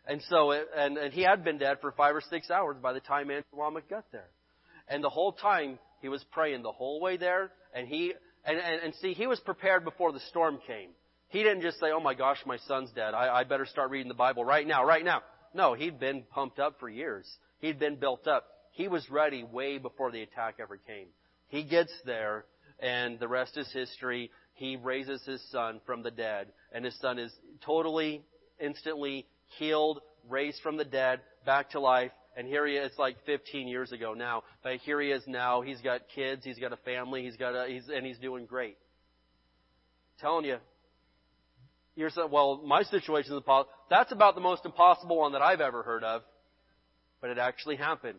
And 0.06 0.22
so, 0.28 0.52
and, 0.52 0.96
and 0.96 1.12
he 1.12 1.22
had 1.22 1.44
been 1.44 1.58
dead 1.58 1.78
for 1.80 1.92
five 1.92 2.14
or 2.14 2.22
six 2.30 2.50
hours 2.50 2.76
by 2.80 2.92
the 2.92 3.00
time 3.00 3.30
Andrew 3.30 3.58
Wommack 3.58 3.88
got 3.90 4.04
there. 4.12 4.28
And 4.88 5.02
the 5.02 5.10
whole 5.10 5.32
time, 5.32 5.78
he 6.00 6.08
was 6.08 6.24
praying 6.32 6.62
the 6.62 6.72
whole 6.72 7.00
way 7.00 7.16
there, 7.16 7.52
and 7.74 7.86
he 7.86 8.14
and, 8.44 8.58
and, 8.58 8.82
and 8.82 8.94
see, 8.96 9.12
he 9.12 9.26
was 9.26 9.38
prepared 9.40 9.84
before 9.84 10.12
the 10.12 10.20
storm 10.30 10.58
came. 10.66 10.90
He 11.28 11.42
didn't 11.42 11.62
just 11.62 11.78
say, 11.78 11.90
"Oh 11.92 12.00
my 12.00 12.14
gosh, 12.14 12.38
my 12.46 12.56
son's 12.68 12.90
dead. 12.92 13.14
I, 13.14 13.40
I 13.40 13.44
better 13.44 13.66
start 13.66 13.90
reading 13.90 14.08
the 14.08 14.14
Bible 14.14 14.44
right 14.44 14.66
now, 14.66 14.84
right 14.84 15.04
now." 15.04 15.22
No, 15.52 15.74
he'd 15.74 15.98
been 15.98 16.22
pumped 16.30 16.58
up 16.58 16.78
for 16.78 16.88
years. 16.88 17.26
He'd 17.58 17.78
been 17.78 17.96
built 17.96 18.26
up. 18.26 18.46
He 18.72 18.88
was 18.88 19.08
ready 19.10 19.42
way 19.42 19.78
before 19.78 20.10
the 20.12 20.22
attack 20.22 20.56
ever 20.60 20.76
came. 20.76 21.08
He 21.48 21.64
gets 21.64 21.92
there, 22.04 22.44
and 22.78 23.18
the 23.18 23.28
rest 23.28 23.56
is 23.56 23.70
history. 23.72 24.30
He 24.54 24.76
raises 24.76 25.22
his 25.24 25.42
son 25.50 25.80
from 25.86 26.02
the 26.02 26.10
dead, 26.10 26.48
and 26.72 26.84
his 26.84 26.98
son 27.00 27.18
is 27.18 27.32
totally, 27.64 28.22
instantly 28.60 29.26
healed, 29.58 30.00
raised 30.28 30.60
from 30.62 30.76
the 30.76 30.84
dead, 30.84 31.20
back 31.44 31.70
to 31.70 31.80
life, 31.80 32.12
and 32.36 32.46
here 32.46 32.66
he 32.66 32.74
is, 32.74 32.92
like 32.98 33.16
15 33.26 33.66
years 33.66 33.92
ago 33.92 34.14
now. 34.14 34.44
But 34.62 34.76
here 34.76 35.00
he 35.00 35.10
is 35.10 35.22
now. 35.26 35.62
He's 35.62 35.80
got 35.80 36.02
kids. 36.14 36.44
He's 36.44 36.58
got 36.58 36.72
a 36.72 36.76
family. 36.78 37.22
He's 37.24 37.36
got 37.36 37.54
a, 37.54 37.68
he's, 37.68 37.88
and 37.88 38.06
he's 38.06 38.18
doing 38.18 38.46
great. 38.46 38.76
I'm 40.16 40.20
telling 40.20 40.44
you. 40.44 40.58
You're 41.96 42.10
saying, 42.10 42.28
well, 42.30 42.62
my 42.64 42.82
situation 42.84 43.32
is 43.32 43.38
impossible. 43.38 43.72
That's 43.90 44.12
about 44.12 44.36
the 44.36 44.40
most 44.40 44.64
impossible 44.64 45.18
one 45.18 45.32
that 45.32 45.42
I've 45.42 45.60
ever 45.60 45.82
heard 45.82 46.04
of. 46.04 46.22
But 47.20 47.30
it 47.30 47.38
actually 47.38 47.76
happened. 47.76 48.18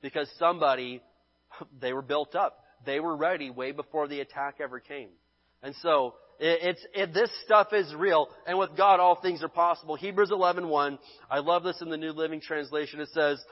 Because 0.00 0.30
somebody, 0.38 1.02
they 1.80 1.92
were 1.92 2.02
built 2.02 2.34
up. 2.34 2.64
They 2.86 3.00
were 3.00 3.16
ready 3.16 3.50
way 3.50 3.72
before 3.72 4.08
the 4.08 4.20
attack 4.20 4.56
ever 4.62 4.80
came. 4.80 5.10
And 5.62 5.74
so, 5.82 6.14
it's, 6.40 6.86
it, 6.94 7.12
this 7.12 7.30
stuff 7.44 7.68
is 7.72 7.94
real, 7.94 8.28
and 8.46 8.58
with 8.58 8.76
God 8.76 8.98
all 8.98 9.20
things 9.20 9.42
are 9.42 9.48
possible. 9.48 9.94
Hebrews 9.94 10.30
11.1, 10.30 10.98
I 11.30 11.40
love 11.40 11.62
this 11.62 11.80
in 11.82 11.90
the 11.90 11.98
New 11.98 12.12
Living 12.12 12.40
Translation. 12.40 13.00
It 13.00 13.10
says, 13.12 13.42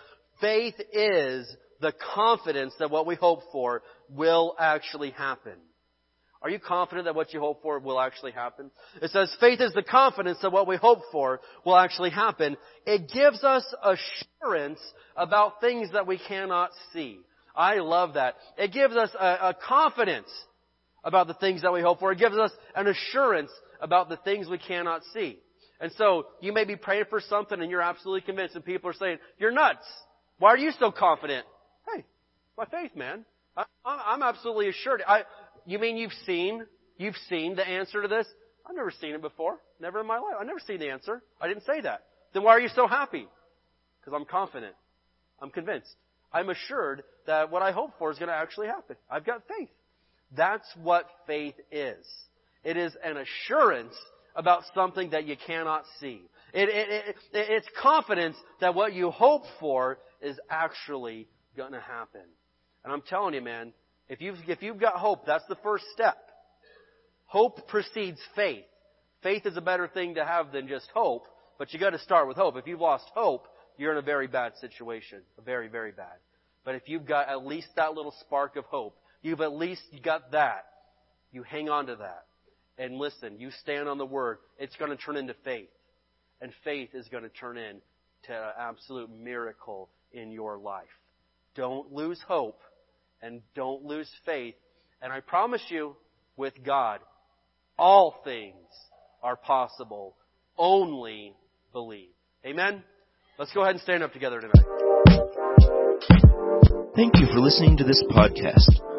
faith 0.41 0.75
is 0.93 1.47
the 1.81 1.93
confidence 2.15 2.73
that 2.79 2.91
what 2.91 3.07
we 3.07 3.15
hope 3.15 3.43
for 3.53 3.83
will 4.09 4.57
actually 4.59 5.11
happen. 5.11 5.53
Are 6.41 6.51
you 6.51 6.59
confident 6.59 7.07
that 7.07 7.15
what 7.15 7.35
you 7.35 7.41
hope 7.41 7.63
for 7.63 7.79
will 7.81 8.01
actually 8.01 8.33
happen? 8.33 8.71
It 9.03 9.11
says 9.11 9.37
faith 9.41 9.61
is 9.61 9.73
the 9.75 9.83
confidence 9.83 10.39
that 10.43 10.53
what 10.53 10.69
we 10.69 10.77
hope 10.77 11.01
for 11.11 11.41
will 11.65 11.77
actually 11.77 12.11
happen. 12.11 12.57
It 12.87 13.11
gives 13.13 13.43
us 13.43 13.65
assurance 13.83 14.79
about 15.17 15.61
things 15.61 15.93
that 15.93 16.07
we 16.07 16.19
cannot 16.29 16.71
see. 16.93 17.19
I 17.57 17.79
love 17.81 18.15
that. 18.15 18.37
It 18.57 18.73
gives 18.73 18.95
us 18.97 19.11
a, 19.19 19.49
a 19.49 19.57
confidence 19.67 20.29
about 21.09 21.27
the 21.27 21.35
things 21.35 21.63
that 21.63 21.73
we 21.73 21.81
hope 21.81 22.01
for. 22.01 22.13
It 22.13 22.19
gives 22.19 22.37
us 22.37 22.53
an 22.77 22.87
assurance 22.87 23.51
about 23.81 24.11
the 24.11 24.19
things 24.19 24.47
we 24.47 24.59
cannot 24.59 25.01
see. 25.15 25.39
And 25.81 25.91
so, 25.97 26.27
you 26.43 26.53
may 26.53 26.65
be 26.65 26.77
praying 26.77 27.05
for 27.09 27.21
something 27.21 27.59
and 27.61 27.71
you're 27.71 27.81
absolutely 27.81 28.21
convinced 28.21 28.55
and 28.55 28.65
people 28.65 28.91
are 28.91 28.95
saying, 28.95 29.17
you're 29.39 29.51
nuts. 29.51 29.87
Why 30.39 30.51
are 30.51 30.59
you 30.59 30.71
so 30.79 30.93
confident? 30.93 31.47
Hey, 31.91 32.05
my 32.59 32.67
faith, 32.67 32.95
man. 32.95 33.25
I, 33.57 33.65
I'm 33.85 34.23
absolutely 34.23 34.69
assured. 34.69 35.03
I, 35.09 35.23
you 35.65 35.79
mean 35.79 35.97
you've 35.97 36.13
seen, 36.27 36.67
you've 36.99 37.17
seen 37.31 37.57
the 37.57 37.67
answer 37.67 38.03
to 38.03 38.09
this? 38.09 38.27
I've 38.69 38.77
never 38.77 38.93
seen 39.01 39.15
it 39.15 39.23
before. 39.23 39.57
Never 39.81 40.01
in 40.01 40.07
my 40.07 40.19
life. 40.19 40.35
I've 40.39 40.47
never 40.47 40.61
seen 40.67 40.79
the 40.79 40.91
answer. 40.91 41.23
I 41.41 41.49
didn't 41.49 41.65
say 41.65 41.81
that. 41.81 42.03
Then 42.35 42.43
why 42.43 42.51
are 42.51 42.61
you 42.61 42.69
so 42.75 42.87
happy? 42.87 43.27
Because 44.01 44.13
I'm 44.15 44.27
confident. 44.27 44.75
I'm 45.41 45.51
convinced. 45.51 45.95
I'm 46.35 46.51
assured 46.51 47.03
that 47.27 47.51
what 47.51 47.63
I 47.63 47.73
hope 47.73 47.93
for 47.99 48.11
is 48.11 48.19
going 48.19 48.29
to 48.29 48.35
actually 48.35 48.67
happen. 48.67 48.97
I've 49.11 49.25
got 49.25 49.43
faith. 49.49 49.71
That's 50.37 50.67
what 50.83 51.07
faith 51.27 51.55
is. 51.71 52.05
It 52.65 52.77
is 52.77 52.95
an 53.03 53.17
assurance 53.17 53.95
about 54.37 54.63
something 54.75 55.11
that 55.11 55.27
you 55.27 55.37
cannot 55.47 55.85
see. 56.01 56.23
It, 56.53 56.69
it, 56.69 57.09
it, 57.09 57.17
it's 57.33 57.69
confidence 57.81 58.37
that 58.61 58.75
what 58.75 58.93
you 58.93 59.11
hope 59.11 59.45
for 59.59 59.99
is 60.21 60.39
actually 60.51 61.29
going 61.57 61.73
to 61.73 61.81
happen. 61.81 62.23
And 62.85 62.93
I'm 62.93 63.03
telling 63.03 63.35
you, 63.35 63.43
man, 63.43 63.73
if 64.09 64.21
you've, 64.21 64.37
if 64.47 64.63
you've 64.63 64.79
got 64.79 64.95
hope, 64.95 65.27
that's 65.27 65.45
the 65.49 65.57
first 65.57 65.85
step. 65.93 66.17
Hope 67.27 67.69
precedes 67.69 68.21
faith. 68.35 68.65
Faith 69.23 69.45
is 69.45 69.57
a 69.57 69.61
better 69.61 69.89
thing 69.89 70.15
to 70.15 70.25
have 70.25 70.53
than 70.53 70.69
just 70.69 70.89
hope, 70.95 71.27
but 71.59 71.73
you 71.73 71.81
got 71.81 71.91
to 71.91 71.99
start 71.99 72.29
with 72.29 72.37
hope. 72.37 72.57
If 72.57 72.67
you've 72.67 72.81
lost 72.81 73.05
hope, 73.15 73.47
you're 73.77 73.93
in 73.93 73.99
a 73.99 74.03
very 74.03 74.27
bad 74.27 74.53
situation. 74.61 75.21
a 75.39 75.43
Very, 75.43 75.69
very 75.69 75.93
bad. 75.93 76.17
But 76.65 76.77
if 76.77 76.83
you've 76.87 77.07
got 77.07 77.29
at 77.29 77.45
least 77.45 77.69
that 77.77 77.95
little 77.95 78.15
spark 78.21 78.57
of 78.57 78.65
hope, 78.67 78.97
You've 79.23 79.41
at 79.41 79.53
least 79.53 79.83
got 80.03 80.33
that. 80.33 80.67
You 81.33 81.43
hang 81.43 81.69
on 81.69 81.87
to 81.87 81.97
that. 81.97 82.25
And 82.79 82.97
listen, 82.97 83.39
you 83.39 83.51
stand 83.63 83.89
on 83.89 83.99
the 83.99 84.07
Word. 84.07 84.39
It's 84.59 84.77
going 84.77 84.91
to 84.91 84.97
turn 84.97 85.17
into 85.17 85.35
faith. 85.45 85.69
And 86.41 86.53
faith 86.63 86.91
is 86.95 87.09
going 87.09 87.25
to 87.25 87.29
turn 87.29 87.57
into 87.57 87.81
an 88.31 88.53
absolute 88.59 89.11
miracle 89.11 89.89
in 90.13 90.31
your 90.31 90.57
life. 90.57 90.87
Don't 91.55 91.93
lose 91.93 92.21
hope 92.27 92.61
and 93.21 93.43
don't 93.55 93.85
lose 93.85 94.09
faith. 94.25 94.55
And 95.03 95.13
I 95.13 95.21
promise 95.21 95.63
you, 95.69 95.97
with 96.37 96.55
God, 96.65 97.01
all 97.77 98.21
things 98.25 98.55
are 99.23 99.37
possible. 99.37 100.15
Only 100.57 101.35
believe. 101.73 102.11
Amen? 102.47 102.83
Let's 103.39 103.53
go 103.53 103.63
ahead 103.63 103.75
and 103.75 103.83
stand 103.83 104.03
up 104.03 104.13
together 104.13 104.41
tonight. 104.41 104.67
Thank 106.95 107.17
you 107.17 107.27
for 107.27 107.41
listening 107.41 107.77
to 107.79 107.85
this 107.85 108.03
podcast. 108.11 108.98